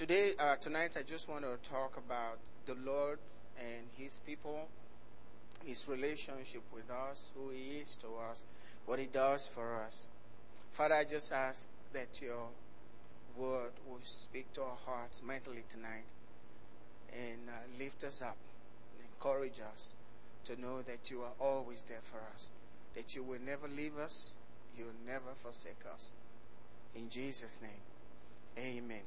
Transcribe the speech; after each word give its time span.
Today, 0.00 0.32
uh, 0.38 0.56
tonight, 0.56 0.96
I 0.98 1.02
just 1.02 1.28
want 1.28 1.44
to 1.44 1.58
talk 1.70 1.98
about 1.98 2.38
the 2.64 2.72
Lord 2.90 3.18
and 3.58 3.84
His 3.98 4.18
people, 4.26 4.66
His 5.62 5.86
relationship 5.88 6.62
with 6.72 6.90
us, 6.90 7.28
who 7.34 7.50
He 7.50 7.80
is 7.82 7.96
to 7.96 8.06
us, 8.30 8.44
what 8.86 8.98
He 8.98 9.04
does 9.04 9.46
for 9.46 9.76
us. 9.86 10.06
Father, 10.72 10.94
I 10.94 11.04
just 11.04 11.30
ask 11.32 11.68
that 11.92 12.18
your 12.22 12.46
word 13.36 13.72
will 13.86 14.00
speak 14.02 14.50
to 14.54 14.62
our 14.62 14.78
hearts 14.86 15.22
mentally 15.22 15.64
tonight 15.68 16.06
and 17.12 17.50
uh, 17.50 17.52
lift 17.78 18.02
us 18.02 18.22
up 18.22 18.38
and 18.96 19.06
encourage 19.06 19.60
us 19.60 19.96
to 20.46 20.58
know 20.58 20.80
that 20.80 21.10
you 21.10 21.20
are 21.20 21.34
always 21.38 21.82
there 21.82 22.00
for 22.00 22.22
us, 22.32 22.50
that 22.94 23.14
you 23.14 23.22
will 23.22 23.40
never 23.44 23.68
leave 23.68 23.98
us, 23.98 24.30
you 24.78 24.86
will 24.86 25.06
never 25.06 25.34
forsake 25.34 25.82
us. 25.92 26.14
In 26.96 27.10
Jesus' 27.10 27.60
name, 27.60 27.82
amen. 28.56 29.02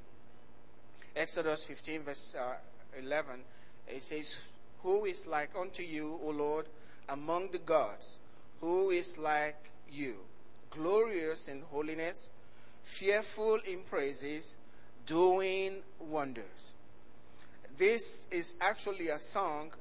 Exodus 1.15 1.63
15, 1.65 2.01
verse 2.03 2.35
uh, 2.39 2.55
11, 2.97 3.39
it 3.87 4.01
says, 4.01 4.39
Who 4.81 5.05
is 5.05 5.27
like 5.27 5.51
unto 5.55 5.83
you, 5.83 6.19
O 6.23 6.29
Lord, 6.31 6.65
among 7.09 7.51
the 7.51 7.59
gods? 7.59 8.19
Who 8.61 8.89
is 8.89 9.17
like 9.17 9.69
you? 9.91 10.15
Glorious 10.71 11.47
in 11.47 11.61
holiness, 11.71 12.31
fearful 12.81 13.59
in 13.67 13.81
praises, 13.81 14.57
doing 15.05 15.83
wonders. 15.99 16.73
This 17.77 18.25
is 18.31 18.55
actually 18.59 19.09
a 19.09 19.19
song 19.19 19.71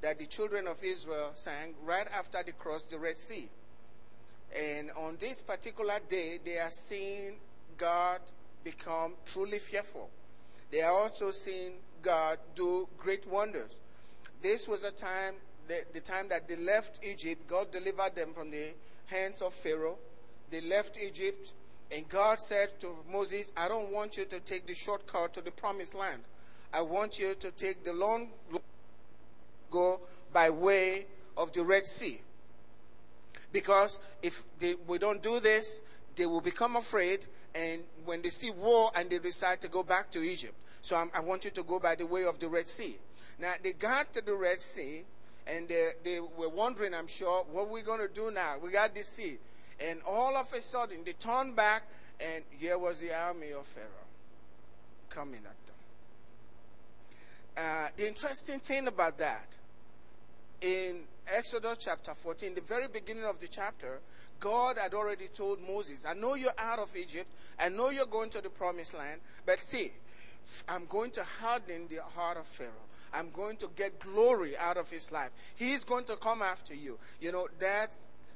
that 0.00 0.18
the 0.18 0.26
children 0.26 0.68
of 0.68 0.82
Israel 0.84 1.30
sang 1.34 1.74
right 1.84 2.06
after 2.16 2.42
they 2.44 2.52
crossed 2.52 2.90
the 2.90 2.98
Red 2.98 3.18
Sea. 3.18 3.48
And 4.56 4.90
on 4.92 5.16
this 5.18 5.42
particular 5.42 5.98
day, 6.08 6.38
they 6.44 6.58
are 6.58 6.70
seeing 6.70 7.34
God 7.76 8.20
become 8.62 9.14
truly 9.26 9.58
fearful. 9.58 10.08
They 10.70 10.82
are 10.82 10.92
also 10.92 11.30
seeing 11.30 11.72
God 12.02 12.38
do 12.54 12.88
great 12.98 13.26
wonders. 13.26 13.72
This 14.42 14.68
was 14.68 14.84
a 14.84 14.90
time, 14.90 15.34
the, 15.66 15.84
the 15.92 16.00
time 16.00 16.28
that 16.28 16.48
they 16.48 16.56
left 16.56 17.00
Egypt. 17.02 17.46
God 17.48 17.70
delivered 17.70 18.14
them 18.14 18.32
from 18.34 18.50
the 18.50 18.74
hands 19.06 19.42
of 19.42 19.54
Pharaoh. 19.54 19.98
They 20.50 20.60
left 20.60 20.98
Egypt, 21.02 21.52
and 21.90 22.08
God 22.08 22.38
said 22.38 22.78
to 22.80 22.94
Moses, 23.10 23.52
I 23.56 23.68
don't 23.68 23.90
want 23.90 24.16
you 24.16 24.24
to 24.26 24.40
take 24.40 24.66
the 24.66 24.74
shortcut 24.74 25.34
to 25.34 25.40
the 25.40 25.50
promised 25.50 25.94
land. 25.94 26.22
I 26.72 26.82
want 26.82 27.18
you 27.18 27.34
to 27.34 27.50
take 27.50 27.82
the 27.84 27.92
long 27.92 28.28
go 29.70 30.00
by 30.32 30.50
way 30.50 31.06
of 31.36 31.52
the 31.52 31.64
Red 31.64 31.84
Sea. 31.86 32.20
Because 33.52 34.00
if 34.22 34.42
they, 34.58 34.74
we 34.86 34.98
don't 34.98 35.22
do 35.22 35.40
this, 35.40 35.80
they 36.16 36.26
will 36.26 36.40
become 36.40 36.76
afraid, 36.76 37.20
and 37.54 37.82
when 38.08 38.22
they 38.22 38.30
see 38.30 38.50
war 38.50 38.90
and 38.94 39.10
they 39.10 39.18
decide 39.18 39.60
to 39.60 39.68
go 39.68 39.82
back 39.82 40.10
to 40.10 40.22
Egypt. 40.22 40.54
So 40.80 40.96
I'm, 40.96 41.10
i 41.14 41.20
want 41.20 41.44
you 41.44 41.50
to 41.50 41.62
go 41.62 41.78
by 41.78 41.94
the 41.94 42.06
way 42.06 42.24
of 42.24 42.38
the 42.38 42.48
Red 42.48 42.64
Sea. 42.64 42.96
Now, 43.38 43.52
they 43.62 43.72
got 43.72 44.14
to 44.14 44.24
the 44.24 44.34
Red 44.34 44.58
Sea, 44.58 45.04
and 45.46 45.68
they, 45.68 45.90
they 46.02 46.18
were 46.18 46.48
wondering, 46.48 46.94
I'm 46.94 47.06
sure, 47.06 47.44
what 47.52 47.68
we're 47.68 47.74
we 47.74 47.82
going 47.82 48.00
to 48.00 48.08
do 48.08 48.30
now? 48.30 48.56
We 48.62 48.70
got 48.70 48.94
the 48.94 49.04
sea. 49.04 49.36
And 49.78 50.00
all 50.06 50.36
of 50.36 50.50
a 50.54 50.60
sudden, 50.62 51.04
they 51.04 51.12
turned 51.12 51.54
back, 51.54 51.82
and 52.18 52.42
here 52.58 52.78
was 52.78 52.98
the 52.98 53.14
army 53.14 53.52
of 53.52 53.66
Pharaoh 53.66 53.86
coming 55.10 55.42
at 55.44 55.66
them. 55.66 55.76
Uh, 57.56 57.88
the 57.96 58.08
interesting 58.08 58.58
thing 58.58 58.88
about 58.88 59.18
that, 59.18 59.46
in 60.62 61.00
Exodus 61.32 61.78
chapter 61.78 62.14
14, 62.14 62.54
the 62.54 62.60
very 62.62 62.88
beginning 62.88 63.24
of 63.24 63.38
the 63.38 63.48
chapter, 63.48 64.00
God 64.40 64.78
had 64.78 64.94
already 64.94 65.28
told 65.28 65.58
Moses, 65.60 66.04
I 66.06 66.14
know 66.14 66.34
you're 66.34 66.52
out 66.58 66.78
of 66.78 66.96
Egypt. 66.96 67.28
I 67.58 67.68
know 67.68 67.90
you're 67.90 68.06
going 68.06 68.30
to 68.30 68.40
the 68.40 68.50
promised 68.50 68.96
land. 68.96 69.20
But 69.44 69.60
see, 69.60 69.92
I'm 70.68 70.86
going 70.86 71.10
to 71.12 71.24
harden 71.24 71.88
the 71.88 72.02
heart 72.02 72.36
of 72.36 72.46
Pharaoh. 72.46 72.70
I'm 73.12 73.30
going 73.30 73.56
to 73.58 73.70
get 73.74 73.98
glory 74.00 74.56
out 74.56 74.76
of 74.76 74.90
his 74.90 75.10
life. 75.10 75.30
He's 75.56 75.82
going 75.82 76.04
to 76.04 76.16
come 76.16 76.42
after 76.42 76.74
you. 76.74 76.98
You 77.20 77.32
know, 77.32 77.48
that 77.58 77.94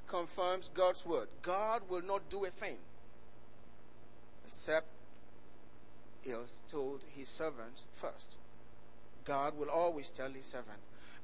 confirms 0.08 0.70
God's 0.74 1.04
word. 1.06 1.28
God 1.42 1.82
will 1.88 2.02
not 2.02 2.28
do 2.30 2.44
a 2.44 2.50
thing 2.50 2.76
except 4.44 4.86
he 6.22 6.30
has 6.30 6.62
told 6.70 7.00
his 7.16 7.28
servants 7.28 7.84
first. 7.94 8.36
God 9.24 9.56
will 9.58 9.70
always 9.70 10.10
tell 10.10 10.30
his 10.30 10.46
servant. 10.46 10.78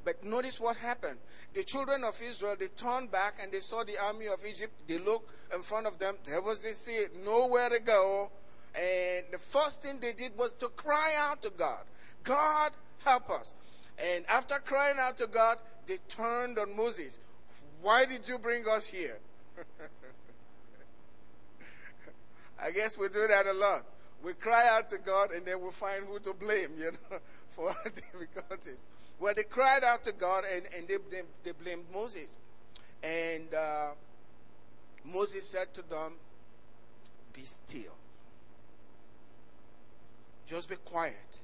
But 0.09 0.25
notice 0.25 0.59
what 0.59 0.79
happened. 0.79 1.19
The 1.53 1.63
children 1.63 2.03
of 2.03 2.19
Israel, 2.23 2.57
they 2.59 2.69
turned 2.69 3.11
back 3.11 3.35
and 3.43 3.53
they 3.53 3.61
saw 3.61 3.85
the 3.85 3.99
army 4.03 4.25
of 4.29 4.41
Egypt. 4.47 4.73
They 4.87 4.99
looked 4.99 5.31
in 5.55 5.61
front 5.61 5.87
of 5.87 5.99
them. 5.99 6.17
There 6.25 6.41
was 6.41 6.61
the 6.61 6.73
sea, 6.73 7.09
nowhere 7.27 7.69
to 7.69 7.79
go. 7.79 8.31
And 8.75 9.27
the 9.31 9.37
first 9.37 9.83
thing 9.83 9.99
they 10.01 10.15
did 10.15 10.35
was 10.39 10.55
to 10.55 10.69
cry 10.69 11.13
out 11.19 11.43
to 11.43 11.51
God 11.51 11.81
God, 12.25 12.73
help 13.05 13.29
us. 13.29 13.53
And 13.99 14.25
after 14.31 14.59
crying 14.61 14.97
out 14.99 15.19
to 15.19 15.27
God, 15.27 15.59
they 15.87 15.99
turned 16.09 16.59
on 16.59 16.75
Moses. 16.75 17.19
Why 17.83 18.07
did 18.07 18.27
you 18.27 18.39
bring 18.39 18.67
us 18.67 18.87
here? 18.87 19.19
I 22.59 22.71
guess 22.71 22.97
we 22.97 23.09
do 23.09 23.27
that 23.29 23.47
a 23.47 23.53
lot. 23.53 23.85
We 24.25 24.33
cry 24.33 24.69
out 24.71 24.89
to 24.89 24.97
God 24.97 25.33
and 25.33 25.45
then 25.45 25.61
we 25.63 25.71
find 25.71 26.07
who 26.07 26.19
to 26.21 26.33
blame, 26.33 26.71
you 26.79 26.93
know, 26.93 27.19
for 27.51 27.69
our 27.69 27.91
difficulties. 27.95 28.87
Well, 29.21 29.35
they 29.35 29.43
cried 29.43 29.83
out 29.83 30.05
to 30.05 30.13
God 30.13 30.45
and, 30.53 30.65
and 30.77 30.87
they, 30.87 30.97
they, 31.11 31.23
they 31.45 31.53
blamed 31.53 31.85
Moses. 31.93 32.39
And 33.03 33.53
uh, 33.53 33.91
Moses 35.05 35.47
said 35.49 35.73
to 35.75 35.89
them, 35.89 36.13
Be 37.33 37.43
still. 37.45 37.95
Just 40.47 40.69
be 40.69 40.77
quiet. 40.77 41.41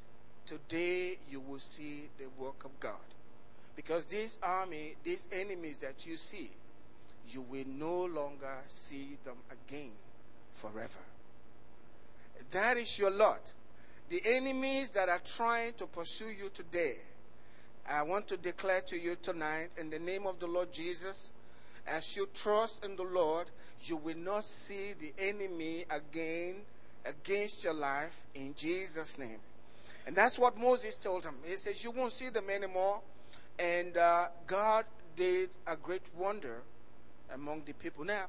Today 0.47 1.19
you 1.29 1.41
will 1.41 1.59
see 1.59 2.09
the 2.19 2.27
work 2.43 2.65
of 2.65 2.79
God. 2.81 2.93
Because 3.77 4.05
this 4.05 4.39
army, 4.43 4.95
these 5.03 5.29
enemies 5.33 5.79
that 5.79 6.07
you 6.07 6.17
see, 6.17 6.51
you 7.29 7.43
will 7.43 7.65
no 7.67 8.05
longer 8.05 8.59
see 8.67 9.17
them 9.25 9.37
again 9.51 9.91
forever. 10.53 11.01
That 12.53 12.77
is 12.77 12.99
your 12.99 13.11
lot. 13.11 13.53
The 14.11 14.23
enemies 14.25 14.91
that 14.93 15.09
are 15.09 15.21
trying 15.25 15.73
to 15.75 15.87
pursue 15.87 16.29
you 16.29 16.51
today, 16.53 16.99
I 17.89 18.03
want 18.03 18.27
to 18.29 18.37
declare 18.37 18.81
to 18.83 18.99
you 18.99 19.17
tonight 19.21 19.71
in 19.79 19.91
the 19.91 19.99
name 19.99 20.27
of 20.27 20.39
the 20.39 20.47
Lord 20.47 20.73
Jesus, 20.73 21.33
as 21.87 22.17
you 22.17 22.29
trust 22.33 22.85
in 22.85 22.97
the 22.97 23.03
Lord, 23.03 23.47
you 23.83 23.97
will 23.97 24.17
not 24.17 24.47
see 24.47 24.95
the 24.99 25.13
enemy 25.19 25.85
again 25.91 26.57
against 27.05 27.63
your 27.63 27.75
life 27.75 28.19
in 28.35 28.55
Jesus' 28.55 29.19
name. 29.19 29.39
And 30.07 30.17
that's 30.17 30.39
what 30.39 30.59
Moses 30.59 30.97
told 30.97 31.25
him. 31.25 31.35
He 31.45 31.57
says, 31.57 31.85
You 31.85 31.91
won't 31.91 32.13
see 32.13 32.31
them 32.31 32.49
anymore. 32.49 33.01
And 33.59 33.97
uh, 33.97 34.29
God 34.47 34.87
did 35.15 35.51
a 35.67 35.77
great 35.77 36.03
wonder 36.17 36.63
among 37.33 37.63
the 37.67 37.73
people. 37.75 38.05
Now, 38.05 38.25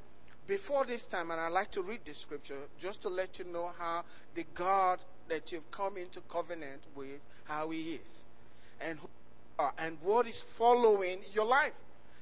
before 0.47 0.85
this 0.85 1.05
time, 1.05 1.31
and 1.31 1.39
I 1.39 1.47
like 1.47 1.71
to 1.71 1.81
read 1.81 2.01
the 2.05 2.13
scripture 2.13 2.59
just 2.77 3.01
to 3.03 3.09
let 3.09 3.39
you 3.39 3.45
know 3.45 3.71
how 3.79 4.03
the 4.35 4.45
God 4.53 4.99
that 5.27 5.51
you've 5.51 5.69
come 5.71 5.97
into 5.97 6.21
covenant 6.21 6.81
with, 6.93 7.19
how 7.45 7.71
He 7.71 7.93
is, 8.03 8.25
and 8.79 8.99
who 8.99 9.09
are, 9.59 9.73
and 9.77 9.97
what 10.01 10.27
is 10.27 10.41
following 10.41 11.19
your 11.33 11.45
life 11.45 11.73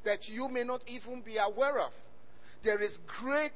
that 0.04 0.30
you 0.30 0.50
may 0.50 0.64
not 0.64 0.84
even 0.88 1.22
be 1.22 1.38
aware 1.38 1.80
of. 1.80 1.94
There 2.62 2.82
is 2.82 3.00
great 3.08 3.52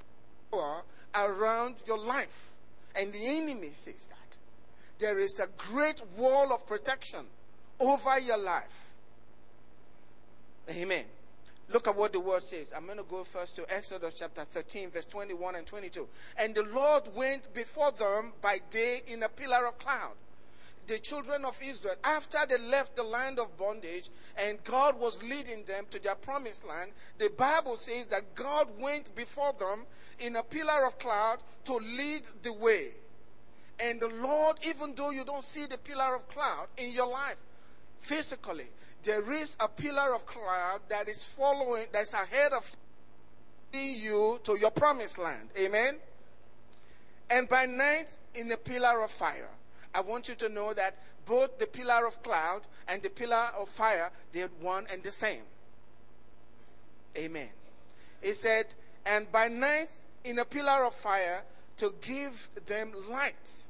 power 0.51 0.81
around 1.15 1.75
your 1.85 1.97
life. 1.97 2.51
And 2.95 3.13
the 3.13 3.25
enemy 3.25 3.71
says 3.73 4.07
that. 4.07 4.17
There 4.99 5.19
is 5.19 5.39
a 5.39 5.47
great 5.57 6.01
wall 6.17 6.51
of 6.51 6.65
protection 6.65 7.25
over 7.79 8.19
your 8.19 8.38
life. 8.38 8.89
Amen. 10.69 11.05
Look 11.69 11.88
at 11.88 11.95
what 11.95 12.13
the 12.13 12.19
word 12.19 12.44
says. 12.44 12.73
I'm 12.75 12.85
going 12.85 12.97
to 12.97 13.03
go 13.03 13.23
first 13.23 13.55
to 13.57 13.73
Exodus 13.73 14.13
chapter 14.13 14.45
13, 14.45 14.89
verse 14.89 15.05
21 15.05 15.55
and 15.55 15.67
22. 15.67 16.07
And 16.38 16.55
the 16.55 16.63
Lord 16.63 17.03
went 17.13 17.53
before 17.53 17.91
them 17.91 18.33
by 18.41 18.61
day 18.69 19.01
in 19.07 19.23
a 19.23 19.29
pillar 19.29 19.67
of 19.67 19.77
cloud 19.77 20.13
the 20.88 21.00
children 21.00 21.44
of 21.45 21.60
Israel, 21.62 21.95
after 22.04 22.39
they 22.48 22.57
left 22.57 22.95
the 22.95 23.04
land 23.04 23.39
of 23.39 23.57
bondage 23.57 24.10
and 24.38 24.63
God 24.63 25.00
was 25.00 25.22
leading 25.22 25.63
them 25.66 25.86
to 25.92 26.00
their 26.01 26.16
promised 26.16 26.66
land, 26.68 26.92
the 27.18 27.30
Bible 27.38 27.75
says 27.75 28.06
that 28.07 28.36
God 28.36 28.68
went 28.80 29.13
before 29.16 29.54
them 29.54 29.86
in 30.19 30.36
a 30.38 30.44
pillar 30.44 30.86
of 30.86 30.98
cloud 30.98 31.39
to 31.66 31.75
lead 31.75 32.24
the 32.42 32.54
way. 32.54 32.92
And 33.80 34.00
the 34.00 34.07
Lord, 34.07 34.57
even 34.63 34.95
though 34.95 35.12
you 35.12 35.24
don't 35.24 35.44
see 35.44 35.66
the 35.66 35.78
pillar 35.78 36.16
of 36.16 36.28
cloud 36.30 36.68
in 36.78 36.92
your 36.92 37.07
life 37.07 37.38
physically, 38.00 38.68
there 39.04 39.31
is 39.31 39.56
a 39.60 39.68
pillar 39.68 40.16
of 40.16 40.25
cloud 40.25 40.80
that 40.89 41.07
is 41.07 41.24
following, 41.24 41.86
that's 41.92 42.13
ahead 42.13 42.54
of 42.54 42.72
you 43.74 44.39
to 44.44 44.57
your 44.57 44.72
promised 44.72 45.19
land. 45.19 45.50
Amen. 45.57 45.98
And 47.30 47.48
by 47.48 47.66
night 47.66 48.18
in 48.34 48.51
a 48.51 48.57
pillar 48.57 49.04
of 49.04 49.12
fire. 49.12 49.50
I 49.97 50.01
want 50.01 50.29
you 50.29 50.35
to 50.35 50.49
know 50.49 50.75
that 50.75 50.95
both 51.25 51.57
the 51.57 51.65
pillar 51.65 52.05
of 52.05 52.21
cloud 52.21 52.61
and 52.88 53.01
the 53.01 53.09
pillar 53.09 53.49
of 53.57 53.67
fire, 53.67 54.11
they're 54.31 54.47
one 54.61 54.85
and 54.91 55.01
the 55.01 55.11
same. 55.11 55.41
Amen. 57.17 57.49
He 58.21 58.33
said, 58.33 58.67
and 59.07 59.31
by 59.31 59.47
night 59.47 59.89
in 60.23 60.38
a 60.38 60.45
pillar 60.45 60.85
of 60.85 60.94
fire 60.94 61.41
to 61.77 61.95
give 61.99 62.47
them 62.67 62.91
light 63.09 63.65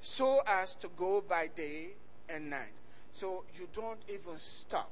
so 0.00 0.40
as 0.46 0.74
to 0.76 0.88
go 0.96 1.22
by 1.28 1.48
day 1.54 1.88
and 2.30 2.48
night. 2.48 2.72
So 3.12 3.44
you 3.54 3.68
don't 3.74 4.00
even 4.08 4.38
stop 4.38 4.90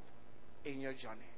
in 0.67 0.83
your 0.83 0.93
journey. 0.93 1.33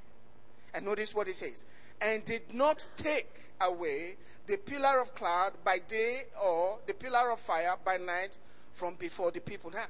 And 0.74 0.84
notice 0.84 1.14
what 1.14 1.28
he 1.28 1.34
says. 1.34 1.66
And 2.00 2.24
did 2.24 2.52
not 2.52 2.88
take 2.96 3.30
away 3.60 4.16
the 4.48 4.56
pillar 4.56 5.00
of 5.00 5.14
cloud 5.14 5.52
by 5.62 5.78
day 5.78 6.22
or 6.42 6.80
the 6.88 6.94
pillar 6.94 7.30
of 7.30 7.38
fire 7.38 7.76
by 7.84 7.96
night 7.96 8.36
from 8.74 8.94
before 8.96 9.30
the 9.30 9.40
people. 9.40 9.70
Now, 9.70 9.86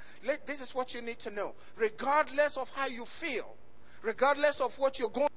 this 0.47 0.61
is 0.61 0.75
what 0.75 0.95
you 0.95 1.03
need 1.03 1.19
to 1.21 1.31
know. 1.31 1.55
Regardless 1.77 2.57
of 2.57 2.71
how 2.71 2.87
you 2.87 3.05
feel, 3.05 3.57
regardless 4.03 4.61
of 4.61 4.79
what 4.79 4.99
you're 4.99 5.09
going 5.09 5.29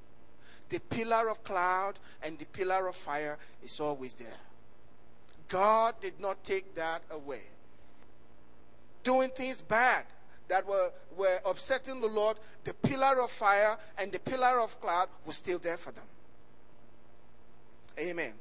the 0.68 0.80
pillar 0.80 1.28
of 1.28 1.42
cloud 1.44 1.98
and 2.22 2.38
the 2.38 2.44
pillar 2.46 2.86
of 2.86 2.94
fire 2.94 3.38
is 3.64 3.80
always 3.80 4.14
there. 4.14 4.28
God 5.48 5.94
did 6.00 6.20
not 6.20 6.44
take 6.44 6.74
that 6.74 7.02
away. 7.10 7.42
Doing 9.02 9.30
things 9.30 9.62
bad 9.62 10.04
that 10.48 10.66
were, 10.66 10.90
were 11.16 11.40
upsetting 11.46 12.00
the 12.00 12.08
Lord, 12.08 12.36
the 12.64 12.74
pillar 12.74 13.22
of 13.22 13.30
fire 13.30 13.78
and 13.96 14.12
the 14.12 14.18
pillar 14.18 14.60
of 14.60 14.78
cloud 14.80 15.08
was 15.24 15.36
still 15.36 15.58
there 15.58 15.76
for 15.76 15.92
them. 15.92 16.04
Amen. 17.98 18.32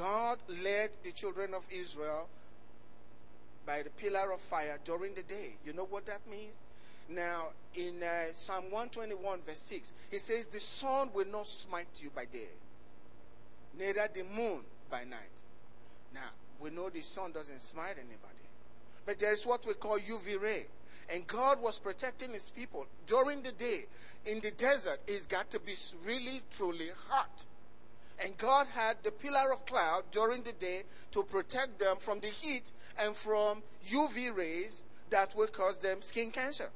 God 0.00 0.38
led 0.64 0.92
the 1.04 1.12
children 1.12 1.52
of 1.52 1.62
Israel 1.70 2.26
by 3.66 3.82
the 3.82 3.90
pillar 3.90 4.32
of 4.32 4.40
fire 4.40 4.78
during 4.82 5.12
the 5.12 5.22
day. 5.22 5.56
You 5.62 5.74
know 5.74 5.84
what 5.84 6.06
that 6.06 6.20
means? 6.30 6.58
Now, 7.10 7.48
in 7.74 8.02
uh, 8.02 8.32
Psalm 8.32 8.64
121, 8.70 9.40
verse 9.46 9.60
6, 9.60 9.92
he 10.10 10.18
says, 10.18 10.46
The 10.46 10.58
sun 10.58 11.10
will 11.12 11.26
not 11.26 11.46
smite 11.46 11.88
you 11.98 12.08
by 12.16 12.24
day, 12.24 12.48
neither 13.78 14.08
the 14.10 14.24
moon 14.34 14.60
by 14.90 15.04
night. 15.04 15.36
Now, 16.14 16.30
we 16.60 16.70
know 16.70 16.88
the 16.88 17.02
sun 17.02 17.32
doesn't 17.32 17.60
smite 17.60 17.96
anybody, 17.98 18.48
but 19.04 19.18
there 19.18 19.34
is 19.34 19.44
what 19.44 19.66
we 19.66 19.74
call 19.74 19.98
UV 19.98 20.40
ray. 20.40 20.66
And 21.12 21.26
God 21.26 21.60
was 21.60 21.78
protecting 21.78 22.30
his 22.30 22.48
people 22.48 22.86
during 23.06 23.42
the 23.42 23.52
day. 23.52 23.84
In 24.24 24.40
the 24.40 24.52
desert, 24.52 25.00
it's 25.06 25.26
got 25.26 25.50
to 25.50 25.60
be 25.60 25.74
really, 26.06 26.40
truly 26.50 26.88
hot. 27.10 27.44
And 28.22 28.36
God 28.36 28.66
had 28.66 28.98
the 29.02 29.10
pillar 29.10 29.52
of 29.52 29.64
cloud 29.64 30.04
during 30.10 30.42
the 30.42 30.52
day 30.52 30.82
to 31.12 31.22
protect 31.22 31.78
them 31.78 31.96
from 31.98 32.20
the 32.20 32.28
heat 32.28 32.72
and 32.98 33.16
from 33.16 33.62
UV 33.88 34.36
rays 34.36 34.82
that 35.08 35.34
will 35.34 35.46
cause 35.46 35.76
them 35.76 36.02
skin 36.02 36.30
cancer. 36.30 36.68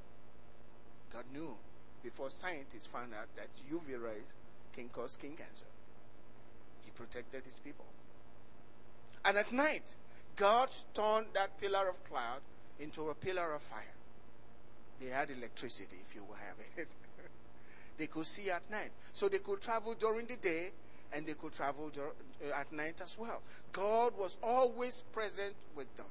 God 1.13 1.25
knew 1.33 1.55
before 2.03 2.31
scientists 2.31 2.87
found 2.87 3.13
out 3.15 3.29
that 3.37 3.49
UV 3.71 4.03
rays 4.03 4.35
can 4.75 4.89
cause 4.89 5.13
skin 5.13 5.37
cancer. 5.37 5.67
He 6.83 6.91
protected 6.91 7.45
his 7.45 7.59
people. 7.59 7.85
And 9.25 9.37
at 9.37 9.53
night, 9.53 9.95
God 10.37 10.71
turned 10.93 11.27
that 11.35 11.59
pillar 11.61 11.89
of 11.89 12.03
cloud 12.05 12.41
into 12.81 13.09
a 13.11 13.15
pillar 13.15 13.53
of 13.55 13.63
fire. 13.63 13.95
They 15.01 15.07
had 15.07 15.31
electricity, 15.31 15.97
if 16.07 16.15
you 16.15 16.23
will 16.25 16.37
have 16.37 16.57
it. 16.77 16.89
they 17.99 18.07
could 18.07 18.27
see 18.27 18.51
at 18.51 18.69
night. 18.71 18.91
So 19.13 19.29
they 19.29 19.39
could 19.39 19.61
travel 19.61 19.95
during 19.95 20.27
the 20.27 20.37
day 20.37 20.71
and 21.13 21.27
they 21.27 21.35
could 21.35 21.53
travel 21.53 21.91
uh, 21.97 22.55
at 22.55 22.73
night 22.73 23.01
as 23.03 23.19
well. 23.19 23.41
God 23.73 24.13
was 24.19 24.37
always 24.43 25.03
present 25.13 25.55
with 25.77 25.95
them. 25.97 26.07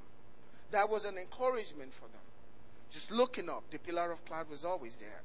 That 0.72 0.90
was 0.90 1.06
an 1.06 1.18
encouragement 1.18 1.94
for 1.94 2.08
them. 2.08 2.22
Just 2.92 3.12
looking 3.12 3.50
up, 3.50 3.64
the 3.72 3.80
pillar 3.80 4.12
of 4.12 4.24
cloud 4.26 4.50
was 4.50 4.64
always 4.64 4.98
there. 4.98 5.22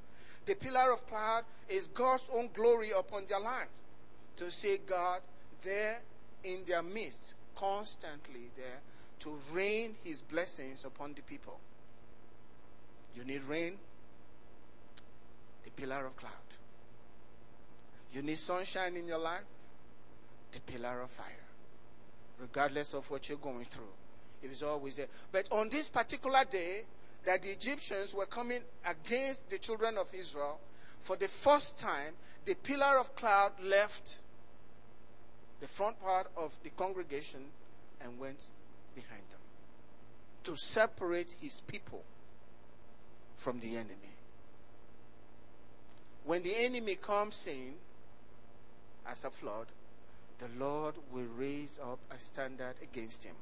The 0.47 0.55
pillar 0.55 0.93
of 0.93 1.07
cloud 1.07 1.45
is 1.69 1.87
God's 1.89 2.29
own 2.35 2.49
glory 2.55 2.91
upon 2.91 3.25
their 3.29 3.41
lives. 3.41 3.71
To 4.39 4.51
see 4.51 4.79
God 4.87 5.21
there 5.63 5.99
in 6.45 6.61
their 6.67 6.83
midst, 6.83 7.35
constantly 7.55 8.51
there, 8.57 8.81
to 9.21 9.39
rain 9.53 9.97
his 10.05 10.23
blessings 10.23 10.85
upon 10.85 11.15
the 11.15 11.23
people. 11.23 11.59
You 13.17 13.25
need 13.25 13.43
rain, 13.45 13.75
the 15.65 15.71
pillar 15.71 16.07
of 16.07 16.17
cloud. 16.17 16.33
You 18.13 18.23
need 18.23 18.39
sunshine 18.39 18.97
in 18.97 19.07
your 19.07 19.19
life, 19.19 19.43
the 20.53 20.61
pillar 20.61 21.01
of 21.03 21.11
fire. 21.11 21.27
Regardless 22.41 22.95
of 22.95 23.11
what 23.11 23.29
you're 23.29 23.39
going 23.39 23.65
through, 23.65 23.93
it 24.43 24.51
is 24.51 24.63
always 24.63 24.95
there. 24.95 25.09
But 25.33 25.49
on 25.51 25.69
this 25.69 25.89
particular 25.89 26.45
day, 26.45 26.83
that 27.25 27.43
the 27.43 27.51
Egyptians 27.51 28.15
were 28.15 28.27
coming 28.27 28.61
against 28.87 29.51
the 29.51 29.59
children 29.59 29.99
of 29.99 30.13
Israel, 30.15 30.61
for 31.01 31.17
the 31.17 31.29
first 31.29 31.79
time, 31.79 32.15
the 32.45 32.55
pillar 32.55 32.99
of 32.99 33.15
cloud 33.17 33.53
left 33.63 34.19
the 35.61 35.67
front 35.67 36.01
part 36.01 36.29
of 36.37 36.55
the 36.63 36.71
congregation 36.71 37.41
and 38.01 38.19
went 38.19 38.51
behind 38.95 39.23
them 39.31 39.41
to 40.45 40.57
separate 40.57 41.35
his 41.41 41.61
people 41.63 42.03
from 43.37 43.61
the 43.61 43.77
enemy. 43.77 44.15
When 46.25 46.43
the 46.43 46.55
enemy 46.57 46.97
comes 46.97 47.47
in 47.47 47.75
as 49.07 49.25
a 49.25 49.31
flood, 49.31 49.67
the 50.39 50.49
Lord 50.59 50.95
will 51.13 51.27
raise 51.37 51.79
up 51.83 51.99
a 52.15 52.19
standard 52.19 52.75
against 52.83 53.25
him. 53.25 53.35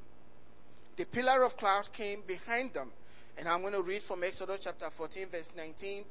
The 0.96 1.04
pillar 1.04 1.42
of 1.42 1.56
cloud 1.56 1.92
came 1.92 2.22
behind 2.26 2.72
them. 2.72 2.90
And 3.38 3.46
I'm 3.46 3.60
going 3.60 3.74
to 3.74 3.82
read 3.82 4.02
from 4.02 4.24
Exodus 4.24 4.60
chapter 4.62 4.88
14, 4.88 5.26
verse 5.30 5.52
19 5.54 6.04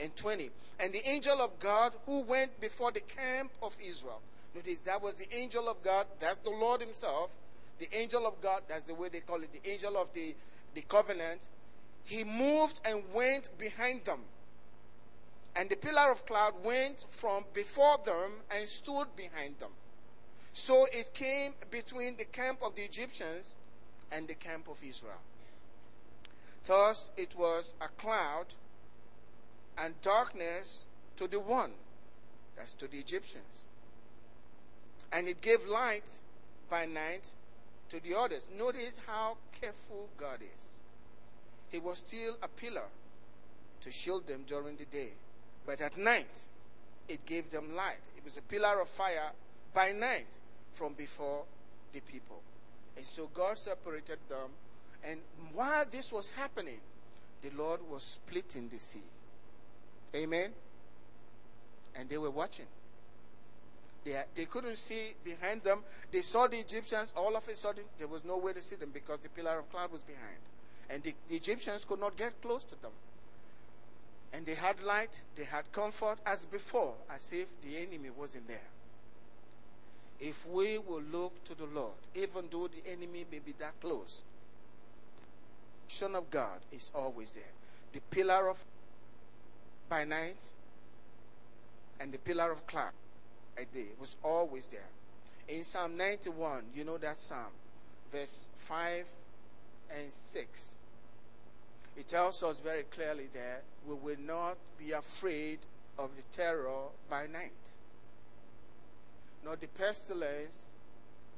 and 0.00 0.16
20. 0.16 0.50
And 0.80 0.92
the 0.92 1.08
angel 1.08 1.40
of 1.40 1.58
God 1.60 1.92
who 2.06 2.20
went 2.22 2.60
before 2.60 2.90
the 2.90 3.00
camp 3.00 3.52
of 3.62 3.76
Israel. 3.80 4.20
Notice 4.54 4.80
that 4.80 5.00
was 5.00 5.14
the 5.14 5.32
angel 5.34 5.68
of 5.68 5.82
God. 5.82 6.06
That's 6.18 6.38
the 6.38 6.50
Lord 6.50 6.80
Himself. 6.80 7.30
The 7.78 7.88
angel 7.96 8.26
of 8.26 8.40
God, 8.40 8.62
that's 8.68 8.84
the 8.84 8.94
way 8.94 9.08
they 9.08 9.20
call 9.20 9.42
it, 9.42 9.50
the 9.52 9.70
angel 9.70 9.96
of 9.96 10.12
the, 10.12 10.34
the 10.74 10.82
covenant. 10.82 11.48
He 12.04 12.24
moved 12.24 12.80
and 12.84 13.02
went 13.14 13.50
behind 13.58 14.04
them. 14.04 14.20
And 15.54 15.70
the 15.70 15.76
pillar 15.76 16.10
of 16.10 16.26
cloud 16.26 16.54
went 16.64 17.06
from 17.10 17.44
before 17.54 17.98
them 18.04 18.40
and 18.50 18.68
stood 18.68 19.06
behind 19.16 19.58
them. 19.60 19.70
So 20.52 20.86
it 20.92 21.14
came 21.14 21.54
between 21.70 22.16
the 22.16 22.24
camp 22.24 22.58
of 22.62 22.74
the 22.74 22.82
Egyptians 22.82 23.54
and 24.10 24.28
the 24.28 24.34
camp 24.34 24.68
of 24.68 24.82
Israel. 24.86 25.20
Thus 26.66 27.10
it 27.16 27.34
was 27.36 27.74
a 27.80 27.88
cloud 27.88 28.46
and 29.78 30.00
darkness 30.02 30.82
to 31.16 31.26
the 31.26 31.40
one, 31.40 31.72
that's 32.56 32.74
to 32.74 32.86
the 32.86 32.98
Egyptians. 32.98 33.66
And 35.12 35.28
it 35.28 35.40
gave 35.40 35.66
light 35.66 36.20
by 36.70 36.86
night 36.86 37.34
to 37.90 38.00
the 38.00 38.14
others. 38.14 38.46
Notice 38.56 39.00
how 39.06 39.36
careful 39.60 40.08
God 40.16 40.38
is. 40.54 40.78
He 41.70 41.78
was 41.78 41.98
still 41.98 42.36
a 42.42 42.48
pillar 42.48 42.88
to 43.80 43.90
shield 43.90 44.26
them 44.26 44.44
during 44.46 44.76
the 44.76 44.84
day. 44.84 45.10
But 45.66 45.80
at 45.80 45.96
night, 45.98 46.46
it 47.08 47.24
gave 47.26 47.50
them 47.50 47.74
light. 47.74 48.00
It 48.16 48.24
was 48.24 48.36
a 48.36 48.42
pillar 48.42 48.80
of 48.80 48.88
fire 48.88 49.32
by 49.74 49.92
night 49.92 50.38
from 50.74 50.94
before 50.94 51.44
the 51.92 52.00
people. 52.00 52.40
And 52.96 53.06
so 53.06 53.28
God 53.32 53.58
separated 53.58 54.18
them. 54.28 54.50
And 55.04 55.20
while 55.52 55.84
this 55.90 56.12
was 56.12 56.30
happening, 56.30 56.78
the 57.42 57.50
Lord 57.56 57.80
was 57.90 58.02
splitting 58.02 58.68
the 58.68 58.78
sea. 58.78 59.02
Amen. 60.14 60.50
And 61.94 62.08
they 62.08 62.18
were 62.18 62.30
watching. 62.30 62.66
They, 64.04 64.20
they 64.34 64.44
couldn't 64.46 64.76
see 64.76 65.14
behind 65.24 65.62
them. 65.62 65.80
They 66.10 66.22
saw 66.22 66.46
the 66.46 66.58
Egyptians. 66.58 67.12
All 67.16 67.36
of 67.36 67.46
a 67.48 67.54
sudden, 67.54 67.84
there 67.98 68.08
was 68.08 68.24
no 68.24 68.36
way 68.36 68.52
to 68.52 68.62
see 68.62 68.76
them 68.76 68.90
because 68.92 69.20
the 69.20 69.28
pillar 69.28 69.58
of 69.58 69.70
cloud 69.70 69.92
was 69.92 70.02
behind. 70.02 70.38
And 70.90 71.02
the, 71.02 71.14
the 71.28 71.36
Egyptians 71.36 71.84
could 71.84 72.00
not 72.00 72.16
get 72.16 72.40
close 72.42 72.64
to 72.64 72.80
them. 72.82 72.90
And 74.32 74.46
they 74.46 74.54
had 74.54 74.82
light, 74.82 75.20
they 75.36 75.44
had 75.44 75.70
comfort 75.72 76.18
as 76.24 76.46
before, 76.46 76.94
as 77.10 77.32
if 77.32 77.46
the 77.62 77.76
enemy 77.76 78.10
wasn't 78.10 78.48
there. 78.48 78.68
If 80.20 80.46
we 80.46 80.78
will 80.78 81.02
look 81.02 81.44
to 81.44 81.54
the 81.54 81.66
Lord, 81.66 81.94
even 82.14 82.48
though 82.50 82.68
the 82.68 82.90
enemy 82.90 83.26
may 83.30 83.40
be 83.40 83.54
that 83.58 83.80
close, 83.80 84.22
Son 85.88 86.14
of 86.14 86.30
God 86.30 86.60
is 86.70 86.90
always 86.94 87.32
there. 87.32 87.52
The 87.92 88.00
pillar 88.10 88.48
of 88.48 88.64
by 89.88 90.04
night 90.04 90.42
and 92.00 92.12
the 92.12 92.18
pillar 92.18 92.50
of 92.50 92.66
cloud 92.66 92.92
by 93.56 93.66
day 93.74 93.88
was 94.00 94.16
always 94.22 94.66
there. 94.68 94.88
In 95.48 95.64
Psalm 95.64 95.96
91, 95.96 96.62
you 96.74 96.84
know 96.84 96.96
that 96.98 97.20
Psalm, 97.20 97.52
verse 98.10 98.48
5 98.56 99.06
and 99.94 100.10
6. 100.10 100.76
It 101.96 102.08
tells 102.08 102.42
us 102.42 102.58
very 102.60 102.84
clearly 102.84 103.28
that 103.34 103.62
we 103.86 103.94
will 103.94 104.20
not 104.26 104.56
be 104.78 104.92
afraid 104.92 105.58
of 105.98 106.10
the 106.16 106.22
terror 106.34 106.86
by 107.10 107.26
night 107.26 107.76
nor 109.44 109.56
the 109.56 109.66
pestilence 109.66 110.68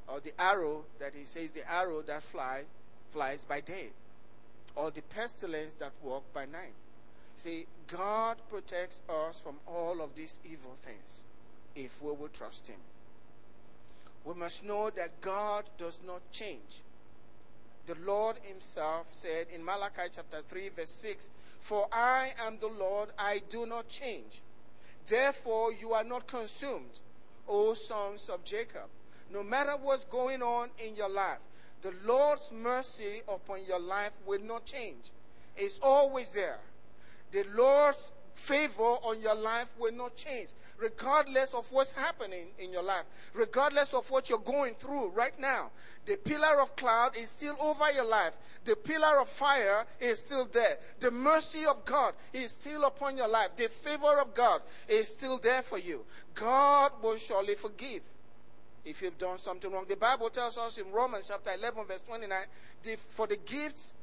or 0.09 0.21
the 0.21 0.39
arrow 0.41 0.85
that 0.99 1.13
he 1.15 1.25
says 1.25 1.53
the 1.53 1.71
arrow 1.71 2.03
that 2.03 2.23
fly 2.23 2.63
flies 3.11 3.45
by 3.45 3.61
day 3.61 3.91
or 4.77 4.91
the 4.91 5.03
pestilence 5.03 5.75
that 5.75 5.93
walk 6.03 6.25
by 6.33 6.45
night. 6.47 6.75
See 7.37 7.67
god 7.87 8.37
protects 8.49 9.01
us 9.09 9.39
from 9.39 9.57
all 9.67 10.01
of 10.01 10.15
these 10.15 10.39
evil 10.45 10.77
things 10.83 11.25
if 11.75 12.03
we 12.03 12.13
will 12.13 12.29
trust 12.29 12.69
him. 12.69 12.81
We 14.25 14.35
must 14.35 14.65
know 14.65 14.91
that 14.91 15.21
god 15.21 15.65
does 15.79 15.99
not 16.07 16.21
change. 16.31 16.83
The 17.87 17.97
Lord 18.07 18.37
Himself 18.43 19.07
said 19.11 19.47
in 19.55 19.63
Malachi 19.63 20.09
chapter 20.11 20.41
3, 20.49 20.71
verse 20.71 20.91
6 20.91 21.31
For 21.61 21.87
I 21.93 22.33
am 22.39 22.57
the 22.59 22.69
Lord, 22.69 23.11
I 23.19 23.43
do 23.49 23.67
not 23.67 23.89
change. 23.89 24.41
Therefore, 25.07 25.71
you 25.73 25.93
are 25.93 26.05
not 26.05 26.27
consumed, 26.27 27.01
O 27.49 27.75
sons 27.75 28.29
of 28.29 28.45
Jacob. 28.45 28.89
No 29.31 29.43
matter 29.43 29.73
what's 29.81 30.05
going 30.05 30.43
on 30.43 30.71
in 30.79 30.97
your 30.97 31.09
life, 31.09 31.39
the 31.83 31.93
Lord's 32.05 32.51
mercy 32.53 33.23
upon 33.29 33.65
your 33.67 33.81
life 33.81 34.13
will 34.27 34.41
not 34.41 34.65
change. 34.65 35.11
It's 35.57 35.79
always 35.83 36.31
there. 36.31 36.59
The 37.33 37.45
Lord's 37.55 38.13
favor 38.35 38.83
on 38.83 39.21
your 39.21 39.35
life 39.35 39.73
will 39.79 39.93
not 39.93 40.17
change, 40.17 40.49
regardless 40.79 41.55
of 41.55 41.71
what's 41.73 41.93
happening 41.93 42.47
in 42.59 42.73
your 42.73 42.83
life, 42.83 43.05
regardless 43.33 43.95
of 43.95 44.11
what 44.11 44.29
you're 44.29 44.39
going 44.39 44.75
through 44.75 45.09
right 45.11 45.39
now. 45.39 45.71
The 46.07 46.17
pillar 46.17 46.61
of 46.61 46.77
cloud 46.77 47.17
is 47.17 47.31
still 47.31 47.57
over 47.61 47.91
your 47.93 48.05
life. 48.05 48.33
The 48.65 48.77
pillar 48.77 49.21
of 49.21 49.29
fire 49.29 49.87
is 50.01 50.19
still 50.19 50.47
there. 50.53 50.79
The 51.01 51.11
mercy 51.11 51.65
of 51.65 51.85
God 51.85 52.15
is 52.33 52.53
still 52.53 52.85
upon 52.85 53.17
your 53.17 53.29
life. 53.29 53.51
The 53.57 53.69
favor 53.69 54.21
of 54.21 54.35
God 54.35 54.63
is 54.89 55.09
still 55.09 55.39
there 55.39 55.63
for 55.63 55.79
you. 55.79 56.05
God 56.35 56.93
will 57.03 57.17
surely 57.17 57.55
forgive 57.55 58.03
if 58.85 59.01
you've 59.01 59.19
done 59.19 59.39
something 59.39 59.71
wrong. 59.73 59.87
The 59.89 59.97
Bible 59.97 60.29
tells 60.31 60.59
us 60.59 60.79
in 60.79 60.91
Romans 60.93 61.27
chapter 61.29 61.51
11, 61.57 61.85
verse 61.87 62.03
29, 62.03 62.39
the, 62.83 62.97
for 62.97 63.27
the 63.27 63.37
gifts 63.37 63.95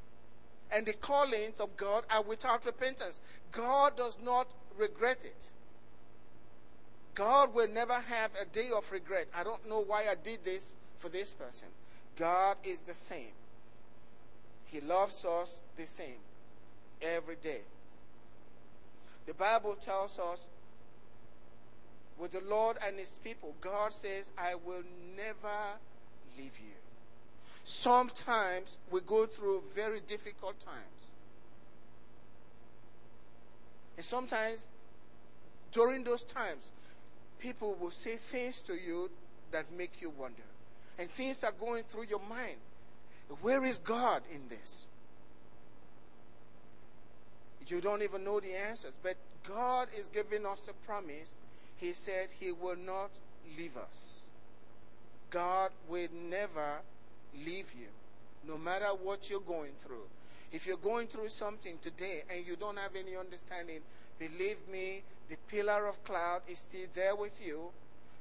and 0.71 0.85
the 0.85 0.93
callings 0.93 1.59
of 1.59 1.75
God 1.77 2.05
are 2.09 2.23
without 2.23 2.65
repentance. 2.65 3.21
God 3.51 3.95
does 3.97 4.17
not 4.23 4.47
regret 4.77 5.23
it. 5.23 5.49
God 7.15 7.53
will 7.53 7.67
never 7.67 7.93
have 7.93 8.31
a 8.41 8.45
day 8.45 8.69
of 8.75 8.91
regret. 8.91 9.27
I 9.35 9.43
don't 9.43 9.67
know 9.67 9.79
why 9.79 10.07
I 10.09 10.15
did 10.15 10.43
this 10.43 10.71
for 10.99 11.09
this 11.09 11.33
person. 11.33 11.67
God 12.17 12.57
is 12.63 12.81
the 12.81 12.93
same. 12.93 13.33
He 14.65 14.79
loves 14.79 15.25
us 15.25 15.61
the 15.75 15.85
same 15.85 16.19
every 17.01 17.35
day. 17.35 17.61
The 19.25 19.33
Bible 19.33 19.75
tells 19.75 20.17
us 20.19 20.47
with 22.17 22.31
the 22.31 22.41
Lord 22.41 22.77
and 22.85 22.97
his 22.97 23.19
people, 23.23 23.55
God 23.61 23.91
says, 23.91 24.31
I 24.37 24.55
will 24.55 24.83
never 25.17 25.79
leave 26.37 26.59
you. 26.59 26.75
Sometimes 27.63 28.79
we 28.89 29.01
go 29.01 29.25
through 29.25 29.63
very 29.75 29.99
difficult 29.99 30.59
times. 30.59 31.09
And 33.97 34.05
sometimes 34.05 34.69
during 35.71 36.03
those 36.03 36.23
times, 36.23 36.71
people 37.41 37.75
will 37.79 37.91
say 37.91 38.15
things 38.15 38.61
to 38.61 38.73
you 38.73 39.09
that 39.51 39.65
make 39.71 40.01
you 40.01 40.11
wonder. 40.17 40.43
And 40.97 41.09
things 41.09 41.43
are 41.43 41.51
going 41.51 41.83
through 41.83 42.05
your 42.09 42.21
mind. 42.29 42.57
Where 43.41 43.65
is 43.65 43.79
God 43.79 44.21
in 44.33 44.47
this? 44.49 44.87
You 47.67 47.81
don't 47.81 48.01
even 48.01 48.23
know 48.23 48.39
the 48.39 48.53
answers. 48.53 48.93
But 49.01 49.15
God 49.47 49.87
is 49.97 50.07
giving 50.07 50.45
us 50.45 50.67
a 50.69 50.73
promise 50.85 51.33
he 51.77 51.93
said 51.93 52.27
he 52.39 52.51
will 52.51 52.75
not 52.75 53.09
leave 53.57 53.75
us. 53.77 54.25
God 55.31 55.71
will 55.89 56.09
never 56.29 56.79
leave 57.33 57.73
you, 57.73 57.87
no 58.47 58.57
matter 58.57 58.87
what 58.87 59.29
you're 59.29 59.39
going 59.39 59.71
through. 59.79 60.05
If 60.51 60.67
you're 60.67 60.77
going 60.77 61.07
through 61.07 61.29
something 61.29 61.77
today 61.81 62.23
and 62.29 62.45
you 62.45 62.55
don't 62.57 62.77
have 62.77 62.95
any 62.95 63.15
understanding, 63.15 63.79
believe 64.27 64.57
me, 64.71 65.01
the 65.29 65.37
pillar 65.47 65.87
of 65.87 66.03
cloud 66.03 66.41
is 66.47 66.59
still 66.59 66.87
there 66.93 67.15
with 67.15 67.45
you. 67.45 67.69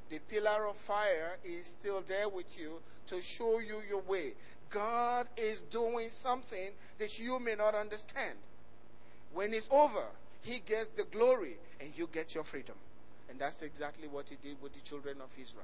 The 0.08 0.18
pillar 0.18 0.66
of 0.66 0.76
fire 0.76 1.36
is 1.44 1.66
still 1.66 2.02
there 2.08 2.28
with 2.28 2.58
you 2.58 2.80
to 3.08 3.20
show 3.20 3.58
you 3.60 3.82
your 3.88 4.00
way. 4.00 4.32
God 4.70 5.26
is 5.36 5.60
doing 5.60 6.08
something 6.10 6.70
that 6.98 7.18
you 7.18 7.38
may 7.38 7.54
not 7.54 7.74
understand. 7.74 8.34
When 9.34 9.52
it's 9.52 9.68
over, 9.70 10.06
He 10.42 10.62
gets 10.64 10.88
the 10.88 11.04
glory 11.04 11.56
and 11.80 11.90
you 11.96 12.08
get 12.12 12.34
your 12.34 12.44
freedom. 12.44 12.76
And 13.28 13.38
that's 13.38 13.62
exactly 13.62 14.08
what 14.08 14.28
he 14.28 14.36
did 14.42 14.60
with 14.60 14.74
the 14.74 14.80
children 14.80 15.18
of 15.22 15.28
Israel. 15.40 15.62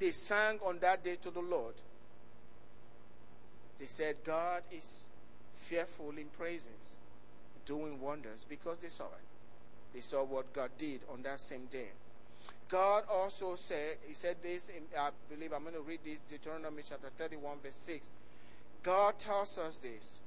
They 0.00 0.10
sang 0.10 0.58
on 0.64 0.78
that 0.80 1.04
day 1.04 1.16
to 1.22 1.30
the 1.30 1.40
Lord. 1.40 1.74
They 3.78 3.86
said, 3.86 4.16
God 4.24 4.62
is 4.72 5.04
fearful 5.56 6.10
in 6.18 6.26
praises, 6.36 6.96
doing 7.66 8.00
wonders, 8.00 8.46
because 8.48 8.78
they 8.78 8.88
saw 8.88 9.04
it. 9.04 9.26
They 9.94 10.00
saw 10.00 10.24
what 10.24 10.52
God 10.52 10.70
did 10.78 11.00
on 11.12 11.22
that 11.22 11.40
same 11.40 11.66
day. 11.70 11.88
God 12.68 13.04
also 13.10 13.56
said, 13.56 13.96
He 14.06 14.14
said 14.14 14.36
this, 14.42 14.68
in, 14.68 14.82
I 14.98 15.10
believe 15.28 15.52
I'm 15.52 15.62
going 15.62 15.74
to 15.74 15.80
read 15.80 16.00
this, 16.04 16.20
Deuteronomy 16.28 16.82
chapter 16.88 17.08
31, 17.16 17.58
verse 17.62 17.78
6. 17.82 18.06
God 18.82 19.18
tells 19.18 19.58
us 19.58 19.76
this 19.76 20.20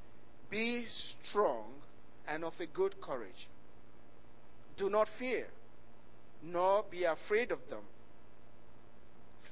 Be 0.49 0.85
strong 0.85 1.65
and 2.27 2.43
of 2.43 2.59
a 2.59 2.65
good 2.65 2.99
courage. 2.99 3.47
Do 4.75 4.89
not 4.89 5.07
fear 5.07 5.47
nor 6.43 6.83
be 6.89 7.05
afraid 7.05 7.51
of 7.51 7.69
them. 7.69 7.79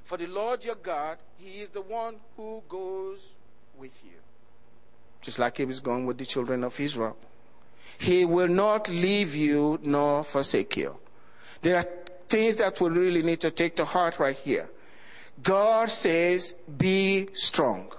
For 0.04 0.18
the 0.18 0.26
Lord 0.26 0.64
your 0.64 0.74
God, 0.74 1.18
He 1.38 1.60
is 1.60 1.70
the 1.70 1.80
one 1.80 2.16
who 2.36 2.62
goes 2.68 3.28
with 3.78 3.92
you. 4.04 4.18
Just 5.20 5.38
like 5.38 5.56
He 5.56 5.64
was 5.64 5.80
going 5.80 6.04
with 6.04 6.18
the 6.18 6.26
children 6.26 6.64
of 6.64 6.78
Israel. 6.78 7.16
He 7.98 8.24
will 8.24 8.48
not 8.48 8.88
leave 8.88 9.34
you 9.34 9.78
nor 9.82 10.24
forsake 10.24 10.76
you. 10.76 10.96
There 11.62 11.76
are 11.76 11.86
things 12.28 12.56
that 12.56 12.80
we 12.80 12.88
really 12.88 13.22
need 13.22 13.40
to 13.40 13.50
take 13.50 13.76
to 13.76 13.84
heart 13.84 14.18
right 14.18 14.36
here. 14.36 14.68
God 15.42 15.90
says, 15.90 16.54
be 16.76 17.28
strong. 17.34 17.92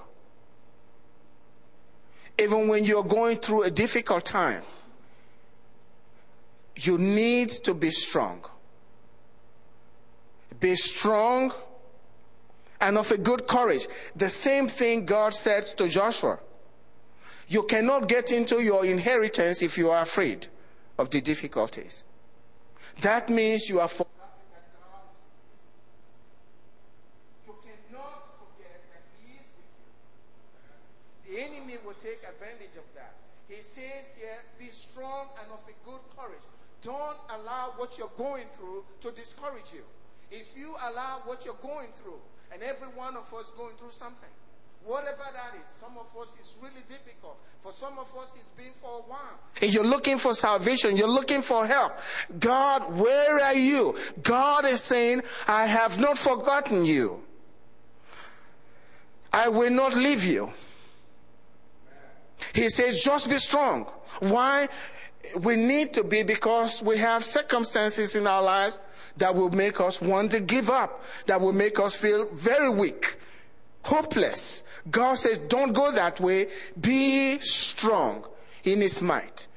Even 2.38 2.68
when 2.68 2.84
you're 2.84 3.04
going 3.04 3.38
through 3.38 3.64
a 3.64 3.72
difficult 3.72 4.26
time, 4.26 4.64
you 6.76 6.98
need 6.98 7.50
to 7.50 7.74
be 7.74 7.92
strong. 7.92 8.44
Be 10.60 10.76
strong 10.76 11.54
and 12.82 12.98
of 12.98 13.12
a 13.12 13.18
good 13.18 13.48
courage. 13.48 13.88
The 14.16 14.30
same 14.30 14.68
thing 14.68 15.06
God 15.06 15.34
said 15.34 15.66
to 15.78 15.88
Joshua. 15.88 16.40
You 17.48 17.64
cannot 17.64 18.08
get 18.08 18.32
into 18.32 18.62
your 18.62 18.86
inheritance 18.86 19.62
if 19.62 19.78
you 19.78 19.92
are 19.92 20.02
afraid 20.02 20.48
of 20.98 21.10
the 21.10 21.22
difficulties. 21.22 22.04
That 23.02 23.30
means 23.30 23.70
you 23.70 23.80
are 23.80 23.90
you. 23.90 24.06
The 31.30 31.42
enemy 31.42 31.78
will 31.84 31.96
take 31.96 32.20
advantage 32.30 32.78
of 32.78 32.86
that. 32.96 33.16
He 33.50 33.62
says 33.62 34.14
here, 34.18 34.38
be 34.60 34.68
strong 34.68 35.28
and 35.42 35.52
of 35.52 35.60
a 35.68 35.74
good 35.90 36.02
courage. 36.16 36.44
Don't 36.84 37.18
allow 37.30 37.74
what 37.78 37.98
you're 37.98 38.12
going 38.18 38.46
through 38.54 38.84
to 39.02 39.12
discourage 39.12 39.74
you. 39.74 39.84
If 40.32 40.56
you 40.58 40.76
allow 40.90 41.22
what 41.26 41.46
you're 41.46 41.60
going 41.62 41.90
through, 41.96 42.20
and 42.52 42.62
every 42.62 42.90
one 42.90 43.16
of 43.18 43.34
us 43.34 43.52
going 43.58 43.76
through 43.78 43.92
something, 43.92 44.30
whatever 44.86 45.24
that 45.34 45.58
is, 45.60 45.68
some 45.80 45.98
of 45.98 46.08
us 46.22 46.30
is 46.40 46.56
really 46.62 46.84
difficult. 46.90 47.38
For 47.62 47.72
some 47.72 47.98
of 47.98 48.14
us, 48.18 48.36
it's 48.36 48.52
been 48.52 48.74
for 48.82 49.00
a 49.00 49.02
while. 49.04 49.40
And 49.62 49.74
you're 49.74 49.86
looking 49.86 50.18
for 50.18 50.34
salvation. 50.34 50.98
You're 50.98 51.08
looking 51.08 51.42
for 51.42 51.66
help. 51.66 51.94
God, 52.40 52.98
where 52.98 53.40
are 53.40 53.54
you? 53.54 53.96
God 54.22 54.66
is 54.66 54.82
saying, 54.82 55.24
I 55.48 55.66
have 55.66 56.00
not 56.00 56.18
forgotten 56.18 56.86
you. 56.86 57.24
I 59.32 59.48
will 59.48 59.72
not 59.72 59.94
leave 59.94 60.24
you. 60.26 60.54
He 62.54 62.70
says, 62.70 63.02
just 63.02 63.30
be 63.30 63.38
strong. 63.38 63.88
Why? 64.20 64.68
We 65.40 65.56
need 65.56 65.94
to 65.94 66.04
be 66.04 66.24
because 66.24 66.84
we 66.84 66.98
have 66.98 67.24
circumstances 67.24 68.16
in 68.16 68.28
our 68.28 68.44
lives 68.44 68.80
that 69.18 69.34
will 69.34 69.50
make 69.50 69.80
us 69.80 70.02
want 70.02 70.32
to 70.32 70.40
give 70.42 70.70
up, 70.70 71.02
that 71.28 71.40
will 71.40 71.54
make 71.54 71.80
us 71.80 71.96
feel 71.96 72.26
very 72.34 72.70
weak, 72.70 73.18
hopeless. 73.84 74.64
God 74.90 75.16
says, 75.16 75.38
don't 75.38 75.74
go 75.74 75.92
that 75.92 76.20
way. 76.20 76.48
Be 76.80 77.40
strong 77.40 78.26
in 78.64 78.82
his 78.82 79.02
might. 79.02 79.48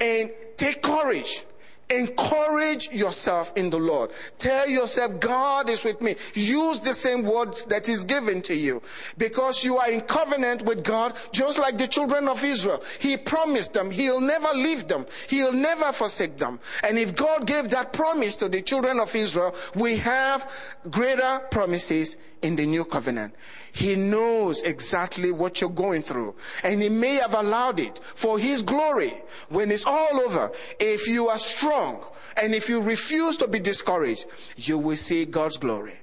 And 0.00 0.30
take 0.56 0.82
courage. 0.82 1.44
Encourage 1.88 2.90
yourself 2.90 3.52
in 3.54 3.70
the 3.70 3.78
Lord. 3.78 4.10
Tell 4.38 4.68
yourself, 4.68 5.20
God 5.20 5.70
is 5.70 5.84
with 5.84 6.00
me. 6.00 6.16
Use 6.34 6.80
the 6.80 6.92
same 6.92 7.22
words 7.22 7.64
that 7.66 7.88
is 7.88 8.02
given 8.02 8.42
to 8.42 8.54
you 8.54 8.82
because 9.18 9.62
you 9.62 9.78
are 9.78 9.88
in 9.88 10.00
covenant 10.00 10.62
with 10.62 10.82
God, 10.82 11.14
just 11.30 11.60
like 11.60 11.78
the 11.78 11.86
children 11.86 12.26
of 12.26 12.42
Israel. 12.42 12.82
He 12.98 13.16
promised 13.16 13.72
them 13.72 13.92
He'll 13.92 14.20
never 14.20 14.48
leave 14.48 14.88
them. 14.88 15.06
He'll 15.28 15.52
never 15.52 15.92
forsake 15.92 16.38
them. 16.38 16.58
And 16.82 16.98
if 16.98 17.14
God 17.14 17.46
gave 17.46 17.68
that 17.70 17.92
promise 17.92 18.34
to 18.36 18.48
the 18.48 18.62
children 18.62 18.98
of 18.98 19.14
Israel, 19.14 19.54
we 19.76 19.98
have 19.98 20.50
greater 20.90 21.38
promises 21.52 22.16
in 22.42 22.56
the 22.56 22.66
new 22.66 22.84
covenant. 22.84 23.34
He 23.72 23.94
knows 23.94 24.62
exactly 24.62 25.30
what 25.30 25.60
you're 25.60 25.70
going 25.70 26.02
through. 26.02 26.34
And 26.62 26.82
He 26.82 26.88
may 26.88 27.14
have 27.16 27.34
allowed 27.34 27.80
it 27.80 28.00
for 28.14 28.38
His 28.38 28.62
glory. 28.62 29.14
When 29.48 29.70
it's 29.70 29.86
all 29.86 30.20
over, 30.20 30.52
if 30.78 31.06
you 31.06 31.28
are 31.28 31.38
strong 31.38 32.04
and 32.36 32.54
if 32.54 32.68
you 32.68 32.80
refuse 32.80 33.36
to 33.38 33.48
be 33.48 33.58
discouraged, 33.58 34.26
you 34.56 34.78
will 34.78 34.96
see 34.96 35.24
God's 35.24 35.56
glory. 35.56 35.98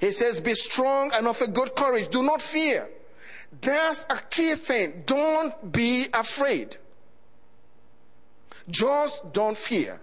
He 0.00 0.10
says, 0.10 0.40
Be 0.40 0.54
strong 0.54 1.10
and 1.12 1.26
of 1.26 1.40
a 1.40 1.48
good 1.48 1.74
courage. 1.74 2.08
Do 2.08 2.22
not 2.22 2.40
fear. 2.40 2.88
That's 3.60 4.06
a 4.08 4.16
key 4.30 4.54
thing. 4.54 5.04
Don't 5.06 5.72
be 5.72 6.06
afraid. 6.14 6.76
Just 8.68 9.32
don't 9.32 9.56
fear. 9.56 10.00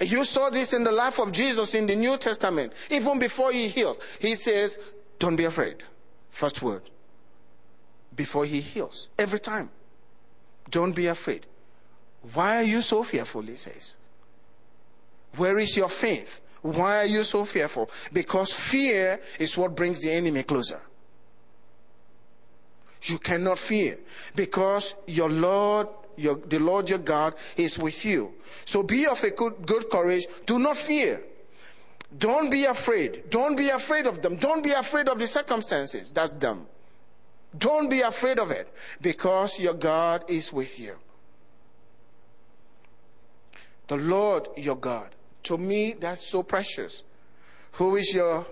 You 0.00 0.24
saw 0.24 0.50
this 0.50 0.72
in 0.72 0.84
the 0.84 0.92
life 0.92 1.18
of 1.18 1.32
Jesus 1.32 1.74
in 1.74 1.86
the 1.86 1.96
New 1.96 2.16
Testament. 2.18 2.72
Even 2.90 3.18
before 3.18 3.52
he 3.52 3.68
heals, 3.68 3.98
he 4.20 4.34
says, 4.34 4.78
Don't 5.18 5.36
be 5.36 5.44
afraid. 5.44 5.82
First 6.30 6.62
word. 6.62 6.82
Before 8.14 8.44
he 8.44 8.60
heals. 8.60 9.08
Every 9.18 9.40
time. 9.40 9.70
Don't 10.70 10.92
be 10.92 11.06
afraid. 11.06 11.46
Why 12.32 12.58
are 12.58 12.62
you 12.62 12.82
so 12.82 13.02
fearful? 13.02 13.42
He 13.42 13.56
says. 13.56 13.96
Where 15.36 15.58
is 15.58 15.76
your 15.76 15.88
faith? 15.88 16.40
Why 16.62 16.98
are 16.98 17.06
you 17.06 17.22
so 17.22 17.44
fearful? 17.44 17.90
Because 18.12 18.52
fear 18.52 19.20
is 19.38 19.56
what 19.56 19.74
brings 19.74 20.00
the 20.00 20.10
enemy 20.10 20.42
closer. 20.42 20.80
You 23.02 23.18
cannot 23.18 23.58
fear 23.58 23.98
because 24.34 24.94
your 25.06 25.30
Lord, 25.30 25.88
your, 26.18 26.36
the 26.36 26.58
Lord 26.58 26.90
your 26.90 26.98
God 26.98 27.34
is 27.56 27.78
with 27.78 28.04
you. 28.04 28.34
So 28.64 28.82
be 28.82 29.06
of 29.06 29.22
a 29.24 29.30
good, 29.30 29.66
good 29.66 29.88
courage. 29.90 30.26
Do 30.46 30.58
not 30.58 30.76
fear. 30.76 31.22
Don't 32.16 32.50
be 32.50 32.64
afraid. 32.64 33.30
Don't 33.30 33.56
be 33.56 33.68
afraid 33.68 34.06
of 34.06 34.22
them. 34.22 34.36
Don't 34.36 34.62
be 34.62 34.72
afraid 34.72 35.08
of 35.08 35.18
the 35.18 35.26
circumstances. 35.26 36.10
That's 36.10 36.30
them. 36.32 36.66
Don't 37.56 37.88
be 37.88 38.00
afraid 38.00 38.38
of 38.38 38.50
it 38.50 38.72
because 39.00 39.58
your 39.58 39.74
God 39.74 40.24
is 40.28 40.52
with 40.52 40.78
you. 40.78 40.96
The 43.88 43.96
Lord 43.96 44.48
your 44.56 44.76
God. 44.76 45.14
To 45.44 45.56
me, 45.56 45.94
that's 45.98 46.26
so 46.26 46.42
precious. 46.42 47.04
Who 47.72 47.96
is 47.96 48.12
your 48.12 48.46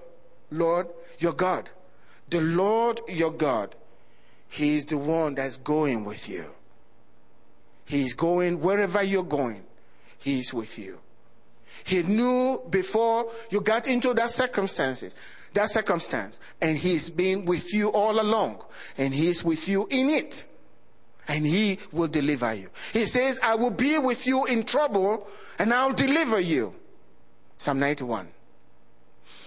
Lord? 0.51 0.89
Your 1.19 1.33
God. 1.33 1.71
The 2.31 2.41
Lord 2.41 3.01
your 3.09 3.33
God. 3.33 3.75
He 4.49 4.77
is 4.77 4.87
the 4.87 4.99
one 4.99 5.35
that's 5.35 5.57
going 5.57 6.05
with 6.05 6.29
you. 6.29 6.56
He's 7.87 8.13
going 8.13 8.61
wherever 8.61 9.03
you're 9.03 9.23
going. 9.23 9.63
He's 10.19 10.53
with 10.53 10.79
you. 10.79 10.99
He 11.85 12.03
knew 12.03 12.61
before 12.69 13.31
you 13.49 13.61
got 13.61 13.87
into 13.87 14.13
that 14.15 14.31
circumstances, 14.31 15.15
that 15.55 15.71
circumstance, 15.71 16.41
and 16.61 16.77
he's 16.77 17.09
been 17.09 17.45
with 17.45 17.73
you 17.73 17.89
all 17.89 18.21
along, 18.21 18.63
and 18.99 19.15
he's 19.15 19.45
with 19.45 19.69
you 19.69 19.87
in 19.89 20.11
it, 20.11 20.47
and 21.29 21.47
he 21.47 21.79
will 21.93 22.09
deliver 22.09 22.53
you. 22.55 22.71
He 22.93 23.05
says, 23.05 23.39
I 23.43 23.55
will 23.55 23.71
be 23.71 23.99
with 23.99 24.27
you 24.27 24.47
in 24.47 24.65
trouble, 24.65 25.29
and 25.59 25.73
I'll 25.73 25.93
deliver 25.93 26.41
you. 26.41 26.75
Psalm 27.57 27.79
91. 27.79 28.29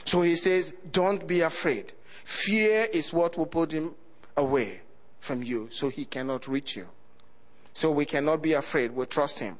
So 0.05 0.21
he 0.21 0.37
says, 0.37 0.73
don't 0.91 1.27
be 1.27 1.41
afraid. 1.41 1.91
Fear 2.23 2.87
is 2.93 3.11
what 3.11 3.37
will 3.37 3.45
put 3.45 3.73
him 3.73 3.95
away 4.37 4.81
from 5.19 5.43
you, 5.43 5.67
so 5.71 5.89
he 5.89 6.05
cannot 6.05 6.47
reach 6.47 6.77
you. 6.77 6.87
So 7.79 7.91
we 7.91 8.03
cannot 8.03 8.41
be 8.41 8.51
afraid. 8.51 8.91
We 8.91 9.05
trust 9.05 9.39
him. 9.39 9.57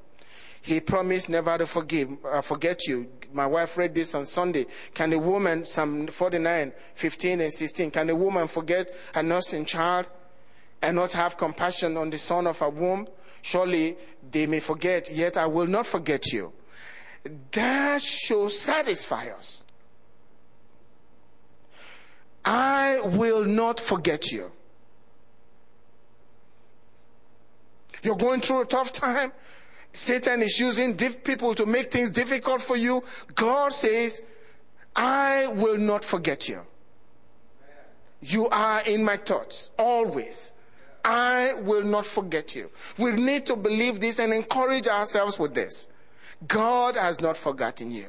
He 0.61 0.81
promised 0.81 1.29
never 1.29 1.57
to 1.57 1.65
forgive, 1.65 2.17
uh, 2.25 2.41
forget 2.41 2.85
you. 2.85 3.07
My 3.31 3.47
wife 3.47 3.77
read 3.77 3.95
this 3.95 4.13
on 4.13 4.25
Sunday. 4.25 4.65
Can 4.93 5.13
a 5.13 5.17
woman, 5.17 5.63
Psalm 5.63 6.05
49, 6.07 6.73
15 6.95 7.39
and 7.39 7.53
16, 7.53 7.91
can 7.91 8.09
a 8.09 8.15
woman 8.15 8.49
forget 8.49 8.91
a 9.15 9.23
nursing 9.23 9.63
child 9.63 10.09
and 10.81 10.97
not 10.97 11.13
have 11.13 11.38
compassion 11.38 11.95
on 11.95 12.09
the 12.09 12.17
son 12.17 12.45
of 12.45 12.59
her 12.59 12.67
womb? 12.67 13.07
Surely 13.41 13.95
they 14.29 14.45
may 14.47 14.59
forget, 14.59 15.09
yet 15.09 15.38
I 15.38 15.45
will 15.45 15.67
not 15.67 15.85
forget 15.85 16.33
you. 16.33 16.51
That 17.53 18.01
should 18.01 18.51
satisfy 18.51 19.27
us. 19.27 19.63
I 22.43 22.99
will 22.99 23.45
not 23.45 23.79
forget 23.79 24.29
you. 24.29 24.51
You're 28.03 28.16
going 28.16 28.42
through 28.42 28.62
a 28.62 28.66
tough 28.66 28.92
time. 28.92 29.31
Satan 29.94 30.42
is 30.42 30.59
using 30.59 30.94
diff- 30.96 31.24
people 31.24 31.55
to 31.55 31.66
make 31.66 31.92
things 31.92 32.09
difficult 32.09 32.62
for 32.62 32.77
you. 32.77 33.03
God 33.35 33.74
says, 33.74 34.22
I 34.96 35.48
will 35.48 35.77
not 35.77 36.03
forget 36.03 36.48
you. 36.48 36.62
You 38.22 38.50
are 38.50 38.81
in 38.81 39.03
my 39.03 39.18
thoughts 39.18 39.70
always. 39.77 40.51
I 41.03 41.53
will 41.62 41.83
not 41.83 42.05
forget 42.05 42.55
you. 42.55 42.70
We 42.98 43.12
need 43.12 43.46
to 43.48 43.55
believe 43.55 44.00
this 44.00 44.20
and 44.20 44.33
encourage 44.33 44.88
ourselves 44.88 45.40
with 45.40 45.53
this. 45.53 45.88
God 46.48 46.96
has 46.96 47.20
not 47.20 47.38
forgotten 47.38 47.92
you. 47.92 48.07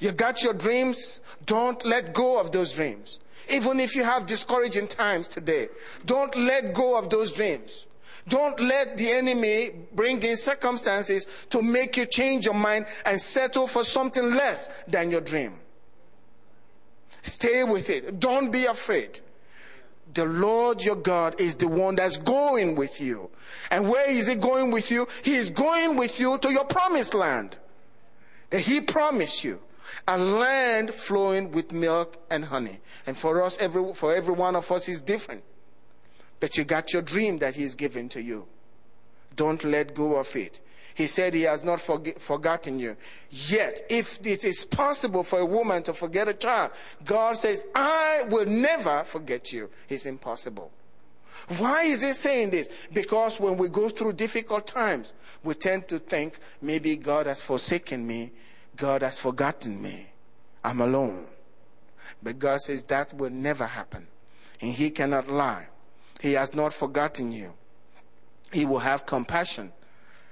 You 0.00 0.12
got 0.12 0.42
your 0.42 0.54
dreams. 0.54 1.20
Don't 1.46 1.84
let 1.84 2.14
go 2.14 2.38
of 2.38 2.52
those 2.52 2.72
dreams. 2.72 3.18
Even 3.50 3.80
if 3.80 3.94
you 3.94 4.04
have 4.04 4.26
discouraging 4.26 4.86
times 4.86 5.28
today, 5.28 5.68
don't 6.06 6.34
let 6.36 6.72
go 6.72 6.96
of 6.96 7.10
those 7.10 7.32
dreams. 7.32 7.86
Don't 8.28 8.58
let 8.60 8.96
the 8.96 9.10
enemy 9.10 9.70
bring 9.92 10.22
in 10.22 10.36
circumstances 10.36 11.26
to 11.50 11.60
make 11.60 11.96
you 11.96 12.06
change 12.06 12.44
your 12.44 12.54
mind 12.54 12.86
and 13.04 13.20
settle 13.20 13.66
for 13.66 13.82
something 13.82 14.34
less 14.34 14.70
than 14.86 15.10
your 15.10 15.20
dream. 15.20 15.54
Stay 17.22 17.64
with 17.64 17.90
it. 17.90 18.20
Don't 18.20 18.50
be 18.50 18.66
afraid. 18.66 19.20
The 20.14 20.24
Lord 20.24 20.82
your 20.82 20.96
God 20.96 21.40
is 21.40 21.56
the 21.56 21.68
one 21.68 21.96
that's 21.96 22.16
going 22.16 22.76
with 22.76 23.00
you. 23.00 23.30
And 23.70 23.88
where 23.88 24.08
is 24.08 24.26
he 24.26 24.34
going 24.34 24.70
with 24.70 24.90
you? 24.90 25.08
He 25.22 25.34
is 25.34 25.50
going 25.50 25.96
with 25.96 26.20
you 26.20 26.38
to 26.38 26.52
your 26.52 26.64
promised 26.64 27.14
land. 27.14 27.56
That 28.50 28.60
he 28.60 28.80
promised 28.80 29.42
you. 29.42 29.60
A 30.06 30.18
land 30.18 30.92
flowing 30.92 31.50
with 31.50 31.72
milk 31.72 32.22
and 32.30 32.44
honey. 32.44 32.80
And 33.06 33.16
for 33.16 33.42
us, 33.42 33.56
every, 33.58 33.92
for 33.94 34.14
every 34.14 34.34
one 34.34 34.56
of 34.56 34.70
us 34.70 34.88
is 34.88 35.00
different. 35.00 35.42
But 36.42 36.56
you 36.56 36.64
got 36.64 36.92
your 36.92 37.02
dream 37.02 37.38
that 37.38 37.54
He's 37.54 37.76
given 37.76 38.08
to 38.08 38.20
you. 38.20 38.46
Don't 39.36 39.62
let 39.62 39.94
go 39.94 40.16
of 40.16 40.34
it. 40.34 40.60
He 40.92 41.06
said 41.06 41.34
He 41.34 41.42
has 41.42 41.62
not 41.62 41.80
forget, 41.80 42.20
forgotten 42.20 42.80
you. 42.80 42.96
Yet, 43.30 43.82
if 43.88 44.18
it 44.26 44.42
is 44.42 44.64
possible 44.66 45.22
for 45.22 45.38
a 45.38 45.46
woman 45.46 45.84
to 45.84 45.92
forget 45.92 46.26
a 46.26 46.34
child, 46.34 46.72
God 47.04 47.36
says, 47.36 47.68
I 47.76 48.24
will 48.28 48.46
never 48.46 49.04
forget 49.04 49.52
you. 49.52 49.70
It's 49.88 50.04
impossible. 50.04 50.72
Why 51.58 51.84
is 51.84 52.02
he 52.02 52.12
saying 52.12 52.50
this? 52.50 52.68
Because 52.92 53.38
when 53.38 53.56
we 53.56 53.68
go 53.68 53.88
through 53.88 54.14
difficult 54.14 54.66
times, 54.66 55.14
we 55.44 55.54
tend 55.54 55.86
to 55.88 56.00
think 56.00 56.40
maybe 56.60 56.96
God 56.96 57.26
has 57.26 57.40
forsaken 57.40 58.04
me, 58.04 58.32
God 58.76 59.02
has 59.02 59.20
forgotten 59.20 59.80
me, 59.80 60.08
I'm 60.64 60.80
alone. 60.80 61.24
But 62.20 62.40
God 62.40 62.62
says 62.62 62.82
that 62.84 63.14
will 63.14 63.30
never 63.30 63.64
happen. 63.64 64.08
And 64.60 64.72
He 64.72 64.90
cannot 64.90 65.28
lie. 65.28 65.68
He 66.22 66.34
has 66.34 66.54
not 66.54 66.72
forgotten 66.72 67.32
you. 67.32 67.54
He 68.52 68.64
will 68.64 68.78
have 68.78 69.06
compassion, 69.06 69.72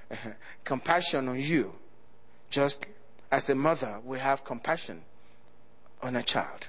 compassion 0.64 1.28
on 1.28 1.40
you, 1.40 1.74
just 2.48 2.86
as 3.32 3.50
a 3.50 3.56
mother 3.56 3.98
will 4.04 4.20
have 4.20 4.44
compassion 4.44 5.02
on 6.00 6.14
a 6.14 6.22
child 6.22 6.68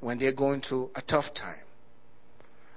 when 0.00 0.18
they're 0.18 0.32
going 0.32 0.60
through 0.60 0.90
a 0.94 1.00
tough 1.00 1.32
time. 1.32 1.64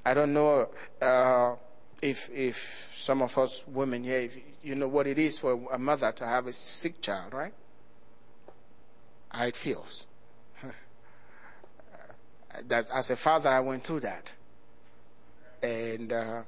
I 0.06 0.13
don't 0.13 0.32
know 0.32 0.69
uh, 1.01 1.56
if 2.01 2.30
if 2.30 2.89
some 2.95 3.21
of 3.21 3.38
us 3.38 3.65
women 3.67 4.06
here, 4.06 4.19
if 4.19 4.38
you 4.63 4.73
know 4.73 4.88
what 4.88 5.06
it 5.06 5.19
is 5.19 5.38
for 5.38 5.60
a 5.69 5.77
mother 5.77 6.13
to 6.13 6.25
have 6.25 6.47
a 6.47 6.53
sick 6.53 7.01
child, 7.01 7.34
right? 7.34 7.53
How 9.27 9.43
it 9.43 9.58
feels. 9.58 10.08
that 12.69 12.89
as 12.89 13.12
a 13.12 13.17
father, 13.17 13.49
I 13.49 13.60
went 13.60 13.84
through 13.84 13.99
that 13.99 14.32
and 15.62 16.12
uh, 16.13 16.43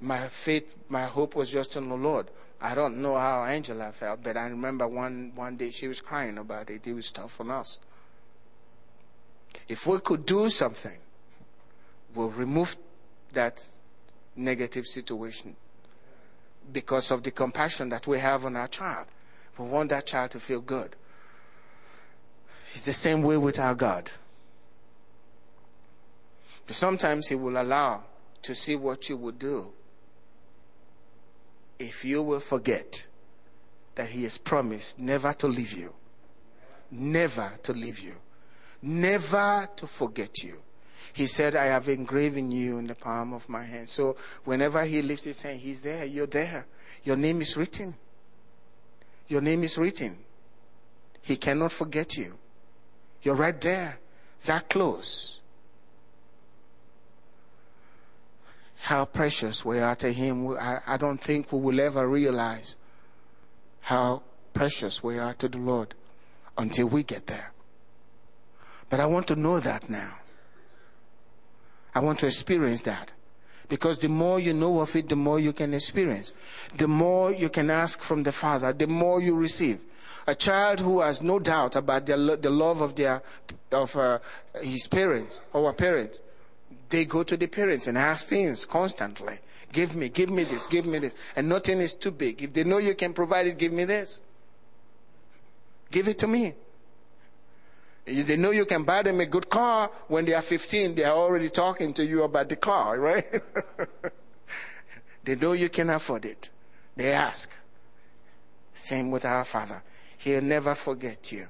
my 0.00 0.28
faith, 0.28 0.74
my 0.88 1.04
hope 1.04 1.34
was 1.34 1.50
just 1.50 1.76
in 1.76 1.88
the 1.88 1.94
Lord. 1.94 2.28
I 2.60 2.74
don't 2.74 3.02
know 3.02 3.16
how 3.16 3.44
Angela 3.44 3.90
felt, 3.92 4.22
but 4.22 4.36
I 4.36 4.46
remember 4.46 4.86
one, 4.86 5.32
one 5.34 5.56
day 5.56 5.70
she 5.70 5.88
was 5.88 6.00
crying 6.00 6.38
about 6.38 6.70
it. 6.70 6.86
It 6.86 6.94
was 6.94 7.10
tough 7.10 7.40
on 7.40 7.50
us. 7.50 7.78
If 9.68 9.86
we 9.86 9.98
could 10.00 10.24
do 10.24 10.48
something, 10.48 10.98
we'll 12.14 12.30
remove 12.30 12.76
that 13.32 13.66
negative 14.36 14.86
situation 14.86 15.56
because 16.72 17.10
of 17.10 17.22
the 17.22 17.30
compassion 17.30 17.88
that 17.88 18.06
we 18.06 18.18
have 18.18 18.46
on 18.46 18.56
our 18.56 18.68
child. 18.68 19.06
We 19.58 19.66
want 19.66 19.90
that 19.90 20.06
child 20.06 20.30
to 20.32 20.40
feel 20.40 20.60
good. 20.60 20.96
It's 22.72 22.86
the 22.86 22.92
same 22.92 23.22
way 23.22 23.36
with 23.36 23.58
our 23.58 23.74
God. 23.74 24.10
But 26.66 26.76
sometimes 26.76 27.28
He 27.28 27.34
will 27.34 27.60
allow 27.60 28.04
to 28.42 28.54
see 28.54 28.76
what 28.76 29.08
you 29.08 29.16
will 29.16 29.32
do 29.32 29.72
if 31.78 32.04
you 32.04 32.22
will 32.22 32.40
forget 32.40 33.06
that 33.94 34.08
He 34.08 34.22
has 34.22 34.38
promised 34.38 34.98
never 34.98 35.32
to 35.34 35.48
leave 35.48 35.72
you, 35.72 35.92
never 36.90 37.52
to 37.64 37.72
leave 37.72 37.98
you, 37.98 38.14
never 38.80 39.68
to 39.76 39.86
forget 39.86 40.42
you. 40.42 40.58
He 41.12 41.26
said, 41.26 41.56
I 41.56 41.66
have 41.66 41.88
engraven 41.88 42.50
you 42.50 42.78
in 42.78 42.86
the 42.86 42.94
palm 42.94 43.34
of 43.34 43.48
my 43.48 43.64
hand. 43.64 43.88
So 43.88 44.16
whenever 44.44 44.84
He 44.84 45.02
lifts 45.02 45.24
His 45.24 45.42
hand, 45.42 45.60
He's 45.60 45.82
there. 45.82 46.04
You're 46.04 46.26
there. 46.26 46.66
Your 47.04 47.16
name 47.16 47.42
is 47.42 47.56
written. 47.56 47.94
Your 49.28 49.40
name 49.40 49.64
is 49.64 49.76
written. 49.76 50.18
He 51.20 51.36
cannot 51.36 51.72
forget 51.72 52.16
you. 52.16 52.38
You're 53.22 53.34
right 53.34 53.60
there, 53.60 53.98
that 54.44 54.70
close. 54.70 55.38
How 58.82 59.04
precious 59.04 59.64
we 59.64 59.78
are 59.78 59.94
to 59.96 60.12
Him. 60.12 60.56
I, 60.58 60.96
don't 60.96 61.22
think 61.22 61.52
we 61.52 61.60
will 61.60 61.80
ever 61.80 62.08
realize 62.08 62.76
how 63.82 64.22
precious 64.54 65.04
we 65.04 65.20
are 65.20 65.34
to 65.34 65.48
the 65.48 65.58
Lord 65.58 65.94
until 66.58 66.86
we 66.86 67.04
get 67.04 67.28
there. 67.28 67.52
But 68.90 68.98
I 68.98 69.06
want 69.06 69.28
to 69.28 69.36
know 69.36 69.60
that 69.60 69.88
now. 69.88 70.14
I 71.94 72.00
want 72.00 72.18
to 72.20 72.26
experience 72.26 72.82
that. 72.82 73.12
Because 73.68 73.98
the 73.98 74.08
more 74.08 74.40
you 74.40 74.52
know 74.52 74.80
of 74.80 74.96
it, 74.96 75.08
the 75.08 75.16
more 75.16 75.38
you 75.38 75.52
can 75.52 75.72
experience. 75.74 76.32
The 76.76 76.88
more 76.88 77.32
you 77.32 77.50
can 77.50 77.70
ask 77.70 78.02
from 78.02 78.24
the 78.24 78.32
Father, 78.32 78.72
the 78.72 78.88
more 78.88 79.22
you 79.22 79.36
receive. 79.36 79.78
A 80.26 80.34
child 80.34 80.80
who 80.80 81.00
has 81.00 81.22
no 81.22 81.38
doubt 81.38 81.76
about 81.76 82.06
the, 82.06 82.36
the 82.40 82.50
love 82.50 82.80
of 82.80 82.96
their, 82.96 83.22
of 83.70 83.96
uh, 83.96 84.18
his 84.60 84.88
parents 84.88 85.38
or 85.52 85.72
parent, 85.72 86.18
they 86.92 87.06
go 87.06 87.22
to 87.22 87.36
the 87.36 87.46
parents 87.46 87.86
and 87.86 87.96
ask 87.96 88.28
things 88.28 88.66
constantly. 88.66 89.38
Give 89.72 89.96
me, 89.96 90.10
give 90.10 90.28
me 90.28 90.44
this, 90.44 90.66
give 90.66 90.84
me 90.84 90.98
this. 90.98 91.14
And 91.34 91.48
nothing 91.48 91.80
is 91.80 91.94
too 91.94 92.10
big. 92.10 92.42
If 92.42 92.52
they 92.52 92.64
know 92.64 92.76
you 92.76 92.94
can 92.94 93.14
provide 93.14 93.46
it, 93.46 93.58
give 93.58 93.72
me 93.72 93.84
this. 93.86 94.20
Give 95.90 96.06
it 96.06 96.18
to 96.18 96.26
me. 96.26 96.54
They 98.04 98.36
know 98.36 98.50
you 98.50 98.66
can 98.66 98.82
buy 98.82 99.02
them 99.02 99.20
a 99.20 99.26
good 99.26 99.48
car 99.48 99.90
when 100.08 100.26
they 100.26 100.34
are 100.34 100.42
15. 100.42 100.94
They 100.94 101.04
are 101.04 101.16
already 101.16 101.48
talking 101.48 101.94
to 101.94 102.04
you 102.04 102.24
about 102.24 102.50
the 102.50 102.56
car, 102.56 102.98
right? 103.00 103.42
they 105.24 105.34
know 105.36 105.52
you 105.52 105.70
can 105.70 105.88
afford 105.88 106.26
it. 106.26 106.50
They 106.94 107.12
ask. 107.12 107.50
Same 108.74 109.10
with 109.10 109.24
our 109.24 109.44
Father. 109.44 109.82
He'll 110.18 110.42
never 110.42 110.74
forget 110.74 111.32
you. 111.32 111.46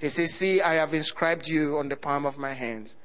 He 0.00 0.08
says, 0.08 0.34
See, 0.34 0.60
I 0.60 0.74
have 0.74 0.94
inscribed 0.94 1.46
you 1.46 1.78
on 1.78 1.88
the 1.88 1.96
palm 1.96 2.26
of 2.26 2.38
my 2.38 2.54
hands. 2.54 2.96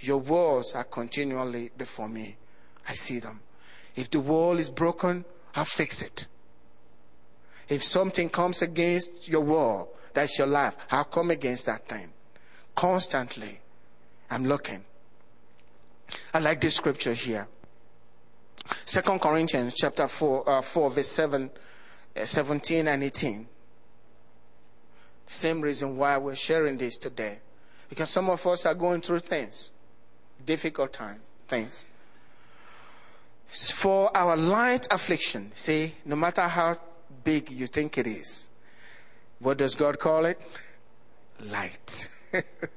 Your 0.00 0.18
walls 0.18 0.74
are 0.74 0.84
continually 0.84 1.70
before 1.76 2.08
me. 2.08 2.36
I 2.88 2.94
see 2.94 3.18
them. 3.18 3.40
If 3.94 4.10
the 4.10 4.20
wall 4.20 4.58
is 4.58 4.70
broken, 4.70 5.24
I'll 5.54 5.64
fix 5.64 6.00
it. 6.02 6.26
If 7.68 7.84
something 7.84 8.28
comes 8.28 8.62
against 8.62 9.28
your 9.28 9.42
wall, 9.42 9.94
that's 10.12 10.38
your 10.38 10.46
life. 10.46 10.76
I'll 10.90 11.04
come 11.04 11.30
against 11.30 11.66
that 11.66 11.88
thing. 11.88 12.12
Constantly, 12.74 13.60
I'm 14.30 14.44
looking. 14.44 14.84
I 16.34 16.38
like 16.38 16.60
this 16.60 16.76
scripture 16.76 17.14
here. 17.14 17.46
Second 18.84 19.20
Corinthians 19.20 19.74
chapter 19.76 20.08
4, 20.08 20.48
uh, 20.48 20.62
4 20.62 20.90
verse 20.90 21.08
7, 21.08 21.50
uh, 22.16 22.24
17 22.24 22.88
and 22.88 23.04
18. 23.04 23.46
Same 25.28 25.60
reason 25.60 25.96
why 25.96 26.18
we're 26.18 26.34
sharing 26.34 26.76
this 26.76 26.96
today. 26.96 27.38
Because 27.88 28.10
some 28.10 28.30
of 28.30 28.44
us 28.46 28.66
are 28.66 28.74
going 28.74 29.00
through 29.00 29.20
things, 29.20 29.70
difficult 30.46 30.92
time, 30.92 31.20
things. 31.48 31.84
For 33.50 34.16
our 34.16 34.36
light 34.36 34.86
affliction, 34.90 35.52
see, 35.54 35.94
no 36.04 36.16
matter 36.16 36.42
how 36.42 36.78
big 37.24 37.50
you 37.50 37.66
think 37.66 37.98
it 37.98 38.06
is, 38.06 38.48
what 39.40 39.58
does 39.58 39.74
God 39.74 39.98
call 39.98 40.26
it? 40.26 40.40
Light. 41.40 42.08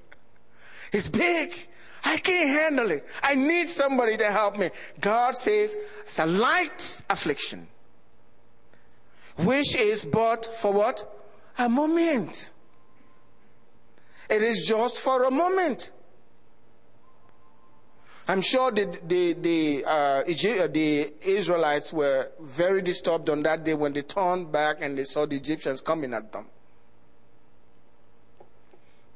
it's 0.92 1.10
big. 1.10 1.68
I 2.04 2.18
can't 2.18 2.50
handle 2.50 2.92
it. 2.92 3.08
I 3.22 3.36
need 3.36 3.70
somebody 3.70 4.18
to 4.18 4.32
help 4.32 4.58
me. 4.58 4.70
God 5.00 5.38
says 5.38 5.76
it's 6.04 6.20
a 6.20 6.26
light 6.26 7.02
affliction, 7.10 7.68
which 9.38 9.76
is 9.76 10.06
but 10.06 10.46
for 10.46 10.74
what? 10.74 11.10
A 11.58 11.70
moment. 11.70 12.52
It 14.30 14.42
is 14.42 14.66
just 14.66 15.00
for 15.00 15.24
a 15.24 15.32
moment. 15.32 15.92
I'm 18.28 18.42
sure 18.42 18.72
the, 18.72 18.86
the, 19.06 19.34
the, 19.34 19.86
uh, 19.86 20.24
the 20.24 21.14
Israelites 21.22 21.92
were 21.92 22.30
very 22.40 22.82
disturbed 22.82 23.30
on 23.30 23.44
that 23.44 23.66
day 23.66 23.74
when 23.74 23.92
they 23.92 24.02
turned 24.02 24.52
back 24.52 24.78
and 24.80 24.98
they 24.98 25.04
saw 25.04 25.26
the 25.26 25.36
Egyptians 25.36 25.82
coming 25.82 26.14
at 26.14 26.32
them. 26.32 26.48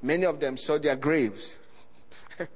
Many 0.01 0.25
of 0.25 0.39
them 0.39 0.57
saw 0.57 0.77
their 0.77 0.97
graves. 0.97 1.55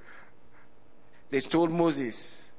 they 1.29 1.39
told 1.39 1.71
Moses, 1.71 2.51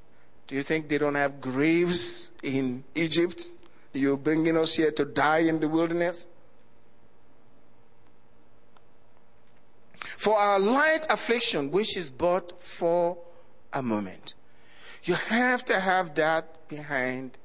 Do 0.47 0.55
you 0.55 0.63
think 0.63 0.89
they 0.89 0.99
don't 0.99 1.15
have 1.15 1.41
graves 1.41 2.31
in 2.43 2.85
Egypt? 2.95 3.47
You're 3.93 4.17
bringing 4.17 4.57
us 4.57 4.73
here 4.75 4.91
to 4.93 5.05
die 5.05 5.41
in 5.41 5.61
the 5.61 5.69
wilderness? 5.69 6.27
For 10.17 10.39
our 10.39 10.59
light 10.59 11.07
affliction, 11.11 11.71
which 11.71 11.97
is 11.97 12.09
but 12.09 12.63
for 12.63 13.19
a 13.73 13.83
moment. 13.83 14.35
You 15.05 15.15
have 15.15 15.65
to 15.67 15.81
have 15.81 16.15
that 16.15 16.69
behind 16.69 17.39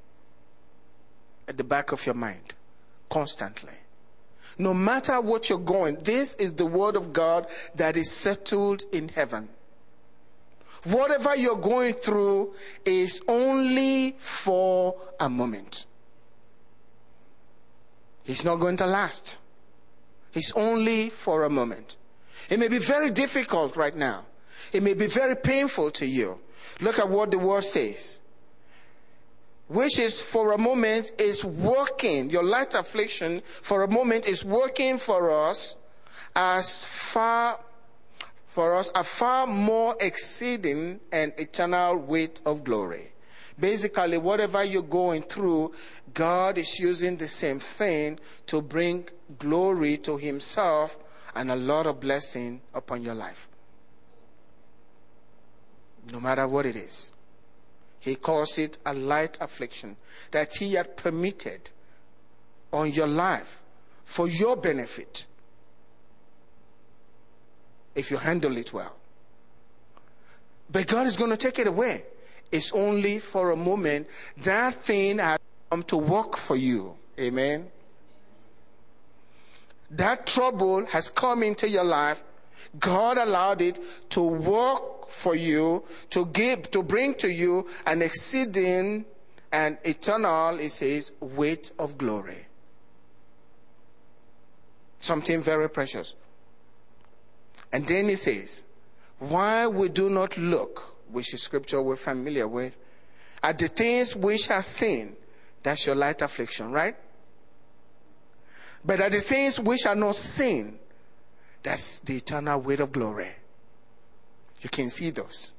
at 1.47 1.57
the 1.57 1.63
back 1.63 1.91
of 1.91 2.05
your 2.05 2.15
mind 2.15 2.53
constantly. 3.09 3.73
No 4.57 4.73
matter 4.73 5.21
what 5.21 5.49
you're 5.49 5.59
going, 5.59 5.97
this 5.97 6.33
is 6.35 6.53
the 6.53 6.65
word 6.65 6.95
of 6.95 7.13
God 7.13 7.47
that 7.75 7.95
is 7.95 8.11
settled 8.11 8.83
in 8.91 9.09
heaven. 9.09 9.49
Whatever 10.83 11.35
you're 11.35 11.57
going 11.57 11.93
through 11.93 12.53
is 12.85 13.21
only 13.27 14.15
for 14.17 14.95
a 15.19 15.29
moment. 15.29 15.85
It's 18.25 18.43
not 18.43 18.57
going 18.57 18.77
to 18.77 18.85
last. 18.85 19.37
It's 20.33 20.51
only 20.53 21.09
for 21.09 21.43
a 21.43 21.49
moment. 21.49 21.97
It 22.49 22.59
may 22.59 22.67
be 22.67 22.77
very 22.77 23.09
difficult 23.09 23.75
right 23.75 23.95
now. 23.95 24.25
It 24.73 24.83
may 24.83 24.93
be 24.93 25.07
very 25.07 25.35
painful 25.35 25.91
to 25.91 26.05
you. 26.05 26.39
Look 26.79 26.99
at 26.99 27.09
what 27.09 27.31
the 27.31 27.39
word 27.39 27.63
says. 27.63 28.19
Which 29.67 29.99
is 29.99 30.21
for 30.21 30.53
a 30.53 30.57
moment 30.57 31.11
is 31.17 31.43
working, 31.43 32.29
your 32.29 32.43
light 32.43 32.73
affliction 32.73 33.41
for 33.61 33.83
a 33.83 33.87
moment 33.87 34.27
is 34.27 34.45
working 34.45 34.97
for 34.97 35.49
us 35.49 35.75
as 36.35 36.85
far, 36.85 37.59
for 38.45 38.75
us 38.75 38.91
a 38.95 39.03
far 39.03 39.45
more 39.45 39.97
exceeding 39.99 41.01
and 41.11 41.33
eternal 41.37 41.97
weight 41.97 42.41
of 42.45 42.63
glory. 42.63 43.11
Basically, 43.59 44.17
whatever 44.17 44.63
you're 44.63 44.83
going 44.83 45.23
through, 45.23 45.73
God 46.13 46.57
is 46.57 46.79
using 46.79 47.17
the 47.17 47.27
same 47.27 47.59
thing 47.59 48.19
to 48.45 48.61
bring 48.61 49.09
glory 49.39 49.97
to 49.97 50.15
Himself 50.15 50.97
and 51.35 51.51
a 51.51 51.55
lot 51.55 51.87
of 51.87 51.99
blessing 51.99 52.61
upon 52.73 53.03
your 53.03 53.15
life 53.15 53.49
no 56.11 56.19
matter 56.19 56.47
what 56.47 56.65
it 56.65 56.75
is. 56.75 57.11
He 57.99 58.15
calls 58.15 58.57
it 58.57 58.77
a 58.85 58.93
light 58.93 59.37
affliction 59.41 59.97
that 60.31 60.55
He 60.55 60.73
had 60.73 60.95
permitted 60.95 61.69
on 62.71 62.91
your 62.91 63.07
life 63.07 63.61
for 64.03 64.27
your 64.27 64.55
benefit 64.55 65.25
if 67.95 68.11
you 68.11 68.17
handle 68.17 68.55
it 68.57 68.71
well. 68.71 68.95
But 70.69 70.87
God 70.87 71.07
is 71.07 71.17
going 71.17 71.31
to 71.31 71.37
take 71.37 71.59
it 71.59 71.67
away. 71.67 72.03
It's 72.51 72.71
only 72.71 73.19
for 73.19 73.51
a 73.51 73.55
moment. 73.55 74.07
That 74.37 74.75
thing 74.75 75.17
has 75.17 75.39
come 75.69 75.83
to 75.83 75.97
work 75.97 76.37
for 76.37 76.55
you. 76.55 76.95
Amen. 77.19 77.67
That 79.91 80.27
trouble 80.27 80.85
has 80.85 81.09
come 81.09 81.43
into 81.43 81.67
your 81.67 81.83
life. 81.83 82.23
God 82.79 83.17
allowed 83.17 83.61
it 83.61 83.79
to 84.11 84.21
work 84.21 85.09
for 85.09 85.35
you 85.35 85.83
to 86.09 86.25
give, 86.27 86.69
to 86.71 86.83
bring 86.83 87.15
to 87.15 87.31
you 87.31 87.67
an 87.85 88.01
exceeding 88.01 89.05
and 89.51 89.77
eternal, 89.83 90.59
it 90.59 90.71
says, 90.71 91.13
weight 91.19 91.71
of 91.79 91.97
glory. 91.97 92.47
Something 94.99 95.41
very 95.41 95.69
precious. 95.69 96.13
And 97.71 97.87
then 97.87 98.09
he 98.09 98.15
says, 98.15 98.65
why 99.19 99.67
we 99.67 99.89
do 99.89 100.09
not 100.09 100.37
look, 100.37 100.97
which 101.11 101.33
is 101.33 101.41
scripture 101.41 101.81
we're 101.81 101.95
familiar 101.95 102.47
with, 102.47 102.77
at 103.41 103.57
the 103.57 103.67
things 103.67 104.15
which 104.15 104.49
are 104.49 104.61
seen, 104.61 105.15
that's 105.63 105.85
your 105.85 105.95
light 105.95 106.21
affliction, 106.21 106.71
right? 106.71 106.95
But 108.83 109.01
at 109.01 109.11
the 109.11 109.19
things 109.21 109.59
which 109.59 109.85
are 109.85 109.95
not 109.95 110.15
seen, 110.15 110.79
that's 111.67 111.99
the 111.99 112.15
eternal 112.15 112.61
weight 112.61 112.79
of 112.79 112.93
glory. 112.93 113.27
You 114.61 114.69
can 114.69 114.89
see 114.89 115.09
those. 115.09 115.51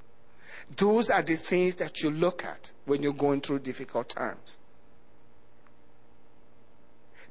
Those 0.74 1.10
are 1.10 1.20
the 1.20 1.36
things 1.36 1.76
that 1.76 2.02
you 2.02 2.10
look 2.10 2.46
at 2.46 2.72
when 2.86 3.02
you're 3.02 3.12
going 3.12 3.42
through 3.42 3.58
difficult 3.58 4.08
times. 4.08 4.58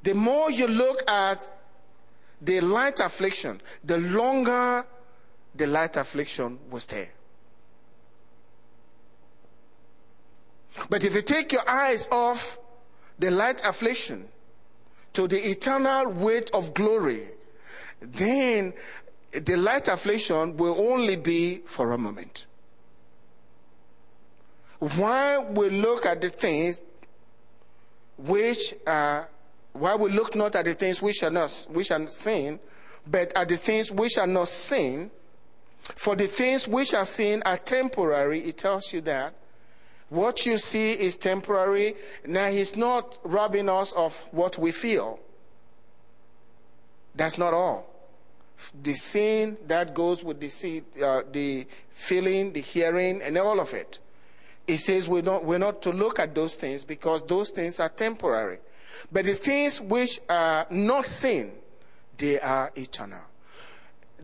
The 0.04 0.14
more 0.14 0.52
you 0.52 0.68
look 0.68 1.02
at 1.10 1.48
the 2.40 2.60
light 2.60 3.00
affliction, 3.00 3.60
the 3.82 3.98
longer 3.98 4.86
the 5.56 5.66
light 5.66 5.96
affliction 5.96 6.60
will 6.70 6.78
stay. 6.78 7.08
But 10.88 11.02
if 11.02 11.16
you 11.16 11.22
take 11.22 11.50
your 11.50 11.68
eyes 11.68 12.08
off 12.12 12.60
the 13.18 13.32
light 13.32 13.60
affliction 13.64 14.28
to 15.14 15.26
the 15.26 15.50
eternal 15.50 16.12
weight 16.12 16.52
of 16.54 16.74
glory, 16.74 17.22
then 18.00 18.72
the 19.32 19.56
light 19.56 19.88
affliction 19.88 20.56
will 20.56 20.76
only 20.78 21.16
be 21.16 21.58
for 21.64 21.92
a 21.92 21.98
moment. 21.98 22.46
Why 24.78 25.38
we 25.38 25.70
look 25.70 26.06
at 26.06 26.20
the 26.20 26.30
things 26.30 26.82
which 28.16 28.74
are, 28.86 29.28
while 29.72 29.98
we 29.98 30.10
look 30.10 30.34
not 30.34 30.54
at 30.54 30.64
the 30.64 30.74
things 30.74 31.02
which 31.02 31.22
are 31.22 31.30
not, 31.30 31.66
which 31.70 31.90
are 31.90 32.08
seen, 32.08 32.60
but 33.06 33.32
at 33.36 33.48
the 33.48 33.56
things 33.56 33.90
which 33.90 34.18
are 34.18 34.26
not 34.26 34.48
seen, 34.48 35.10
for 35.94 36.14
the 36.14 36.26
things 36.26 36.68
which 36.68 36.94
are 36.94 37.04
seen 37.04 37.42
are 37.44 37.58
temporary, 37.58 38.40
it 38.44 38.58
tells 38.58 38.92
you 38.92 39.00
that. 39.02 39.34
What 40.10 40.46
you 40.46 40.58
see 40.58 40.92
is 40.92 41.16
temporary. 41.16 41.94
Now, 42.26 42.46
he's 42.46 42.76
not 42.76 43.18
robbing 43.24 43.68
us 43.68 43.92
of 43.92 44.18
what 44.30 44.58
we 44.58 44.72
feel. 44.72 45.20
That's 47.18 47.36
not 47.36 47.52
all. 47.52 47.84
The 48.82 48.94
seeing 48.94 49.56
that 49.66 49.92
goes 49.92 50.22
with 50.22 50.38
the 50.38 50.48
see, 50.48 50.82
uh, 51.02 51.22
the 51.30 51.66
feeling, 51.90 52.52
the 52.52 52.60
hearing, 52.60 53.20
and 53.22 53.36
all 53.36 53.58
of 53.58 53.74
it. 53.74 53.98
He 54.68 54.76
says 54.76 55.08
we're 55.08 55.22
not, 55.22 55.44
we're 55.44 55.58
not 55.58 55.82
to 55.82 55.90
look 55.90 56.20
at 56.20 56.34
those 56.34 56.54
things 56.54 56.84
because 56.84 57.22
those 57.26 57.50
things 57.50 57.80
are 57.80 57.88
temporary. 57.88 58.58
But 59.10 59.24
the 59.24 59.34
things 59.34 59.80
which 59.80 60.20
are 60.28 60.66
not 60.70 61.06
seen, 61.06 61.52
they 62.16 62.38
are 62.38 62.70
eternal. 62.76 63.22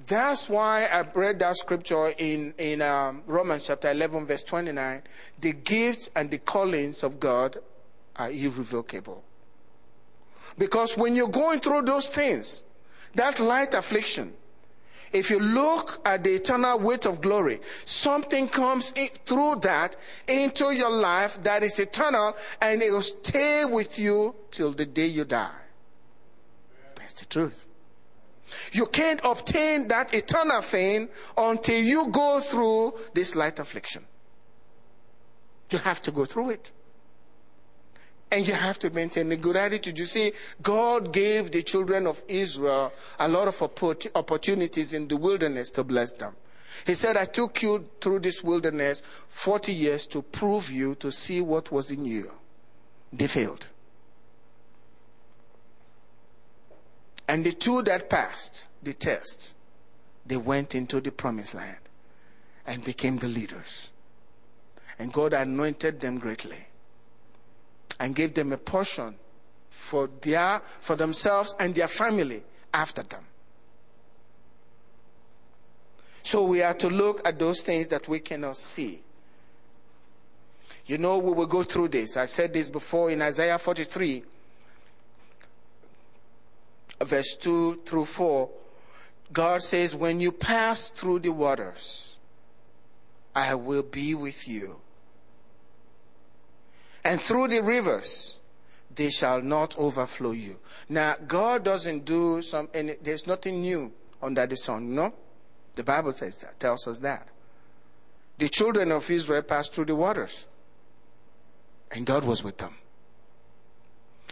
That's 0.07 0.49
why 0.49 0.85
I 0.87 1.01
read 1.01 1.41
that 1.41 1.57
scripture 1.57 2.09
in, 2.17 2.55
in 2.59 2.81
um, 2.83 3.23
Romans 3.27 3.67
chapter 3.67 3.91
11, 3.91 4.27
verse 4.27 4.45
29. 4.45 5.03
The 5.41 5.53
gifts 5.53 6.11
and 6.15 6.31
the 6.31 6.39
callings 6.39 7.03
of 7.03 7.19
God 7.19 7.59
are 8.17 8.31
irrevocable. 8.31 9.25
Because 10.59 10.97
when 10.97 11.17
you're 11.17 11.29
going 11.29 11.61
through 11.61 11.83
those 11.83 12.09
things, 12.09 12.64
that 13.15 13.41
light 13.41 13.75
affliction, 13.75 14.33
if 15.13 15.31
you 15.31 15.39
look 15.39 16.01
at 16.05 16.25
the 16.25 16.35
eternal 16.35 16.79
weight 16.81 17.07
of 17.07 17.21
glory, 17.21 17.61
something 17.85 18.49
comes 18.49 18.93
in, 18.97 19.09
through 19.25 19.57
that 19.63 19.97
into 20.27 20.73
your 20.73 20.91
life 20.91 21.41
that 21.45 21.63
is 21.63 21.79
eternal 21.79 22.37
and 22.61 22.83
it 22.83 22.91
will 22.91 23.01
stay 23.01 23.65
with 23.65 23.97
you 23.99 24.35
till 24.51 24.73
the 24.73 24.85
day 24.85 25.07
you 25.07 25.25
die. 25.25 25.51
That's 26.97 27.13
the 27.13 27.27
truth. 27.27 27.67
You 28.73 28.87
can't 28.87 29.21
obtain 29.23 29.89
that 29.89 30.15
eternal 30.15 30.61
thing 30.61 31.09
until 31.37 31.83
you 31.83 32.09
go 32.09 32.41
through 32.41 32.95
this 33.13 33.37
light 33.37 33.61
affliction. 33.61 34.05
You 35.71 35.79
have 35.79 36.03
to 36.03 36.11
go 36.11 36.25
through 36.25 36.51
it. 36.51 36.73
And 38.35 38.49
you 38.49 38.55
have 38.55 38.81
to 38.81 38.91
maintain 38.91 39.31
a 39.31 39.37
good 39.37 39.55
attitude. 39.55 39.97
You 39.97 40.07
see, 40.07 40.33
God 40.61 41.13
gave 41.13 41.53
the 41.53 41.63
children 41.63 42.05
of 42.05 42.21
Israel 42.27 42.93
a 43.21 43.29
lot 43.29 43.47
of 43.47 43.63
opportunities 43.63 44.93
in 44.93 45.07
the 45.07 45.17
wilderness 45.17 45.71
to 45.71 45.85
bless 45.85 46.15
them. 46.15 46.35
He 46.85 46.97
said, 46.97 47.17
I 47.17 47.27
took 47.27 47.63
you 47.63 47.89
through 48.01 48.19
this 48.19 48.43
wilderness 48.43 49.05
40 49.29 49.73
years 49.73 50.05
to 50.07 50.21
prove 50.21 50.69
you, 50.69 50.97
to 50.97 51.13
see 51.13 51.41
what 51.41 51.71
was 51.71 51.93
in 51.93 52.05
you. 52.05 52.33
They 53.13 53.29
failed. 53.29 53.69
And 57.29 57.47
the 57.47 57.53
two 57.53 57.83
that 57.83 58.11
passed 58.11 58.67
the 58.83 58.95
test, 58.95 59.55
they 60.27 60.37
went 60.37 60.75
into 60.75 61.01
the 61.01 61.13
promised 61.13 61.55
land 61.55 61.77
and 62.67 62.83
became 62.83 63.19
the 63.19 63.29
leaders. 63.29 63.91
And 64.99 65.13
God 65.13 65.33
anointed 65.33 66.01
them 66.01 66.19
greatly 66.19 66.67
and 68.01 68.15
gave 68.15 68.35
them 68.35 68.53
a 68.53 68.57
portion 68.57 69.15
for 69.71 70.09
their 70.21 70.63
for 70.81 70.97
themselves 70.97 71.55
and 71.59 71.75
their 71.75 71.89
family 71.89 72.43
after 72.73 73.03
them. 73.03 73.25
So 76.23 76.45
we 76.45 76.63
are 76.63 76.75
to 76.75 76.89
look 76.89 77.27
at 77.27 77.39
those 77.39 77.61
things 77.61 77.89
that 77.89 78.09
we 78.09 78.21
cannot 78.21 78.57
see. 78.57 79.03
You 80.87 80.99
know, 80.99 81.19
we 81.19 81.33
will 81.33 81.47
go 81.47 81.63
through 81.63 81.89
this. 81.89 82.17
I 82.17 82.25
said 82.25 82.53
this 82.53 82.71
before 82.71 83.11
in 83.11 83.23
Isaiah 83.23 83.59
43 83.59 84.25
verse 87.05 87.37
2 87.37 87.83
through 87.85 88.05
4, 88.05 88.51
God 89.33 89.63
says, 89.63 89.95
When 89.95 90.21
you 90.21 90.33
pass 90.33 90.91
through 90.91 91.21
the 91.21 91.31
waters, 91.31 92.17
I 93.35 93.55
will 93.55 93.83
be 93.83 94.15
with 94.15 94.47
you. 94.49 94.77
And 97.05 97.21
through 97.21 97.49
the 97.49 97.63
rivers, 97.63 98.39
they 98.95 99.11
shall 99.11 99.43
not 99.43 99.77
overflow 99.77 100.31
you. 100.31 100.59
Now, 100.89 101.17
God 101.27 101.65
doesn't 101.65 102.05
do 102.05 102.41
some, 102.43 102.69
there's 102.73 103.27
nothing 103.27 103.61
new 103.61 103.93
under 104.23 104.47
the 104.47 104.57
sun, 104.57 104.95
no? 104.95 105.13
The 105.75 105.83
Bible 105.83 106.13
says 106.13 106.37
that, 106.39 106.59
tells 106.59 106.87
us 106.87 106.99
that. 106.99 107.29
The 108.39 108.49
children 108.49 108.91
of 108.93 109.11
Israel 109.11 109.43
passed 109.43 109.75
through 109.75 109.87
the 109.87 109.97
waters, 109.97 110.47
and 111.91 112.07
God 112.07 112.25
was 112.25 112.43
with 112.43 112.59
them. 112.59 112.75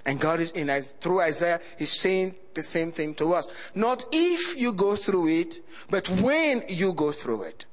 And 0.04 0.18
God 0.18 0.40
is 0.40 0.50
in 0.50 0.68
through 1.00 1.20
Isaiah, 1.20 1.60
He's 1.78 1.92
saying 1.92 2.34
the 2.54 2.62
same 2.62 2.90
thing 2.90 3.14
to 3.16 3.34
us. 3.34 3.46
Not 3.74 4.04
if 4.10 4.58
you 4.58 4.72
go 4.72 4.96
through 4.96 5.28
it, 5.28 5.64
but 5.88 6.08
when 6.08 6.64
you 6.68 6.92
go 6.92 7.12
through 7.12 7.42
it. 7.42 7.66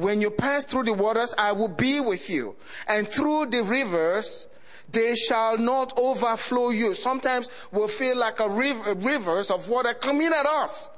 When 0.00 0.20
you 0.20 0.30
pass 0.30 0.64
through 0.64 0.84
the 0.84 0.92
waters, 0.92 1.34
I 1.36 1.52
will 1.52 1.68
be 1.68 2.00
with 2.00 2.30
you. 2.30 2.56
And 2.88 3.06
through 3.08 3.46
the 3.46 3.62
rivers, 3.62 4.46
they 4.90 5.14
shall 5.14 5.58
not 5.58 5.98
overflow 5.98 6.70
you. 6.70 6.94
Sometimes 6.94 7.48
we'll 7.70 7.88
feel 7.88 8.16
like 8.16 8.40
a 8.40 8.48
river, 8.48 8.94
rivers 8.94 9.50
of 9.50 9.68
water 9.68 9.94
coming 9.94 10.32
at 10.32 10.46
us, 10.46 10.88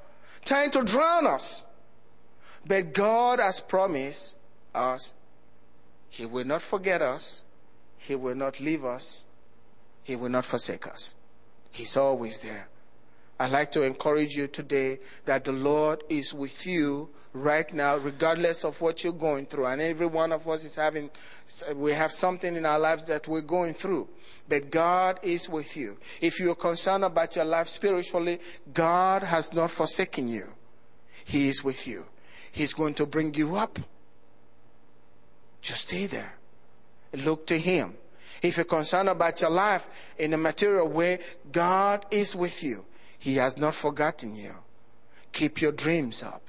trying 0.44 0.70
to 0.70 0.82
drown 0.82 1.26
us. 1.26 1.64
But 2.64 2.92
God 2.92 3.40
has 3.40 3.60
promised 3.60 4.36
us, 4.74 5.14
He 6.08 6.24
will 6.24 6.44
not 6.44 6.62
forget 6.62 7.02
us, 7.02 7.42
He 7.98 8.14
will 8.14 8.36
not 8.36 8.60
leave 8.60 8.84
us, 8.84 9.24
he 10.02 10.16
will 10.16 10.28
not 10.28 10.44
forsake 10.44 10.86
us. 10.86 11.14
He's 11.70 11.96
always 11.96 12.38
there. 12.38 12.68
I'd 13.38 13.50
like 13.50 13.72
to 13.72 13.82
encourage 13.82 14.36
you 14.36 14.46
today 14.46 15.00
that 15.24 15.44
the 15.44 15.52
Lord 15.52 16.04
is 16.08 16.34
with 16.34 16.66
you 16.66 17.10
right 17.32 17.72
now, 17.72 17.96
regardless 17.96 18.64
of 18.64 18.80
what 18.80 19.02
you're 19.02 19.12
going 19.12 19.46
through. 19.46 19.66
And 19.66 19.80
every 19.80 20.06
one 20.06 20.32
of 20.32 20.46
us 20.48 20.64
is 20.64 20.76
having, 20.76 21.10
we 21.74 21.92
have 21.92 22.12
something 22.12 22.56
in 22.56 22.66
our 22.66 22.78
lives 22.78 23.04
that 23.04 23.26
we're 23.26 23.40
going 23.40 23.74
through. 23.74 24.08
But 24.48 24.70
God 24.70 25.20
is 25.22 25.48
with 25.48 25.76
you. 25.76 25.96
If 26.20 26.40
you're 26.40 26.54
concerned 26.54 27.04
about 27.04 27.36
your 27.36 27.44
life 27.44 27.68
spiritually, 27.68 28.40
God 28.72 29.22
has 29.22 29.52
not 29.52 29.70
forsaken 29.70 30.28
you. 30.28 30.48
He 31.24 31.48
is 31.48 31.64
with 31.64 31.86
you. 31.86 32.06
He's 32.50 32.74
going 32.74 32.94
to 32.94 33.06
bring 33.06 33.32
you 33.34 33.56
up. 33.56 33.78
Just 35.62 35.82
stay 35.82 36.06
there. 36.06 36.34
Look 37.14 37.46
to 37.46 37.58
Him. 37.58 37.94
If 38.42 38.56
you're 38.56 38.64
concerned 38.64 39.08
about 39.08 39.40
your 39.40 39.50
life 39.50 39.86
in 40.18 40.34
a 40.34 40.38
material 40.38 40.88
way, 40.88 41.20
God 41.50 42.04
is 42.10 42.34
with 42.34 42.62
you. 42.62 42.84
He 43.18 43.36
has 43.36 43.56
not 43.56 43.74
forgotten 43.74 44.34
you. 44.34 44.54
Keep 45.32 45.62
your 45.62 45.72
dreams 45.72 46.22
up. 46.22 46.42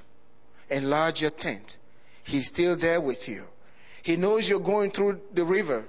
Enlarge 0.70 1.22
your 1.22 1.30
tent. 1.30 1.76
He's 2.22 2.48
still 2.48 2.76
there 2.76 3.00
with 3.00 3.28
you. 3.28 3.44
He 4.02 4.16
knows 4.16 4.48
you're 4.48 4.60
going 4.60 4.90
through 4.90 5.20
the 5.32 5.44
river. 5.44 5.84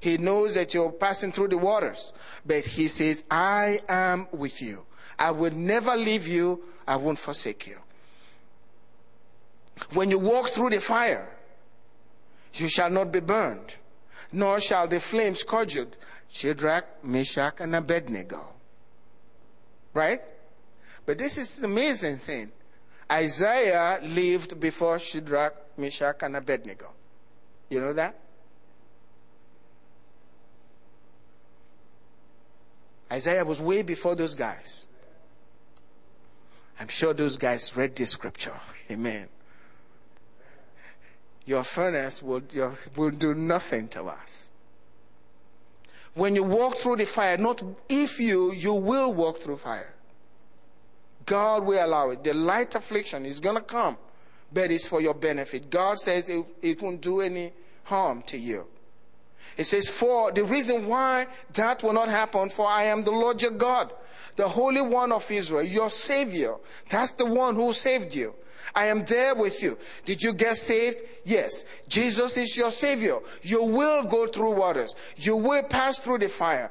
He 0.00 0.18
knows 0.18 0.54
that 0.54 0.72
you're 0.72 0.90
passing 0.90 1.32
through 1.32 1.48
the 1.48 1.58
waters. 1.58 2.12
But 2.46 2.64
he 2.64 2.88
says, 2.88 3.24
I 3.30 3.80
am 3.88 4.28
with 4.32 4.62
you. 4.62 4.84
I 5.18 5.30
will 5.30 5.52
never 5.52 5.96
leave 5.96 6.26
you. 6.26 6.62
I 6.86 6.96
won't 6.96 7.18
forsake 7.18 7.66
you. 7.66 7.76
When 9.92 10.10
you 10.10 10.18
walk 10.18 10.48
through 10.50 10.70
the 10.70 10.80
fire, 10.80 11.28
you 12.54 12.68
shall 12.68 12.90
not 12.90 13.12
be 13.12 13.20
burned 13.20 13.74
nor 14.32 14.60
shall 14.60 14.86
the 14.86 15.00
flames 15.00 15.40
scorch 15.40 15.74
you. 15.74 15.88
Shadrach, 16.30 17.04
Meshach, 17.04 17.60
and 17.60 17.74
Abednego. 17.74 18.52
Right? 19.92 20.22
But 21.04 21.18
this 21.18 21.38
is 21.38 21.58
the 21.58 21.66
amazing 21.66 22.18
thing. 22.18 22.52
Isaiah 23.10 23.98
lived 24.02 24.60
before 24.60 24.98
Shadrach, 24.98 25.54
Meshach, 25.76 26.22
and 26.22 26.36
Abednego. 26.36 26.90
You 27.68 27.80
know 27.80 27.92
that? 27.92 28.18
Isaiah 33.12 33.44
was 33.44 33.60
way 33.60 33.82
before 33.82 34.14
those 34.14 34.34
guys. 34.34 34.86
I'm 36.78 36.88
sure 36.88 37.12
those 37.12 37.36
guys 37.36 37.76
read 37.76 37.96
this 37.96 38.10
scripture. 38.10 38.58
Amen 38.90 39.28
your 41.50 41.64
furnace 41.64 42.22
will, 42.22 42.42
your, 42.52 42.78
will 42.94 43.10
do 43.10 43.34
nothing 43.34 43.88
to 43.88 44.04
us. 44.04 44.48
When 46.14 46.36
you 46.36 46.44
walk 46.44 46.76
through 46.76 46.96
the 46.96 47.06
fire, 47.06 47.36
not 47.36 47.60
if 47.88 48.20
you, 48.20 48.52
you 48.52 48.72
will 48.72 49.12
walk 49.12 49.38
through 49.38 49.56
fire. 49.56 49.94
God 51.30 51.64
will 51.64 51.86
allow 51.86 52.10
it. 52.10 52.24
The 52.24 52.34
light 52.34 52.74
affliction 52.74 53.24
is 53.24 53.38
going 53.38 53.54
to 53.54 53.62
come, 53.62 53.96
but 54.52 54.72
it's 54.72 54.88
for 54.88 55.00
your 55.00 55.14
benefit. 55.14 55.70
God 55.70 56.00
says 56.00 56.28
it, 56.28 56.44
it 56.60 56.82
won't 56.82 57.00
do 57.00 57.20
any 57.20 57.52
harm 57.84 58.22
to 58.22 58.36
you. 58.36 58.66
It 59.56 59.62
says, 59.62 59.88
For 59.88 60.32
the 60.32 60.44
reason 60.44 60.86
why 60.86 61.28
that 61.52 61.84
will 61.84 61.92
not 61.92 62.08
happen, 62.08 62.48
for 62.48 62.66
I 62.66 62.86
am 62.86 63.04
the 63.04 63.12
Lord 63.12 63.40
your 63.40 63.52
God, 63.52 63.92
the 64.34 64.48
Holy 64.48 64.80
One 64.80 65.12
of 65.12 65.30
Israel, 65.30 65.62
your 65.62 65.88
Savior. 65.88 66.56
That's 66.88 67.12
the 67.12 67.26
one 67.26 67.54
who 67.54 67.72
saved 67.72 68.12
you. 68.12 68.34
I 68.74 68.86
am 68.86 69.04
there 69.04 69.36
with 69.36 69.62
you. 69.62 69.78
Did 70.04 70.22
you 70.22 70.32
get 70.32 70.56
saved? 70.56 71.02
Yes. 71.24 71.64
Jesus 71.88 72.36
is 72.36 72.56
your 72.56 72.72
Savior. 72.72 73.18
You 73.42 73.62
will 73.62 74.02
go 74.02 74.26
through 74.26 74.52
waters. 74.52 74.96
You 75.16 75.36
will 75.36 75.62
pass 75.62 75.98
through 75.98 76.18
the 76.18 76.28
fire. 76.28 76.70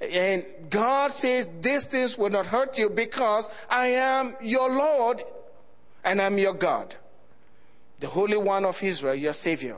And 0.00 0.44
God 0.70 1.12
says, 1.12 1.50
These 1.60 1.86
things 1.86 2.16
will 2.16 2.30
not 2.30 2.46
hurt 2.46 2.78
you 2.78 2.88
because 2.88 3.48
I 3.68 3.88
am 3.88 4.36
your 4.40 4.70
Lord 4.70 5.22
and 6.04 6.22
I'm 6.22 6.38
your 6.38 6.54
God. 6.54 6.94
The 8.00 8.06
Holy 8.06 8.36
One 8.36 8.64
of 8.64 8.82
Israel, 8.82 9.14
your 9.14 9.32
Savior. 9.32 9.76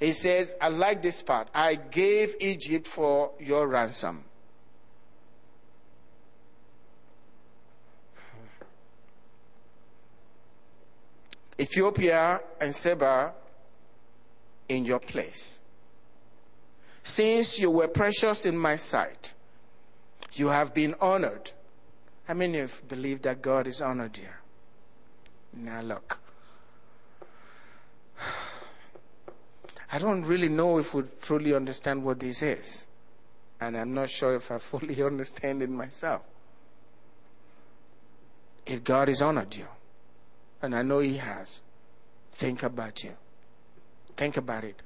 He 0.00 0.12
says, 0.12 0.56
I 0.60 0.68
like 0.68 1.02
this 1.02 1.22
part. 1.22 1.48
I 1.54 1.74
gave 1.74 2.34
Egypt 2.40 2.86
for 2.86 3.32
your 3.38 3.68
ransom. 3.68 4.24
Ethiopia 11.60 12.40
and 12.60 12.74
Seba 12.74 13.32
in 14.68 14.84
your 14.84 14.98
place. 14.98 15.60
Since 17.04 17.58
you 17.58 17.70
were 17.70 17.88
precious 17.88 18.44
in 18.44 18.56
my 18.56 18.76
sight, 18.76 19.34
you 20.34 20.48
have 20.48 20.74
been 20.74 20.94
honored. 21.00 21.50
How 22.26 22.34
many 22.34 22.58
of 22.58 22.80
you 22.82 22.88
believe 22.88 23.22
that 23.22 23.42
God 23.42 23.66
is 23.66 23.80
honored 23.80 24.16
here? 24.16 24.40
Now 25.54 25.80
look. 25.82 26.18
I 29.92 29.98
don't 29.98 30.24
really 30.24 30.48
know 30.48 30.78
if 30.78 30.94
we 30.94 31.02
truly 31.20 31.54
understand 31.54 32.02
what 32.04 32.20
this 32.20 32.42
is. 32.42 32.86
And 33.60 33.76
I'm 33.76 33.94
not 33.94 34.10
sure 34.10 34.34
if 34.34 34.50
I 34.50 34.58
fully 34.58 35.02
understand 35.04 35.62
it 35.62 35.70
myself. 35.70 36.22
If 38.64 38.82
God 38.84 39.08
has 39.08 39.20
honored 39.20 39.54
you, 39.56 39.66
and 40.62 40.74
I 40.74 40.82
know 40.82 41.00
He 41.00 41.16
has, 41.18 41.60
think 42.32 42.62
about 42.62 43.02
you. 43.04 43.12
Think 44.16 44.36
about 44.36 44.64
it. 44.64 44.82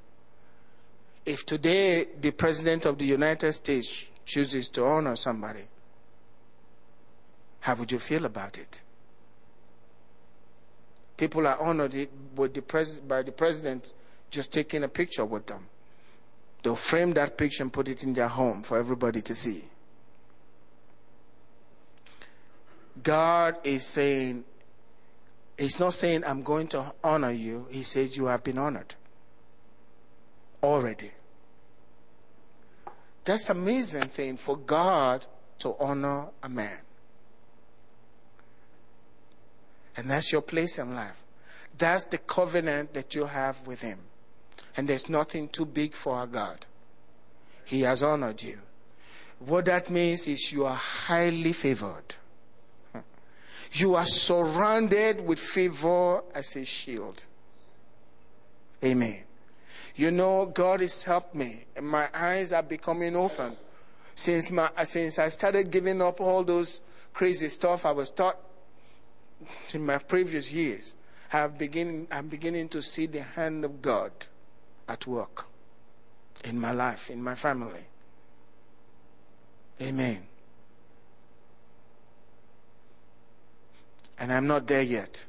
If 1.25 1.45
today 1.45 2.07
the 2.19 2.31
President 2.31 2.85
of 2.85 2.97
the 2.97 3.05
United 3.05 3.53
States 3.53 4.05
chooses 4.27 4.67
to 4.67 4.85
honor 4.85 5.15
somebody, 5.15 5.63
how 7.61 7.73
would 7.75 7.91
you 7.91 7.97
feel 7.97 8.25
about 8.25 8.57
it? 8.57 8.83
People 11.15 11.47
are 11.47 11.59
honored 11.59 12.09
by 12.35 12.47
the 12.47 13.31
President 13.35 13.93
just 14.29 14.51
taking 14.51 14.83
a 14.83 14.87
picture 14.87 15.25
with 15.25 15.47
them. 15.47 15.67
They'll 16.61 16.75
frame 16.75 17.13
that 17.13 17.37
picture 17.37 17.63
and 17.63 17.71
put 17.73 17.87
it 17.87 18.03
in 18.03 18.13
their 18.13 18.27
home 18.27 18.61
for 18.61 18.77
everybody 18.77 19.21
to 19.21 19.33
see. 19.33 19.63
God 23.01 23.55
is 23.63 23.85
saying, 23.85 24.43
He's 25.57 25.79
not 25.79 25.93
saying, 25.93 26.23
I'm 26.25 26.43
going 26.43 26.67
to 26.69 26.93
honor 27.03 27.31
you. 27.31 27.67
He 27.71 27.81
says, 27.81 28.15
You 28.17 28.25
have 28.25 28.43
been 28.43 28.57
honored 28.59 28.93
already. 30.61 31.11
That's 33.27 33.49
amazing 33.49 34.03
thing 34.03 34.37
for 34.37 34.55
God 34.55 35.25
to 35.59 35.75
honor 35.81 36.27
a 36.41 36.47
man. 36.47 36.77
And 39.97 40.09
that's 40.09 40.31
your 40.31 40.41
place 40.41 40.79
in 40.79 40.95
life. 40.95 41.21
That's 41.77 42.05
the 42.05 42.19
covenant 42.19 42.93
that 42.93 43.15
you 43.15 43.25
have 43.25 43.67
with 43.67 43.81
Him. 43.81 43.99
And 44.77 44.87
there's 44.87 45.09
nothing 45.09 45.49
too 45.49 45.65
big 45.65 45.93
for 45.93 46.15
our 46.15 46.25
God. 46.25 46.65
He 47.65 47.81
has 47.81 48.01
honored 48.01 48.43
you. 48.43 48.59
What 49.39 49.65
that 49.65 49.89
means 49.89 50.25
is 50.25 50.53
you 50.53 50.65
are 50.65 50.75
highly 50.75 51.51
favored. 51.51 52.15
You 53.73 53.95
are 53.95 54.05
surrounded 54.05 55.19
with 55.27 55.39
favor 55.39 56.23
as 56.33 56.55
a 56.55 56.63
shield. 56.63 57.25
Amen. 58.81 59.26
You 59.97 60.11
know, 60.11 60.45
God 60.45 60.81
has 60.81 61.01
helped 61.01 61.33
me, 61.33 61.65
my 61.81 62.07
eyes 62.13 62.53
are 62.53 62.61
becoming 62.61 63.15
open. 63.15 63.57
Since, 64.13 64.51
my, 64.51 64.69
since 64.83 65.17
I 65.19 65.29
started 65.29 65.71
giving 65.71 66.01
up 66.01 66.21
all 66.21 66.43
those 66.43 66.81
crazy 67.13 67.49
stuff 67.49 67.83
I 67.83 67.91
was 67.91 68.11
taught 68.11 68.37
in 69.73 69.85
my 69.85 69.97
previous 69.97 70.51
years, 70.51 70.95
begin, 71.57 72.07
I'm 72.11 72.27
beginning 72.27 72.69
to 72.69 72.81
see 72.83 73.07
the 73.07 73.23
hand 73.23 73.65
of 73.65 73.81
God 73.81 74.11
at 74.87 75.07
work 75.07 75.47
in 76.43 76.59
my 76.59 76.71
life, 76.71 77.09
in 77.09 77.23
my 77.23 77.33
family. 77.33 77.87
Amen. 79.81 80.23
And 84.19 84.31
I'm 84.31 84.45
not 84.47 84.67
there 84.67 84.81
yet. 84.83 85.25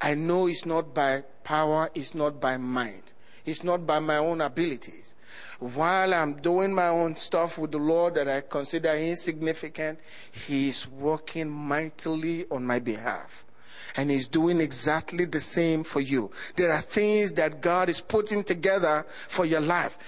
I 0.00 0.14
know 0.14 0.46
it's 0.46 0.66
not 0.66 0.94
by 0.94 1.24
power, 1.44 1.90
it's 1.94 2.14
not 2.14 2.40
by 2.40 2.56
might, 2.56 3.14
it's 3.46 3.64
not 3.64 3.86
by 3.86 4.00
my 4.00 4.18
own 4.18 4.40
abilities. 4.40 5.14
While 5.58 6.12
I'm 6.12 6.34
doing 6.34 6.74
my 6.74 6.88
own 6.88 7.16
stuff 7.16 7.56
with 7.56 7.72
the 7.72 7.78
Lord 7.78 8.14
that 8.16 8.28
I 8.28 8.42
consider 8.42 8.92
insignificant, 8.94 9.98
He 10.30 10.68
is 10.68 10.86
working 10.86 11.48
mightily 11.48 12.46
on 12.50 12.66
my 12.66 12.78
behalf 12.78 13.46
and 13.96 14.10
He's 14.10 14.28
doing 14.28 14.60
exactly 14.60 15.24
the 15.24 15.40
same 15.40 15.82
for 15.82 16.00
you. 16.00 16.30
There 16.56 16.72
are 16.72 16.82
things 16.82 17.32
that 17.32 17.62
God 17.62 17.88
is 17.88 18.00
putting 18.00 18.44
together 18.44 19.06
for 19.28 19.46
your 19.46 19.60
life. 19.60 19.98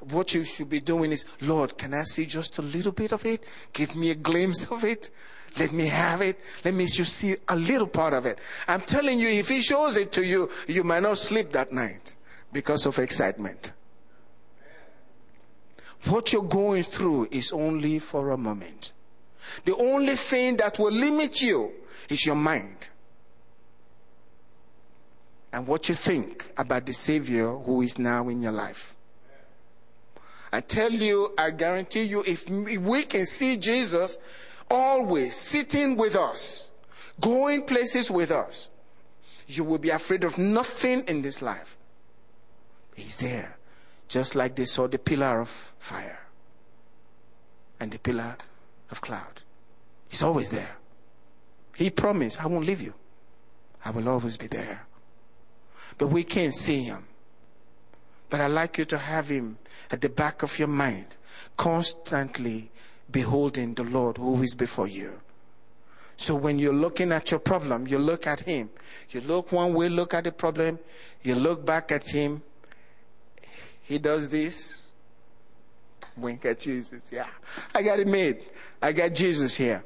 What 0.00 0.34
you 0.34 0.44
should 0.44 0.70
be 0.70 0.80
doing 0.80 1.12
is, 1.12 1.26
Lord, 1.42 1.76
can 1.76 1.92
I 1.92 2.04
see 2.04 2.24
just 2.24 2.58
a 2.58 2.62
little 2.62 2.92
bit 2.92 3.12
of 3.12 3.24
it? 3.26 3.44
Give 3.74 3.94
me 3.94 4.10
a 4.10 4.14
glimpse 4.14 4.66
of 4.70 4.84
it. 4.84 5.10
Let 5.58 5.72
me 5.72 5.86
have 5.86 6.22
it. 6.22 6.40
Let 6.64 6.74
me 6.74 6.86
just 6.86 7.14
see 7.14 7.36
a 7.48 7.56
little 7.56 7.86
part 7.86 8.14
of 8.14 8.26
it. 8.26 8.38
I'm 8.68 8.82
telling 8.82 9.20
you, 9.20 9.28
if 9.28 9.48
He 9.48 9.62
shows 9.62 9.96
it 9.96 10.12
to 10.12 10.24
you, 10.24 10.50
you 10.66 10.84
might 10.84 11.02
not 11.02 11.18
sleep 11.18 11.52
that 11.52 11.72
night 11.72 12.15
because 12.52 12.86
of 12.86 12.98
excitement. 12.98 13.72
What 16.04 16.32
you're 16.32 16.42
going 16.42 16.84
through 16.84 17.28
is 17.30 17.52
only 17.52 17.98
for 17.98 18.30
a 18.30 18.36
moment. 18.36 18.92
The 19.64 19.74
only 19.76 20.14
thing 20.14 20.56
that 20.58 20.78
will 20.78 20.92
limit 20.92 21.40
you 21.40 21.72
is 22.08 22.24
your 22.24 22.36
mind 22.36 22.88
and 25.52 25.66
what 25.66 25.88
you 25.88 25.94
think 25.94 26.50
about 26.56 26.86
the 26.86 26.92
Savior 26.92 27.50
who 27.50 27.82
is 27.82 27.98
now 27.98 28.28
in 28.28 28.42
your 28.42 28.52
life. 28.52 28.94
I 30.52 30.60
tell 30.60 30.92
you, 30.92 31.32
I 31.36 31.50
guarantee 31.50 32.02
you, 32.02 32.22
if 32.26 32.48
we 32.48 33.02
can 33.04 33.26
see 33.26 33.56
Jesus 33.56 34.18
always 34.70 35.34
sitting 35.34 35.96
with 35.96 36.14
us, 36.14 36.70
going 37.20 37.62
places 37.62 38.10
with 38.10 38.30
us, 38.30 38.68
you 39.46 39.64
will 39.64 39.78
be 39.78 39.90
afraid 39.90 40.24
of 40.24 40.38
nothing 40.38 41.02
in 41.02 41.22
this 41.22 41.42
life. 41.42 41.76
He's 42.96 43.18
there, 43.18 43.56
just 44.08 44.34
like 44.34 44.56
they 44.56 44.64
saw 44.64 44.88
the 44.88 44.98
pillar 44.98 45.40
of 45.40 45.48
fire 45.78 46.26
and 47.78 47.92
the 47.92 47.98
pillar 47.98 48.36
of 48.90 49.00
cloud. 49.00 49.42
He's 50.08 50.22
always 50.22 50.50
there. 50.50 50.76
He 51.76 51.90
promised, 51.90 52.42
I 52.42 52.46
won't 52.48 52.66
leave 52.66 52.80
you. 52.80 52.94
I 53.84 53.90
will 53.90 54.08
always 54.08 54.36
be 54.36 54.48
there 54.48 54.86
but 55.98 56.08
we 56.08 56.24
can't 56.24 56.54
see 56.54 56.82
him. 56.82 57.04
But 58.28 58.40
I'd 58.40 58.50
like 58.50 58.78
you 58.78 58.84
to 58.86 58.98
have 58.98 59.28
him 59.28 59.58
at 59.90 60.00
the 60.00 60.08
back 60.08 60.42
of 60.42 60.58
your 60.58 60.68
mind, 60.68 61.16
constantly 61.56 62.70
beholding 63.10 63.74
the 63.74 63.84
Lord 63.84 64.18
who 64.18 64.42
is 64.42 64.54
before 64.54 64.88
you. 64.88 65.20
So 66.16 66.34
when 66.34 66.58
you're 66.58 66.74
looking 66.74 67.12
at 67.12 67.30
your 67.30 67.40
problem, 67.40 67.86
you 67.86 67.98
look 67.98 68.26
at 68.26 68.40
him. 68.40 68.70
You 69.10 69.20
look 69.20 69.52
one 69.52 69.74
way, 69.74 69.88
look 69.88 70.14
at 70.14 70.24
the 70.24 70.32
problem, 70.32 70.78
you 71.22 71.34
look 71.34 71.64
back 71.64 71.92
at 71.92 72.10
him. 72.10 72.42
He 73.86 73.98
does 73.98 74.30
this. 74.30 74.82
Wink 76.16 76.44
at 76.44 76.60
Jesus. 76.60 77.10
Yeah. 77.12 77.26
I 77.74 77.82
got 77.82 77.98
it 77.98 78.06
made. 78.06 78.42
I 78.82 78.92
got 78.92 79.12
Jesus 79.14 79.54
here. 79.54 79.84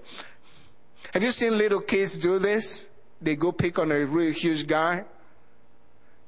Have 1.13 1.23
you 1.23 1.31
seen 1.31 1.59
little 1.59 1.81
kids 1.81 2.17
do 2.17 2.39
this? 2.39 2.89
They 3.21 3.37
go 3.37 3.53
pick 3.53 3.79
on 3.79 3.93
a 3.93 4.05
real 4.05 4.33
huge 4.33 4.67
guy 4.67 5.05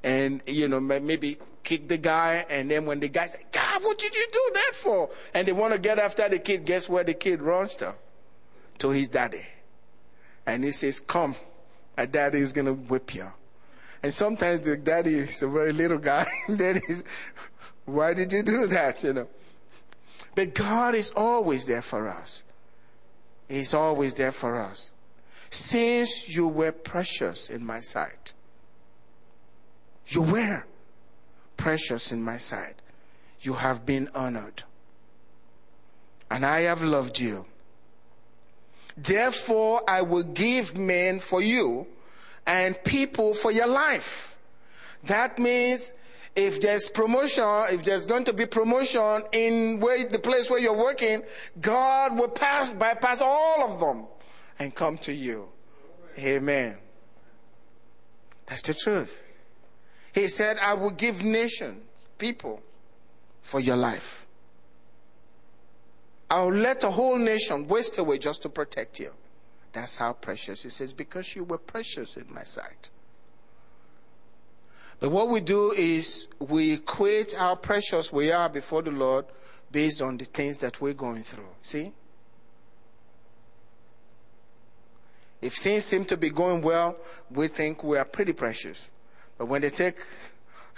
and 0.02 0.42
you 0.46 0.68
know 0.68 0.80
maybe 0.80 1.38
kick 1.62 1.88
the 1.88 1.96
guy 1.96 2.44
and 2.50 2.70
then 2.70 2.86
when 2.86 2.98
the 3.00 3.08
guy 3.08 3.26
says, 3.26 3.40
god 3.52 3.82
what 3.84 3.98
did 3.98 4.14
you 4.14 4.26
do 4.32 4.50
that 4.54 4.70
for 4.74 5.10
and 5.34 5.46
they 5.46 5.52
want 5.52 5.72
to 5.72 5.78
get 5.78 5.98
after 5.98 6.28
the 6.28 6.38
kid 6.38 6.64
guess 6.64 6.88
where 6.88 7.04
the 7.04 7.14
kid 7.14 7.40
runs 7.40 7.76
to 7.76 7.94
to 8.78 8.90
his 8.90 9.08
daddy 9.08 9.42
and 10.46 10.64
he 10.64 10.72
says 10.72 10.98
come 10.98 11.36
my 11.96 12.04
daddy 12.04 12.38
is 12.38 12.52
going 12.52 12.66
to 12.66 12.72
whip 12.72 13.14
you 13.14 13.30
and 14.02 14.12
sometimes 14.12 14.60
the 14.60 14.76
daddy 14.76 15.14
is 15.14 15.40
a 15.42 15.48
very 15.48 15.72
little 15.72 15.98
guy 15.98 16.26
daddy 16.56 16.80
is 16.88 17.04
why 17.84 18.14
did 18.14 18.32
you 18.32 18.42
do 18.42 18.66
that 18.66 19.02
you 19.02 19.12
know 19.12 19.28
but 20.34 20.54
god 20.54 20.94
is 20.94 21.10
always 21.16 21.64
there 21.64 21.82
for 21.82 22.08
us 22.08 22.44
he's 23.48 23.74
always 23.74 24.14
there 24.14 24.32
for 24.32 24.60
us 24.60 24.90
since 25.50 26.28
you 26.28 26.48
were 26.48 26.72
precious 26.72 27.50
in 27.50 27.64
my 27.64 27.80
sight 27.80 28.32
you 30.06 30.22
were 30.22 30.64
precious 31.56 32.12
in 32.12 32.22
my 32.22 32.36
sight. 32.36 32.76
you 33.40 33.54
have 33.54 33.84
been 33.84 34.08
honored. 34.14 34.62
And 36.30 36.46
I 36.46 36.60
have 36.60 36.82
loved 36.84 37.18
you. 37.18 37.44
Therefore, 38.96 39.82
I 39.88 40.02
will 40.02 40.22
give 40.22 40.76
men 40.76 41.18
for 41.18 41.42
you 41.42 41.88
and 42.46 42.82
people 42.84 43.34
for 43.34 43.50
your 43.50 43.66
life. 43.66 44.38
That 45.02 45.40
means 45.40 45.92
if 46.34 46.60
there's 46.60 46.88
promotion, 46.88 47.44
if 47.70 47.84
there's 47.84 48.06
going 48.06 48.24
to 48.24 48.32
be 48.32 48.46
promotion 48.46 49.22
in 49.32 49.80
the 49.80 50.20
place 50.22 50.50
where 50.50 50.60
you're 50.60 50.76
working, 50.76 51.22
God 51.60 52.16
will 52.16 52.28
pass, 52.28 52.72
bypass 52.72 53.20
all 53.20 53.70
of 53.70 53.80
them 53.80 54.06
and 54.58 54.74
come 54.74 54.96
to 54.98 55.12
you. 55.12 55.48
Amen. 56.18 56.76
That's 58.46 58.62
the 58.62 58.74
truth. 58.74 59.22
He 60.14 60.28
said, 60.28 60.58
I 60.58 60.74
will 60.74 60.90
give 60.90 61.22
nations, 61.22 61.84
people, 62.18 62.62
for 63.40 63.60
your 63.60 63.76
life. 63.76 64.26
I'll 66.30 66.52
let 66.52 66.82
a 66.84 66.90
whole 66.90 67.18
nation 67.18 67.66
waste 67.68 67.98
away 67.98 68.18
just 68.18 68.42
to 68.42 68.48
protect 68.48 68.98
you. 69.00 69.12
That's 69.72 69.96
how 69.96 70.14
precious. 70.14 70.62
He 70.62 70.70
says, 70.70 70.92
because 70.92 71.34
you 71.34 71.44
were 71.44 71.58
precious 71.58 72.16
in 72.16 72.26
my 72.32 72.42
sight. 72.42 72.90
But 75.02 75.10
what 75.10 75.28
we 75.30 75.40
do 75.40 75.72
is 75.72 76.28
we 76.38 76.74
equate 76.74 77.32
how 77.32 77.56
precious 77.56 78.12
we 78.12 78.30
are 78.30 78.48
before 78.48 78.82
the 78.82 78.92
Lord 78.92 79.24
based 79.72 80.00
on 80.00 80.16
the 80.16 80.24
things 80.24 80.58
that 80.58 80.80
we're 80.80 80.92
going 80.92 81.24
through. 81.24 81.48
See? 81.60 81.92
If 85.40 85.54
things 85.54 85.84
seem 85.84 86.04
to 86.04 86.16
be 86.16 86.30
going 86.30 86.62
well, 86.62 86.96
we 87.32 87.48
think 87.48 87.82
we 87.82 87.98
are 87.98 88.04
pretty 88.04 88.32
precious. 88.32 88.92
But 89.38 89.46
when 89.46 89.62
they 89.62 89.70
take 89.70 89.96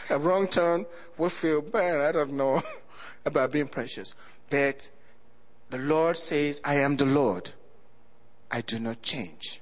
a 0.08 0.18
wrong 0.18 0.48
turn, 0.48 0.86
we 1.18 1.28
feel, 1.28 1.62
man, 1.70 2.00
I 2.00 2.10
don't 2.10 2.32
know 2.32 2.62
about 3.26 3.52
being 3.52 3.68
precious. 3.68 4.14
But 4.48 4.88
the 5.68 5.76
Lord 5.76 6.16
says, 6.16 6.62
I 6.64 6.76
am 6.76 6.96
the 6.96 7.04
Lord. 7.04 7.50
I 8.50 8.62
do 8.62 8.78
not 8.78 9.02
change. 9.02 9.60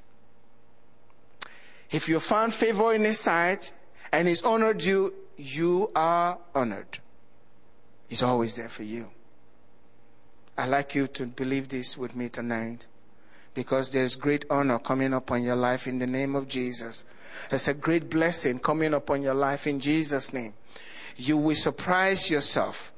If 1.90 2.08
you 2.08 2.20
found 2.20 2.54
favor 2.54 2.94
in 2.94 3.02
His 3.02 3.18
sight 3.18 3.72
and 4.12 4.28
He's 4.28 4.42
honored 4.42 4.82
you, 4.82 5.14
you 5.36 5.90
are 5.96 6.38
honored. 6.54 6.98
He's 8.08 8.22
always 8.22 8.54
there 8.54 8.68
for 8.68 8.82
you. 8.82 9.08
I'd 10.56 10.68
like 10.68 10.94
you 10.94 11.06
to 11.08 11.26
believe 11.26 11.68
this 11.68 11.96
with 11.96 12.14
me 12.14 12.28
tonight 12.28 12.86
because 13.54 13.90
there's 13.90 14.16
great 14.16 14.44
honor 14.50 14.78
coming 14.78 15.14
upon 15.14 15.42
your 15.42 15.56
life 15.56 15.86
in 15.86 15.98
the 15.98 16.06
name 16.06 16.34
of 16.34 16.46
Jesus. 16.46 17.04
There's 17.48 17.68
a 17.68 17.74
great 17.74 18.10
blessing 18.10 18.58
coming 18.58 18.92
upon 18.92 19.22
your 19.22 19.34
life 19.34 19.66
in 19.66 19.80
Jesus' 19.80 20.32
name. 20.32 20.52
You 21.16 21.38
will 21.38 21.54
surprise 21.54 22.30
yourself 22.30 22.92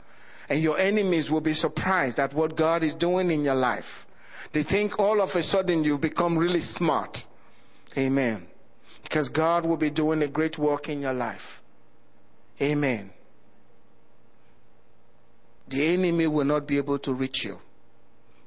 and 0.49 0.61
your 0.61 0.79
enemies 0.79 1.31
will 1.31 1.41
be 1.41 1.55
surprised 1.55 2.19
at 2.19 2.35
what 2.35 2.57
God 2.57 2.83
is 2.83 2.95
doing 2.95 3.31
in 3.31 3.45
your 3.45 3.55
life. 3.55 4.07
They 4.53 4.63
think 4.63 4.99
all 4.99 5.21
of 5.21 5.35
a 5.37 5.43
sudden 5.43 5.85
you've 5.85 6.01
become 6.01 6.37
really 6.37 6.61
smart. 6.61 7.25
Amen. 7.97 8.47
Because 9.05 9.29
God 9.29 9.65
will 9.65 9.77
be 9.77 9.91
doing 9.91 10.23
a 10.23 10.27
great 10.27 10.59
work 10.59 10.89
in 10.89 11.03
your 11.03 11.13
life. 11.13 11.63
Amen. 12.61 13.11
The 15.69 15.87
enemy 15.87 16.27
will 16.27 16.45
not 16.45 16.67
be 16.67 16.79
able 16.79 16.99
to 16.99 17.15
reach 17.15 17.45
you. 17.45 17.61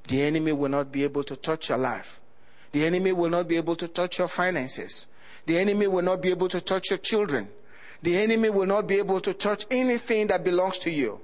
The 0.08 0.22
enemy 0.22 0.52
will 0.52 0.70
not 0.70 0.92
be 0.92 1.04
able 1.04 1.24
to 1.24 1.36
touch 1.36 1.70
your 1.70 1.78
life. 1.78 2.20
The 2.72 2.86
enemy 2.86 3.12
will 3.12 3.30
not 3.30 3.48
be 3.48 3.58
able 3.58 3.76
to 3.76 3.88
touch 3.88 4.20
your 4.20 4.28
finances. 4.28 5.08
The 5.46 5.58
enemy 5.58 5.88
will 5.88 6.04
not 6.04 6.22
be 6.22 6.30
able 6.30 6.50
to 6.50 6.60
touch 6.60 6.90
your 6.90 7.00
children. 7.00 7.50
The 8.02 8.18
enemy 8.18 8.50
will 8.50 8.66
not 8.66 8.88
be 8.88 8.96
able 8.96 9.22
to 9.22 9.34
touch 9.34 9.66
anything 9.72 10.28
that 10.28 10.44
belongs 10.44 10.78
to 10.80 10.92
you 10.92 11.22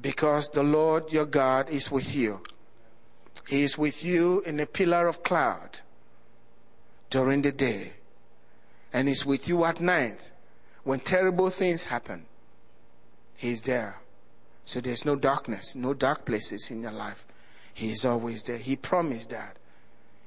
because 0.00 0.48
the 0.50 0.62
Lord 0.62 1.12
your 1.12 1.24
God 1.24 1.68
is 1.68 1.90
with 1.90 2.14
you. 2.14 2.40
He 3.48 3.62
is 3.62 3.76
with 3.76 4.04
you 4.04 4.42
in 4.46 4.60
a 4.60 4.66
pillar 4.66 5.08
of 5.08 5.22
cloud 5.22 5.80
during 7.10 7.42
the 7.42 7.52
day 7.52 7.94
and 8.92 9.08
is 9.08 9.24
with 9.24 9.48
you 9.48 9.64
at 9.64 9.80
night 9.80 10.32
when 10.84 11.00
terrible 11.00 11.50
things 11.50 11.84
happen. 11.84 12.26
He's 13.36 13.62
there. 13.62 14.00
So 14.64 14.80
there's 14.80 15.04
no 15.04 15.16
darkness, 15.16 15.74
no 15.74 15.94
dark 15.94 16.24
places 16.24 16.70
in 16.70 16.82
your 16.82 16.92
life. 16.92 17.24
He 17.72 17.90
is 17.90 18.04
always 18.04 18.42
there. 18.42 18.58
He 18.58 18.76
promised 18.76 19.30
that. 19.30 19.56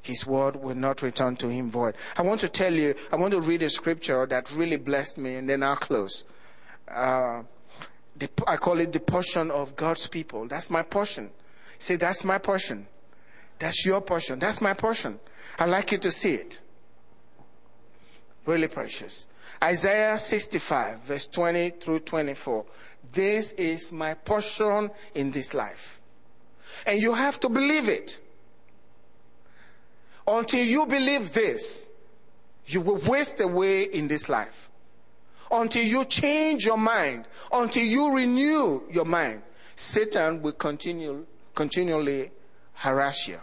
His 0.01 0.28
word 0.28 0.57
will 0.57 0.76
not 0.76 1.01
return 1.01 1.38
to 1.38 1.47
him 1.47 1.72
void. 1.72 1.95
I 2.18 2.24
want 2.24 2.41
to 2.41 2.49
tell 2.49 2.74
you, 2.74 2.93
I 3.11 3.16
want 3.16 3.32
to 3.32 3.39
read 3.39 3.64
a 3.64 3.70
scripture 3.70 4.26
that 4.26 4.51
really 4.51 4.76
blessed 4.76 5.18
me, 5.18 5.36
and 5.36 5.49
then 5.49 5.64
I'll 5.64 5.78
close. 5.78 6.26
Uh, 6.89 7.43
the, 8.18 8.30
I 8.45 8.57
call 8.57 8.80
it 8.82 8.91
the 8.91 8.99
portion 8.99 9.49
of 9.49 9.76
God's 9.76 10.07
people. 10.07 10.47
That's 10.47 10.70
my 10.70 10.84
portion. 10.84 11.32
Say, 11.80 11.95
that's 11.95 12.24
my 12.24 12.38
portion. 12.38 12.88
That's 13.59 13.86
your 13.86 14.01
portion. 14.01 14.39
That's 14.39 14.59
my 14.59 14.74
portion. 14.74 15.20
I'd 15.57 15.70
like 15.70 15.91
you 15.91 15.97
to 15.99 16.11
see 16.11 16.34
it. 16.34 16.59
Really 18.46 18.68
precious. 18.68 19.26
Isaiah 19.64 20.20
65, 20.20 21.00
verse 21.02 21.28
20 21.28 21.70
through 21.72 22.00
24. 22.00 22.66
This 23.12 23.54
is 23.54 23.94
my 23.94 24.14
portion 24.14 24.91
in 25.16 25.32
this 25.32 25.54
life. 25.54 26.02
And 26.86 27.02
you 27.02 27.14
have 27.14 27.39
to 27.41 27.50
believe 27.50 27.88
it. 27.88 28.20
Until 30.28 30.66
you 30.66 30.86
believe 30.86 31.32
this, 31.32 31.89
you 32.66 32.82
will 32.82 32.98
waste 32.98 33.39
away 33.41 33.84
in 33.84 34.08
this 34.08 34.30
life. 34.30 34.70
Until 35.52 35.84
you 35.84 36.06
change 36.06 36.66
your 36.66 36.78
mind, 36.78 37.28
until 37.52 37.84
you 37.84 38.12
renew 38.12 38.82
your 38.91 39.06
mind, 39.06 39.44
Satan 39.76 40.41
will 40.41 40.54
continue, 40.54 41.26
continually 41.54 42.32
harass 42.74 43.28
you. 43.28 43.39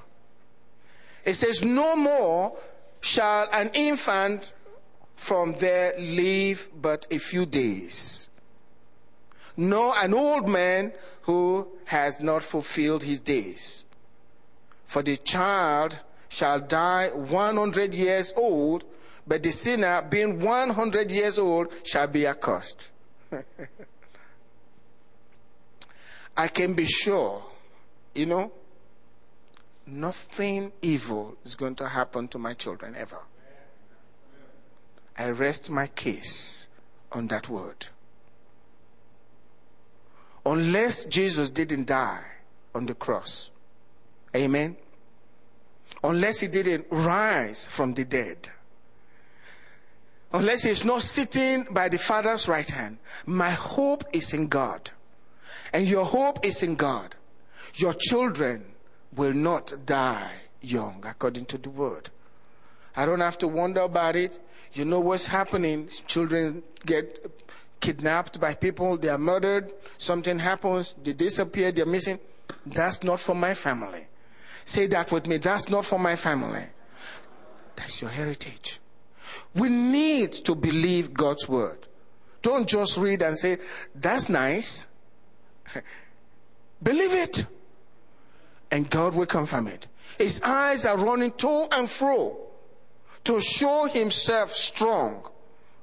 It 1.25 1.35
says, 1.35 1.63
No 1.63 1.97
more 1.97 2.57
shall 3.01 3.49
an 3.53 3.71
infant 3.75 4.53
from 5.21 5.53
there 5.59 5.93
live 5.99 6.71
but 6.81 7.07
a 7.11 7.19
few 7.19 7.45
days. 7.45 8.31
No, 9.55 9.93
an 9.93 10.15
old 10.15 10.49
man 10.49 10.95
who 11.23 11.69
has 11.85 12.21
not 12.21 12.43
fulfilled 12.43 13.03
his 13.03 13.21
days. 13.21 13.85
For 14.87 15.03
the 15.03 15.19
child 15.19 16.01
shall 16.31 16.59
die 16.59 17.11
100 17.11 17.93
years 17.93 18.33
old, 18.35 18.85
but 19.27 19.43
the 19.43 19.51
sinner, 19.51 20.01
being 20.01 20.41
100 20.41 21.11
years 21.11 21.39
old, 21.39 21.69
shall 21.85 22.07
be 22.07 22.27
accursed. 22.27 22.89
I 26.37 26.49
can 26.49 26.73
be 26.73 26.87
sure, 26.87 27.45
you 28.15 28.25
know, 28.25 28.53
nothing 29.87 30.73
evil 30.81 31.37
is 31.45 31.57
going 31.57 31.75
to 31.75 31.89
happen 31.89 32.27
to 32.29 32.39
my 32.39 32.55
children 32.55 32.97
ever. 32.97 33.19
I 35.17 35.31
rest 35.31 35.71
my 35.71 35.87
case 35.89 36.69
on 37.13 37.29
that 37.29 37.49
word. 37.49 37.87
Unless 40.47 41.05
Jesus 41.07 41.51
didn't 41.51 41.87
die 41.87 42.25
on 42.75 42.87
the 42.87 42.95
cross. 42.95 43.51
Amen 44.35 44.77
unless 46.03 46.41
he 46.41 46.47
didn't 46.47 46.87
rise 46.91 47.67
from 47.67 47.95
the 47.95 48.05
dead. 48.05 48.51
Unless 50.33 50.63
he's 50.63 50.85
not 50.85 51.03
sitting 51.03 51.67
by 51.71 51.89
the 51.89 51.99
Father's 51.99 52.49
right 52.49 52.69
hand. 52.69 52.99
My 53.27 53.51
hope 53.51 54.05
is 54.13 54.33
in 54.33 54.47
God. 54.47 54.91
And 55.73 55.87
your 55.87 56.05
hope 56.05 56.45
is 56.45 56.63
in 56.63 56.77
God. 56.77 57.15
Your 57.75 57.93
children 57.93 58.65
will 59.15 59.33
not 59.33 59.87
die 59.87 60.31
young, 60.61 61.03
according 61.07 61.47
to 61.47 61.59
the 61.59 61.71
word. 61.71 62.11
I 63.01 63.07
don't 63.07 63.21
have 63.21 63.39
to 63.39 63.49
wonder 63.49 63.81
about 63.81 64.15
it. 64.15 64.39
You 64.75 64.85
know 64.85 65.01
what's 65.01 65.25
happening. 65.25 65.89
Children 66.07 66.63
get 66.85 67.25
kidnapped 67.81 68.39
by 68.39 68.53
people, 68.53 68.99
they 68.99 69.09
are 69.09 69.17
murdered, 69.17 69.73
something 69.97 70.39
happens, 70.39 70.95
they 71.03 71.15
disappear, 71.15 71.73
they're 71.73 71.87
missing. 71.87 72.19
That's 72.67 73.03
not 73.03 73.19
for 73.19 73.35
my 73.35 73.55
family. 73.55 74.07
Say 74.67 74.87
that 74.89 75.11
with 75.11 75.27
me. 75.27 75.39
That's 75.39 75.71
not 75.71 75.87
for 75.87 75.99
my 75.99 76.15
family. 76.15 76.65
That's 77.75 78.03
your 78.03 78.11
heritage. 78.11 78.81
We 79.55 79.71
need 79.71 80.33
to 80.45 80.55
believe 80.55 81.15
God's 81.15 81.49
word. 81.49 81.87
Don't 82.43 82.69
just 82.69 82.99
read 82.99 83.23
and 83.23 83.39
say, 83.39 83.57
that's 83.95 84.29
nice. 84.29 84.89
believe 86.83 87.15
it. 87.15 87.47
And 88.71 88.91
God 88.91 89.15
will 89.15 89.25
confirm 89.25 89.69
it. 89.69 89.87
His 90.19 90.43
eyes 90.43 90.85
are 90.85 90.99
running 90.99 91.33
to 91.39 91.67
and 91.73 91.89
fro 91.89 92.50
to 93.25 93.41
show 93.41 93.87
himself 93.87 94.53
strong 94.53 95.29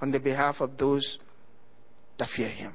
on 0.02 0.12
the 0.12 0.20
behalf 0.20 0.62
of 0.62 0.78
those 0.78 1.20
that 2.18 2.28
fear 2.28 2.50
him. 2.50 2.74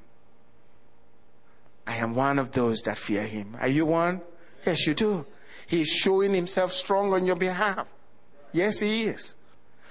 I 1.86 1.96
am 1.96 2.14
one 2.14 2.38
of 2.38 2.52
those 2.52 2.80
that 2.82 2.98
fear 2.98 3.22
him. 3.22 3.56
Are 3.60 3.68
you 3.68 3.86
one? 3.86 4.20
Yes, 4.64 4.86
you 4.86 4.94
do. 4.94 5.26
He's 5.66 5.88
showing 5.88 6.34
himself 6.34 6.72
strong 6.72 7.12
on 7.12 7.26
your 7.26 7.36
behalf. 7.36 7.86
Yes, 8.52 8.80
he 8.80 9.04
is. 9.04 9.34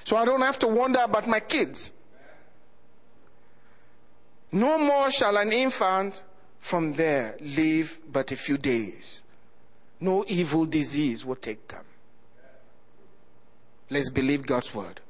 So 0.03 0.15
I 0.15 0.26
don't 0.26 0.41
have 0.41 0.59
to 0.59 0.67
wonder 0.67 0.99
about 0.99 1.28
my 1.28 1.39
kids. 1.39 1.91
No 4.51 4.78
more 4.78 5.11
shall 5.11 5.38
an 5.38 5.51
infant 5.51 6.24
from 6.59 6.93
there 6.93 7.38
live 7.39 7.99
but 8.11 8.32
a 8.32 8.36
few 8.36 8.57
days. 8.57 9.24
No 9.99 10.26
evil 10.28 10.65
disease 10.65 11.26
will 11.26 11.36
take 11.36 11.67
them. 11.67 11.86
Let's 13.91 14.09
believe 14.09 14.47
God's 14.47 14.73
word. 14.73 15.01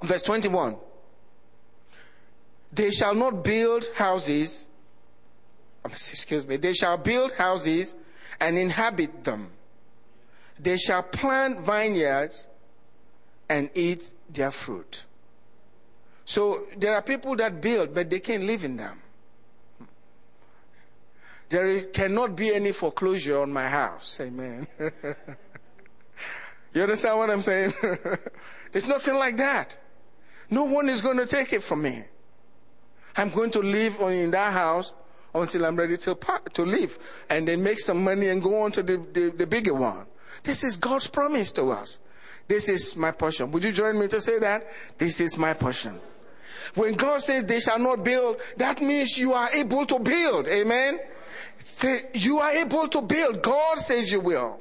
Verse 0.00 0.22
21. 0.22 0.76
They 2.72 2.90
shall 2.90 3.14
not 3.14 3.44
build 3.44 3.84
houses, 3.96 4.68
excuse 5.84 6.46
me, 6.46 6.56
they 6.56 6.72
shall 6.72 6.96
build 6.96 7.32
houses 7.32 7.96
and 8.40 8.56
inhabit 8.56 9.24
them. 9.24 9.50
They 10.58 10.78
shall 10.78 11.02
plant 11.02 11.60
vineyards 11.60 12.46
and 13.48 13.68
eat 13.74 14.12
their 14.30 14.52
fruit. 14.52 15.04
So 16.24 16.66
there 16.76 16.94
are 16.94 17.02
people 17.02 17.34
that 17.36 17.60
build, 17.60 17.94
but 17.94 18.08
they 18.08 18.20
can't 18.20 18.44
live 18.44 18.64
in 18.64 18.76
them. 18.76 19.00
There 21.48 21.82
cannot 21.82 22.36
be 22.36 22.54
any 22.54 22.72
foreclosure 22.72 23.42
on 23.42 23.52
my 23.52 23.68
house. 23.68 24.20
Amen. 24.20 24.66
you 26.74 26.82
understand 26.82 27.18
what 27.18 27.30
I'm 27.30 27.42
saying? 27.42 27.74
There's 28.72 28.86
nothing 28.86 29.14
like 29.14 29.36
that. 29.36 29.76
No 30.50 30.64
one 30.64 30.88
is 30.88 31.00
going 31.00 31.16
to 31.18 31.26
take 31.26 31.52
it 31.52 31.62
from 31.62 31.82
me. 31.82 32.04
I'm 33.16 33.30
going 33.30 33.50
to 33.52 33.60
live 33.60 34.00
in 34.00 34.30
that 34.30 34.52
house 34.52 34.92
until 35.34 35.64
I'm 35.64 35.76
ready 35.76 35.96
to, 35.98 36.16
to 36.54 36.62
leave 36.62 36.98
and 37.30 37.46
then 37.46 37.62
make 37.62 37.80
some 37.80 38.02
money 38.04 38.28
and 38.28 38.42
go 38.42 38.62
on 38.62 38.72
to 38.72 38.82
the, 38.82 38.96
the, 39.12 39.30
the 39.30 39.46
bigger 39.46 39.74
one. 39.74 40.06
This 40.42 40.64
is 40.64 40.76
God's 40.76 41.06
promise 41.06 41.52
to 41.52 41.70
us. 41.70 42.00
This 42.48 42.68
is 42.68 42.96
my 42.96 43.12
portion. 43.12 43.50
Would 43.52 43.64
you 43.64 43.72
join 43.72 43.98
me 43.98 44.08
to 44.08 44.20
say 44.20 44.38
that? 44.40 44.66
This 44.98 45.20
is 45.20 45.38
my 45.38 45.54
portion. 45.54 45.98
When 46.74 46.94
God 46.94 47.22
says 47.22 47.44
they 47.44 47.60
shall 47.60 47.78
not 47.78 48.04
build, 48.04 48.38
that 48.56 48.80
means 48.80 49.18
you 49.18 49.34
are 49.34 49.50
able 49.52 49.86
to 49.86 49.98
build. 49.98 50.48
Amen. 50.48 51.00
You 52.14 52.40
are 52.40 52.50
able 52.50 52.88
to 52.88 53.02
build. 53.02 53.42
God 53.42 53.78
says 53.78 54.10
you 54.10 54.20
will. 54.20 54.60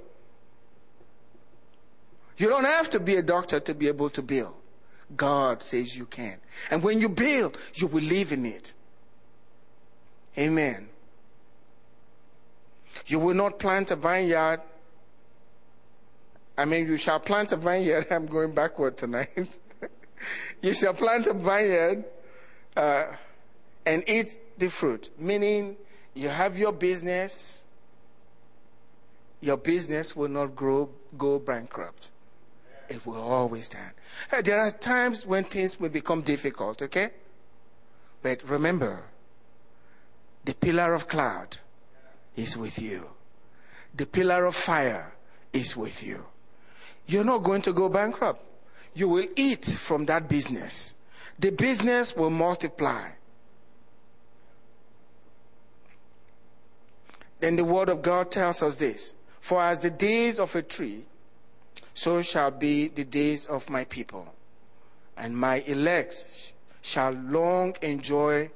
You 2.37 2.49
don't 2.49 2.65
have 2.65 2.89
to 2.91 2.99
be 2.99 3.15
a 3.15 3.21
doctor 3.21 3.59
to 3.59 3.73
be 3.73 3.87
able 3.87 4.09
to 4.11 4.21
build. 4.21 4.53
God 5.15 5.63
says 5.63 5.97
you 5.97 6.05
can. 6.05 6.37
And 6.69 6.81
when 6.83 7.01
you 7.01 7.09
build, 7.09 7.57
you 7.75 7.87
will 7.87 8.03
live 8.03 8.31
in 8.31 8.45
it. 8.45 8.73
Amen. 10.37 10.89
You 13.07 13.19
will 13.19 13.33
not 13.33 13.59
plant 13.59 13.91
a 13.91 13.95
vineyard. 13.95 14.61
I 16.57 16.65
mean, 16.65 16.87
you 16.87 16.97
shall 16.97 17.19
plant 17.19 17.51
a 17.51 17.57
vineyard. 17.57 18.07
I'm 18.11 18.25
going 18.25 18.53
backward 18.53 18.97
tonight. 18.97 19.59
you 20.61 20.73
shall 20.73 20.93
plant 20.93 21.27
a 21.27 21.33
vineyard 21.33 22.05
uh, 22.75 23.05
and 23.85 24.03
eat 24.07 24.39
the 24.57 24.69
fruit. 24.69 25.09
Meaning, 25.17 25.75
you 26.13 26.29
have 26.29 26.57
your 26.57 26.71
business, 26.71 27.63
your 29.39 29.57
business 29.57 30.15
will 30.15 30.29
not 30.29 30.55
grow, 30.55 30.89
go 31.17 31.39
bankrupt. 31.39 32.09
It 32.91 33.05
will 33.05 33.21
always 33.21 33.67
stand. 33.67 33.93
Uh, 34.33 34.41
there 34.41 34.59
are 34.59 34.69
times 34.69 35.25
when 35.25 35.45
things 35.45 35.79
will 35.79 35.89
become 35.89 36.21
difficult, 36.21 36.81
okay? 36.81 37.11
But 38.21 38.47
remember, 38.49 39.03
the 40.43 40.53
pillar 40.53 40.93
of 40.93 41.07
cloud 41.07 41.57
is 42.35 42.57
with 42.57 42.79
you. 42.79 43.07
The 43.95 44.05
pillar 44.05 44.43
of 44.43 44.55
fire 44.55 45.13
is 45.53 45.77
with 45.77 46.03
you. 46.03 46.25
You're 47.07 47.23
not 47.23 47.43
going 47.43 47.61
to 47.61 47.71
go 47.71 47.87
bankrupt. 47.87 48.43
You 48.93 49.07
will 49.07 49.27
eat 49.37 49.63
from 49.63 50.05
that 50.07 50.27
business. 50.27 50.95
The 51.39 51.51
business 51.51 52.13
will 52.13 52.29
multiply. 52.29 53.07
Then 57.39 57.55
the 57.55 57.63
word 57.63 57.87
of 57.87 58.01
God 58.01 58.31
tells 58.31 58.61
us 58.61 58.75
this 58.75 59.15
For 59.39 59.61
as 59.61 59.79
the 59.79 59.89
days 59.89 60.39
of 60.39 60.53
a 60.57 60.61
tree, 60.61 61.05
so 61.93 62.21
shall 62.21 62.51
be 62.51 62.87
the 62.87 63.03
days 63.03 63.45
of 63.45 63.69
my 63.69 63.83
people, 63.85 64.33
and 65.17 65.37
my 65.37 65.61
elect 65.67 66.53
shall 66.81 67.11
long 67.11 67.75
enjoy 67.81 68.49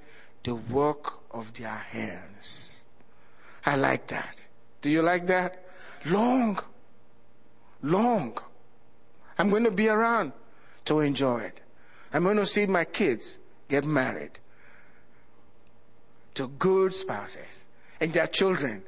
the 0.43 0.55
work 0.55 1.19
of 1.31 1.53
their 1.53 1.69
hands. 1.69 2.81
I 3.65 3.75
like 3.75 4.07
that. 4.07 4.45
Do 4.81 4.89
you 4.89 5.01
like 5.01 5.27
that? 5.27 5.65
Long. 6.05 6.59
Long. 7.81 8.37
I'm 9.37 9.49
going 9.49 9.63
to 9.63 9.71
be 9.71 9.89
around 9.89 10.31
to 10.85 10.99
enjoy 10.99 11.39
it. 11.39 11.61
I'm 12.13 12.23
going 12.23 12.37
to 12.37 12.45
see 12.45 12.65
my 12.65 12.85
kids 12.85 13.37
get 13.67 13.83
married 13.83 14.39
to 16.35 16.47
good 16.47 16.93
spouses 16.93 17.67
and 17.99 18.13
their 18.13 18.27
children. 18.27 18.83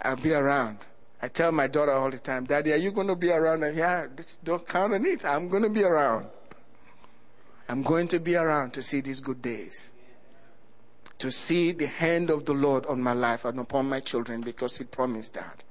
I'll 0.00 0.16
be 0.16 0.32
around. 0.32 0.78
I 1.20 1.28
tell 1.28 1.50
my 1.50 1.66
daughter 1.66 1.92
all 1.92 2.10
the 2.10 2.18
time, 2.18 2.44
Daddy, 2.44 2.72
are 2.72 2.76
you 2.76 2.92
going 2.92 3.08
to 3.08 3.16
be 3.16 3.32
around? 3.32 3.64
And 3.64 3.76
yeah, 3.76 4.06
don't 4.44 4.66
count 4.66 4.94
on 4.94 5.04
it. 5.04 5.24
I'm 5.24 5.48
going 5.48 5.64
to 5.64 5.68
be 5.68 5.82
around. 5.82 6.26
I'm 7.68 7.82
going 7.82 8.08
to 8.08 8.20
be 8.20 8.36
around 8.36 8.72
to 8.74 8.82
see 8.82 9.00
these 9.00 9.20
good 9.20 9.42
days. 9.42 9.90
To 11.18 11.32
see 11.32 11.72
the 11.72 11.88
hand 11.88 12.30
of 12.30 12.44
the 12.44 12.54
Lord 12.54 12.86
on 12.86 13.02
my 13.02 13.12
life 13.12 13.44
and 13.44 13.58
upon 13.58 13.88
my 13.88 13.98
children 13.98 14.40
because 14.40 14.78
He 14.78 14.84
promised 14.84 15.34
that. 15.34 15.64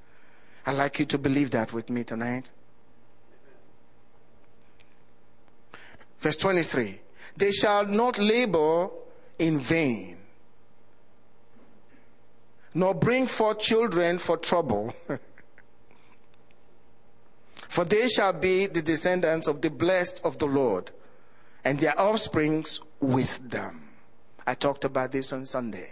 I'd 0.65 0.75
like 0.75 0.99
you 0.99 1.05
to 1.05 1.17
believe 1.17 1.51
that 1.51 1.71
with 1.71 1.89
me 1.89 2.03
tonight. 2.03 2.51
Verse 6.19 6.35
23 6.35 6.99
They 7.37 7.53
shall 7.53 7.85
not 7.85 8.19
labor 8.19 8.89
in 9.39 9.59
vain, 9.59 10.17
nor 12.73 12.93
bring 12.93 13.27
forth 13.27 13.59
children 13.59 14.17
for 14.17 14.35
trouble. 14.35 14.93
For 17.67 17.83
they 17.83 18.07
shall 18.07 18.33
be 18.33 18.65
the 18.67 18.81
descendants 18.81 19.47
of 19.47 19.61
the 19.61 19.69
blessed 19.69 20.21
of 20.23 20.37
the 20.37 20.45
Lord, 20.45 20.91
and 21.63 21.79
their 21.79 21.99
offsprings 21.99 22.79
with 22.99 23.49
them. 23.49 23.89
I 24.45 24.53
talked 24.53 24.85
about 24.85 25.11
this 25.11 25.33
on 25.33 25.45
Sunday. 25.45 25.91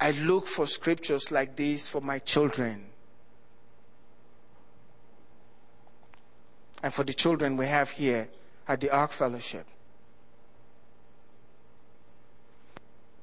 I 0.00 0.12
look 0.12 0.46
for 0.46 0.66
scriptures 0.66 1.30
like 1.30 1.56
this 1.56 1.88
for 1.88 2.00
my 2.00 2.18
children. 2.18 2.86
And 6.82 6.92
for 6.92 7.04
the 7.04 7.14
children 7.14 7.56
we 7.56 7.66
have 7.66 7.90
here 7.90 8.28
at 8.66 8.80
the 8.80 8.90
Ark 8.90 9.10
Fellowship. 9.10 9.66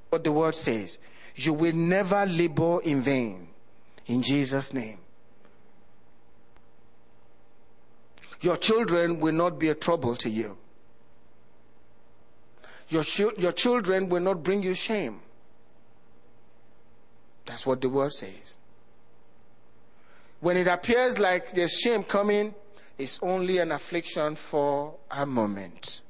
What 0.10 0.24
the 0.24 0.32
word 0.32 0.56
says, 0.56 0.98
you 1.36 1.54
will 1.54 1.74
never 1.74 2.26
labor 2.26 2.82
in 2.82 3.02
vain. 3.02 3.50
In 4.08 4.22
Jesus' 4.22 4.74
name. 4.74 5.00
Your 8.46 8.58
children 8.58 9.20
will 9.20 9.34
not 9.34 9.58
be 9.58 9.70
a 9.70 9.74
trouble 9.74 10.16
to 10.18 10.30
you. 10.30 10.56
Your, 12.90 13.04
your 13.40 13.52
children 13.52 14.08
will 14.08 14.20
not 14.20 14.44
bring 14.44 14.62
you 14.62 14.76
shame. 14.76 15.22
That's 17.48 17.66
what 17.66 17.82
the 17.82 17.90
word 17.90 18.14
says. 18.14 18.58
When 20.42 20.58
it 20.58 20.68
appears 20.68 21.18
like 21.18 21.54
there's 21.54 21.74
shame 21.74 22.04
coming, 22.04 22.54
it's 23.00 23.20
only 23.24 23.58
an 23.58 23.72
affliction 23.72 24.36
for 24.36 24.94
a 25.10 25.26
moment, 25.26 26.02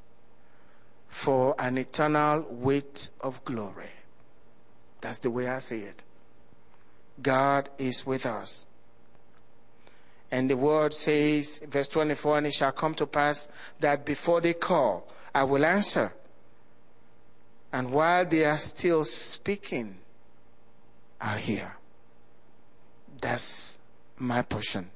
for 1.07 1.55
an 1.57 1.77
eternal 1.77 2.45
weight 2.49 3.11
of 3.21 3.45
glory. 3.45 3.91
That's 4.99 5.19
the 5.19 5.31
way 5.31 5.47
I 5.47 5.59
see 5.59 5.79
it. 5.79 6.03
God 7.21 7.69
is 7.77 8.05
with 8.05 8.25
us. 8.25 8.65
And 10.35 10.49
the 10.49 10.57
word 10.57 10.93
says, 10.93 11.61
verse 11.65 11.87
24, 11.87 12.39
and 12.39 12.47
it 12.47 12.53
shall 12.53 12.73
come 12.73 12.93
to 12.95 13.05
pass 13.07 13.47
that 13.79 14.03
before 14.05 14.41
they 14.41 14.53
call, 14.53 15.07
I 15.33 15.45
will 15.45 15.63
answer. 15.63 16.13
And 17.71 17.89
while 17.93 18.25
they 18.25 18.43
are 18.43 18.57
still 18.57 19.05
speaking, 19.05 19.95
I'll 21.21 21.37
hear. 21.37 21.77
That's 23.21 23.77
my 24.17 24.41
portion. 24.41 24.89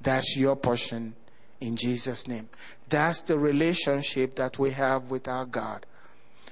That's 0.00 0.36
your 0.36 0.54
portion 0.54 1.16
in 1.60 1.74
Jesus' 1.74 2.28
name. 2.28 2.48
That's 2.88 3.22
the 3.22 3.36
relationship 3.36 4.36
that 4.36 4.60
we 4.60 4.70
have 4.70 5.10
with 5.10 5.26
our 5.26 5.44
God. 5.44 5.86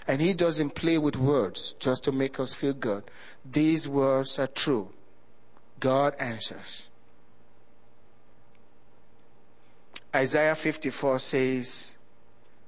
And 0.09 0.21
He 0.21 0.35
doesn't 0.35 0.71
play 0.71 0.99
with 0.99 1.15
words 1.15 1.77
just 1.79 2.03
to 2.03 2.11
make 2.11 2.41
us 2.41 2.53
feel 2.53 2.73
good. 2.73 3.05
These 3.49 3.89
words 3.89 4.37
are 4.41 4.49
true. 4.49 4.91
God 5.79 6.17
answers. 6.19 6.89
Isaiah 10.17 10.55
54 10.55 11.19
says, 11.19 11.95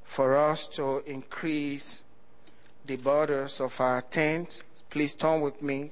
For 0.04 0.36
us 0.36 0.66
to 0.68 1.02
increase 1.06 2.04
the 2.84 2.96
borders 2.96 3.62
of 3.62 3.80
our 3.80 4.02
tent, 4.02 4.62
please 4.90 5.14
turn 5.14 5.40
with 5.40 5.62
me 5.62 5.90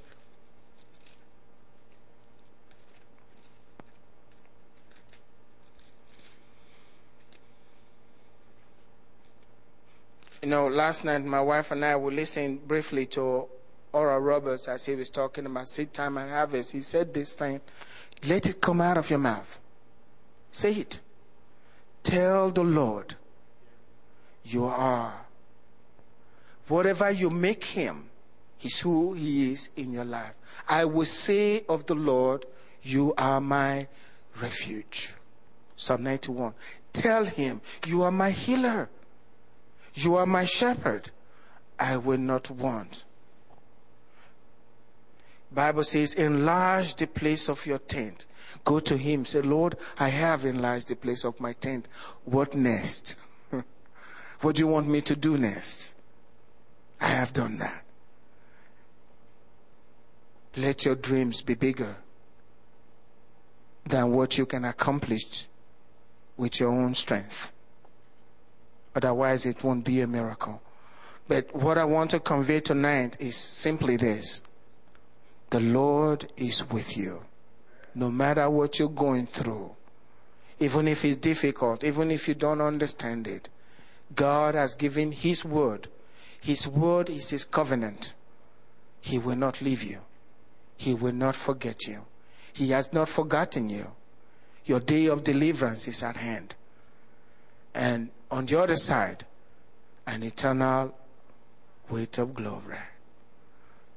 You 10.42 10.50
know, 10.50 10.68
last 10.68 11.04
night 11.04 11.24
my 11.24 11.40
wife 11.40 11.70
and 11.70 11.84
I 11.84 11.96
were 11.96 12.12
listening 12.12 12.58
briefly 12.58 13.06
to 13.06 13.46
Oral 13.92 14.20
Roberts 14.20 14.68
as 14.68 14.84
he 14.84 14.94
was 14.94 15.08
talking 15.08 15.46
about 15.46 15.66
seed 15.66 15.94
time 15.94 16.18
and 16.18 16.30
harvest. 16.30 16.70
He 16.72 16.82
said 16.82 17.14
this 17.14 17.34
thing 17.34 17.60
let 18.28 18.46
it 18.46 18.60
come 18.60 18.82
out 18.82 18.98
of 18.98 19.08
your 19.08 19.18
mouth. 19.18 19.58
Say 20.52 20.74
it. 20.74 21.00
Tell 22.06 22.52
the 22.52 22.62
Lord 22.62 23.16
you 24.44 24.64
are. 24.64 25.26
Whatever 26.68 27.10
you 27.10 27.30
make 27.30 27.64
him, 27.64 28.10
he's 28.56 28.78
who 28.78 29.14
he 29.14 29.50
is 29.50 29.70
in 29.74 29.92
your 29.92 30.04
life. 30.04 30.34
I 30.68 30.84
will 30.84 31.04
say 31.04 31.64
of 31.68 31.86
the 31.86 31.96
Lord, 31.96 32.46
You 32.80 33.12
are 33.18 33.40
my 33.40 33.88
refuge. 34.40 35.14
Psalm 35.74 36.04
91. 36.04 36.54
Tell 36.92 37.24
him, 37.24 37.60
You 37.84 38.04
are 38.04 38.12
my 38.12 38.30
healer. 38.30 38.88
You 39.94 40.14
are 40.14 40.26
my 40.26 40.44
shepherd. 40.44 41.10
I 41.76 41.96
will 41.96 42.18
not 42.18 42.52
want. 42.52 43.04
Bible 45.50 45.82
says, 45.82 46.14
enlarge 46.14 46.94
the 46.94 47.08
place 47.08 47.48
of 47.48 47.66
your 47.66 47.78
tent. 47.78 48.26
Go 48.64 48.80
to 48.80 48.96
him. 48.96 49.24
Say, 49.24 49.42
Lord, 49.42 49.76
I 49.98 50.08
have 50.08 50.44
enlarged 50.44 50.88
the 50.88 50.96
place 50.96 51.24
of 51.24 51.40
my 51.40 51.52
tent. 51.54 51.86
What 52.24 52.54
next? 52.54 53.16
what 54.40 54.56
do 54.56 54.60
you 54.60 54.68
want 54.68 54.88
me 54.88 55.00
to 55.02 55.16
do 55.16 55.36
next? 55.36 55.94
I 57.00 57.08
have 57.08 57.32
done 57.32 57.58
that. 57.58 57.84
Let 60.56 60.84
your 60.84 60.94
dreams 60.94 61.42
be 61.42 61.54
bigger 61.54 61.96
than 63.84 64.12
what 64.12 64.38
you 64.38 64.46
can 64.46 64.64
accomplish 64.64 65.46
with 66.36 66.58
your 66.60 66.70
own 66.70 66.94
strength. 66.94 67.52
Otherwise, 68.94 69.44
it 69.44 69.62
won't 69.62 69.84
be 69.84 70.00
a 70.00 70.06
miracle. 70.06 70.62
But 71.28 71.54
what 71.54 71.76
I 71.76 71.84
want 71.84 72.10
to 72.12 72.20
convey 72.20 72.60
tonight 72.60 73.16
is 73.18 73.36
simply 73.36 73.96
this 73.96 74.40
the 75.50 75.60
Lord 75.60 76.32
is 76.36 76.68
with 76.70 76.96
you. 76.96 77.22
No 77.96 78.10
matter 78.10 78.50
what 78.50 78.78
you're 78.78 78.90
going 78.90 79.26
through, 79.26 79.74
even 80.60 80.86
if 80.86 81.02
it's 81.02 81.16
difficult, 81.16 81.82
even 81.82 82.10
if 82.10 82.28
you 82.28 82.34
don't 82.34 82.60
understand 82.60 83.26
it, 83.26 83.48
God 84.14 84.54
has 84.54 84.74
given 84.74 85.12
His 85.12 85.46
word. 85.46 85.88
His 86.38 86.68
word 86.68 87.08
is 87.08 87.30
His 87.30 87.46
covenant. 87.46 88.12
He 89.00 89.16
will 89.16 89.36
not 89.36 89.62
leave 89.62 89.82
you. 89.82 90.00
He 90.76 90.92
will 90.92 91.14
not 91.14 91.36
forget 91.36 91.86
you. 91.86 92.04
He 92.52 92.68
has 92.72 92.92
not 92.92 93.08
forgotten 93.08 93.70
you. 93.70 93.92
Your 94.66 94.80
day 94.80 95.06
of 95.06 95.24
deliverance 95.24 95.88
is 95.88 96.02
at 96.02 96.18
hand. 96.18 96.54
And 97.74 98.10
on 98.30 98.44
the 98.44 98.60
other 98.60 98.76
side, 98.76 99.24
an 100.06 100.22
eternal 100.22 100.94
weight 101.88 102.18
of 102.18 102.34
glory 102.34 102.76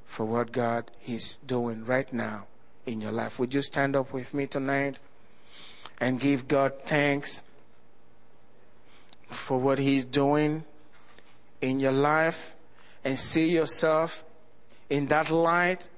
for 0.05 0.23
what 0.23 0.53
God 0.53 0.89
is 1.05 1.37
doing 1.45 1.83
right 1.83 2.11
now 2.13 2.45
in 2.89 3.01
your 3.01 3.11
life. 3.11 3.39
Would 3.39 3.53
you 3.53 3.61
stand 3.61 3.95
up 3.95 4.11
with 4.11 4.33
me 4.33 4.47
tonight 4.47 4.99
and 5.99 6.19
give 6.19 6.47
God 6.47 6.73
thanks 6.85 7.41
for 9.29 9.59
what 9.59 9.79
He's 9.79 10.05
doing 10.05 10.63
in 11.61 11.79
your 11.79 11.91
life 11.91 12.55
and 13.03 13.17
see 13.17 13.49
yourself 13.49 14.23
in 14.89 15.07
that 15.07 15.29
light 15.29 15.89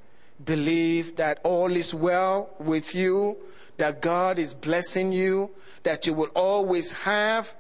believe 0.44 1.16
that 1.16 1.40
all 1.44 1.76
is 1.76 1.94
well 1.94 2.50
with 2.60 2.96
you, 2.96 3.38
that 3.78 4.02
God 4.02 4.40
is 4.40 4.54
blessing 4.54 5.12
you, 5.12 5.52
that 5.84 6.06
you 6.06 6.14
will 6.14 6.32
always 6.36 6.92
have, 6.92 7.54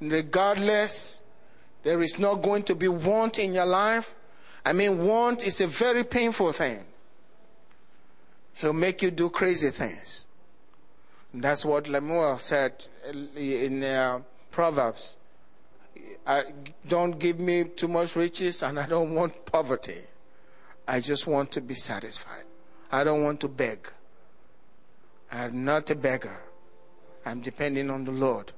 regardless, 0.00 1.20
there 1.82 2.00
is 2.02 2.18
not 2.18 2.42
going 2.42 2.62
to 2.64 2.74
be 2.74 2.88
want 2.88 3.38
in 3.38 3.54
your 3.54 3.66
life. 3.66 4.14
I 4.64 4.72
mean, 4.72 5.06
want 5.06 5.46
is 5.46 5.60
a 5.60 5.66
very 5.66 6.04
painful 6.04 6.52
thing. 6.52 6.84
He'll 8.58 8.72
make 8.72 9.02
you 9.02 9.10
do 9.10 9.30
crazy 9.30 9.70
things. 9.70 10.24
And 11.32 11.42
that's 11.42 11.64
what 11.64 11.88
Lemuel 11.88 12.38
said 12.38 12.86
in 13.36 13.84
uh, 13.84 14.20
Proverbs. 14.50 15.14
I, 16.26 16.44
don't 16.86 17.18
give 17.18 17.38
me 17.38 17.64
too 17.64 17.88
much 17.88 18.16
riches, 18.16 18.62
and 18.62 18.78
I 18.78 18.86
don't 18.86 19.14
want 19.14 19.46
poverty. 19.46 20.02
I 20.86 21.00
just 21.00 21.26
want 21.26 21.52
to 21.52 21.60
be 21.60 21.74
satisfied. 21.74 22.44
I 22.90 23.04
don't 23.04 23.22
want 23.22 23.40
to 23.40 23.48
beg. 23.48 23.90
I'm 25.30 25.64
not 25.64 25.90
a 25.90 25.94
beggar. 25.94 26.40
I'm 27.24 27.40
depending 27.40 27.90
on 27.90 28.04
the 28.04 28.10
Lord. 28.10 28.52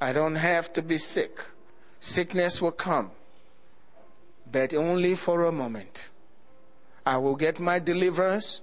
I 0.00 0.12
don't 0.12 0.36
have 0.36 0.72
to 0.74 0.82
be 0.82 0.98
sick. 0.98 1.44
Sickness 2.00 2.62
will 2.62 2.72
come, 2.72 3.10
but 4.50 4.72
only 4.72 5.14
for 5.14 5.44
a 5.44 5.52
moment. 5.52 6.08
I 7.04 7.18
will 7.18 7.36
get 7.36 7.60
my 7.60 7.78
deliverance, 7.78 8.62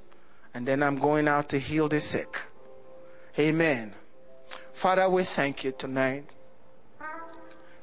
and 0.53 0.67
then 0.67 0.83
I'm 0.83 0.97
going 0.97 1.27
out 1.27 1.49
to 1.49 1.59
heal 1.59 1.89
the 1.89 1.99
sick. 1.99 2.41
Amen. 3.37 3.93
Father, 4.71 5.09
we 5.09 5.23
thank 5.23 5.63
you 5.63 5.71
tonight. 5.71 6.35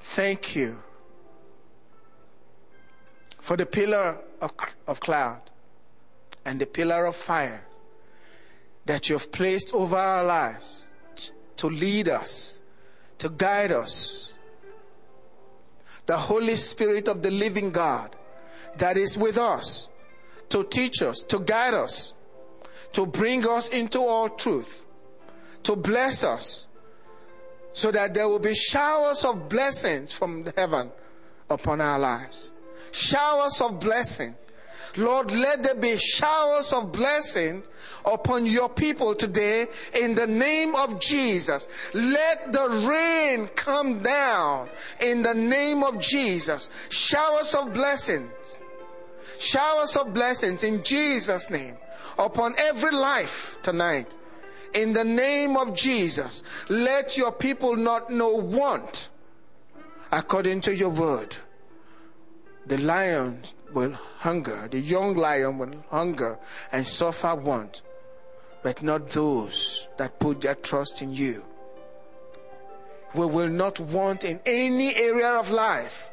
Thank 0.01 0.57
you 0.57 0.83
for 3.39 3.57
the 3.57 3.67
pillar 3.67 4.19
of, 4.41 4.53
of 4.87 5.01
cloud 5.01 5.41
and 6.45 6.61
the 6.61 6.67
pillar 6.67 7.07
of 7.07 7.17
fire 7.17 7.65
that 8.87 9.09
you 9.09 9.17
have 9.17 9.31
placed 9.31 9.73
over 9.75 9.97
our 9.97 10.25
lives 10.25 10.87
to 11.57 11.69
lead 11.69 12.09
us, 12.09 12.61
to 13.19 13.29
guide 13.29 13.73
us. 13.73 14.33
The 16.07 16.17
Holy 16.17 16.57
Spirit 16.57 17.09
of 17.09 17.23
the 17.23 17.31
living 17.31 17.71
God 17.71 18.17
that 18.77 18.97
is 18.97 19.17
with 19.17 19.39
us 19.39 19.89
to 20.49 20.65
teach 20.65 21.03
us, 21.03 21.21
to 21.29 21.39
guide 21.39 21.75
us, 21.75 22.13
to 22.93 23.07
bring 23.07 23.47
us 23.47 23.69
into 23.69 24.01
all 24.01 24.29
truth, 24.29 24.85
to 25.63 25.77
bless 25.77 26.25
us, 26.25 26.67
so 27.73 27.91
that 27.91 28.15
there 28.15 28.29
will 28.29 28.39
be 28.39 28.55
showers 28.55 29.25
of 29.25 29.49
blessings 29.49 30.13
from 30.13 30.45
heaven 30.57 30.91
upon 31.49 31.81
our 31.81 31.99
lives 31.99 32.51
showers 32.93 33.61
of 33.61 33.81
blessing. 33.81 34.35
Lord, 34.97 35.31
let 35.31 35.63
there 35.63 35.77
be 35.77 35.97
showers 35.99 36.73
of 36.73 36.91
blessings 36.91 37.69
upon 38.05 38.45
your 38.45 38.69
people 38.69 39.15
today 39.15 39.69
in 39.95 40.17
the 40.17 40.27
name 40.27 40.75
of 40.75 41.01
Jesus. 41.01 41.69
Let 41.95 42.53
the 42.53 42.69
rain 42.89 43.49
come 43.55 44.03
down 44.03 44.69
in 45.01 45.23
the 45.23 45.35
name 45.35 45.85
of 45.85 46.01
Jesus. 46.01 46.71
Showers 46.89 47.55
of 47.55 47.73
blessings. 47.73 48.33
Showers 49.39 49.97
of 49.97 50.13
blessings 50.13 50.65
in 50.65 50.83
Jesus' 50.83 51.49
name 51.51 51.77
upon 52.21 52.55
every 52.59 52.93
life 52.93 53.59
tonight. 53.63 54.17
In 54.75 54.93
the 54.93 55.05
name 55.05 55.57
of 55.57 55.75
Jesus, 55.75 56.43
let 56.69 57.17
your 57.17 57.33
people 57.33 57.75
not 57.75 58.11
know 58.11 58.31
want 58.31 59.11
according 60.13 60.61
to 60.61 60.75
your 60.75 60.91
word 60.91 61.37
the 62.67 62.79
lion 62.79 63.43
will 63.73 63.93
hunger, 64.19 64.69
the 64.71 64.79
young 64.79 65.17
lion 65.17 65.59
will 65.59 65.75
hunger 65.91 66.39
and 66.71 66.87
suffer 66.87 67.35
want, 67.35 67.83
but 68.63 68.81
not 68.83 69.11
those 69.11 69.89
that 69.97 70.21
put 70.21 70.41
their 70.41 70.55
trust 70.55 71.03
in 71.03 71.13
you. 71.13 71.45
We 73.13 73.27
will 73.27 73.49
not 73.49 73.81
want 73.81 74.25
in 74.25 74.39
any 74.47 74.95
area 74.95 75.33
of 75.33 75.51
life. 75.51 76.11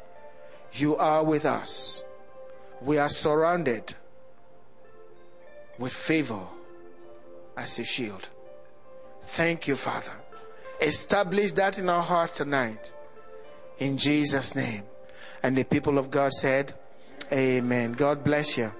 You 0.72 0.96
are 0.96 1.22
with 1.22 1.44
us. 1.44 2.02
We 2.82 2.98
are 2.98 3.08
surrounded 3.08 3.94
with 5.78 5.92
favor 5.92 6.40
as 7.56 7.78
a 7.78 7.84
shield. 7.84 8.28
Thank 9.22 9.68
you, 9.68 9.76
Father. 9.76 10.12
Establish 10.80 11.52
that 11.52 11.78
in 11.78 11.88
our 11.88 12.02
heart 12.02 12.34
tonight. 12.34 12.92
In 13.78 13.96
Jesus' 13.96 14.54
name. 14.54 14.84
And 15.42 15.56
the 15.56 15.64
people 15.64 15.98
of 15.98 16.10
God 16.10 16.32
said, 16.32 16.74
Amen. 17.32 17.92
God 17.92 18.24
bless 18.24 18.56
you. 18.56 18.72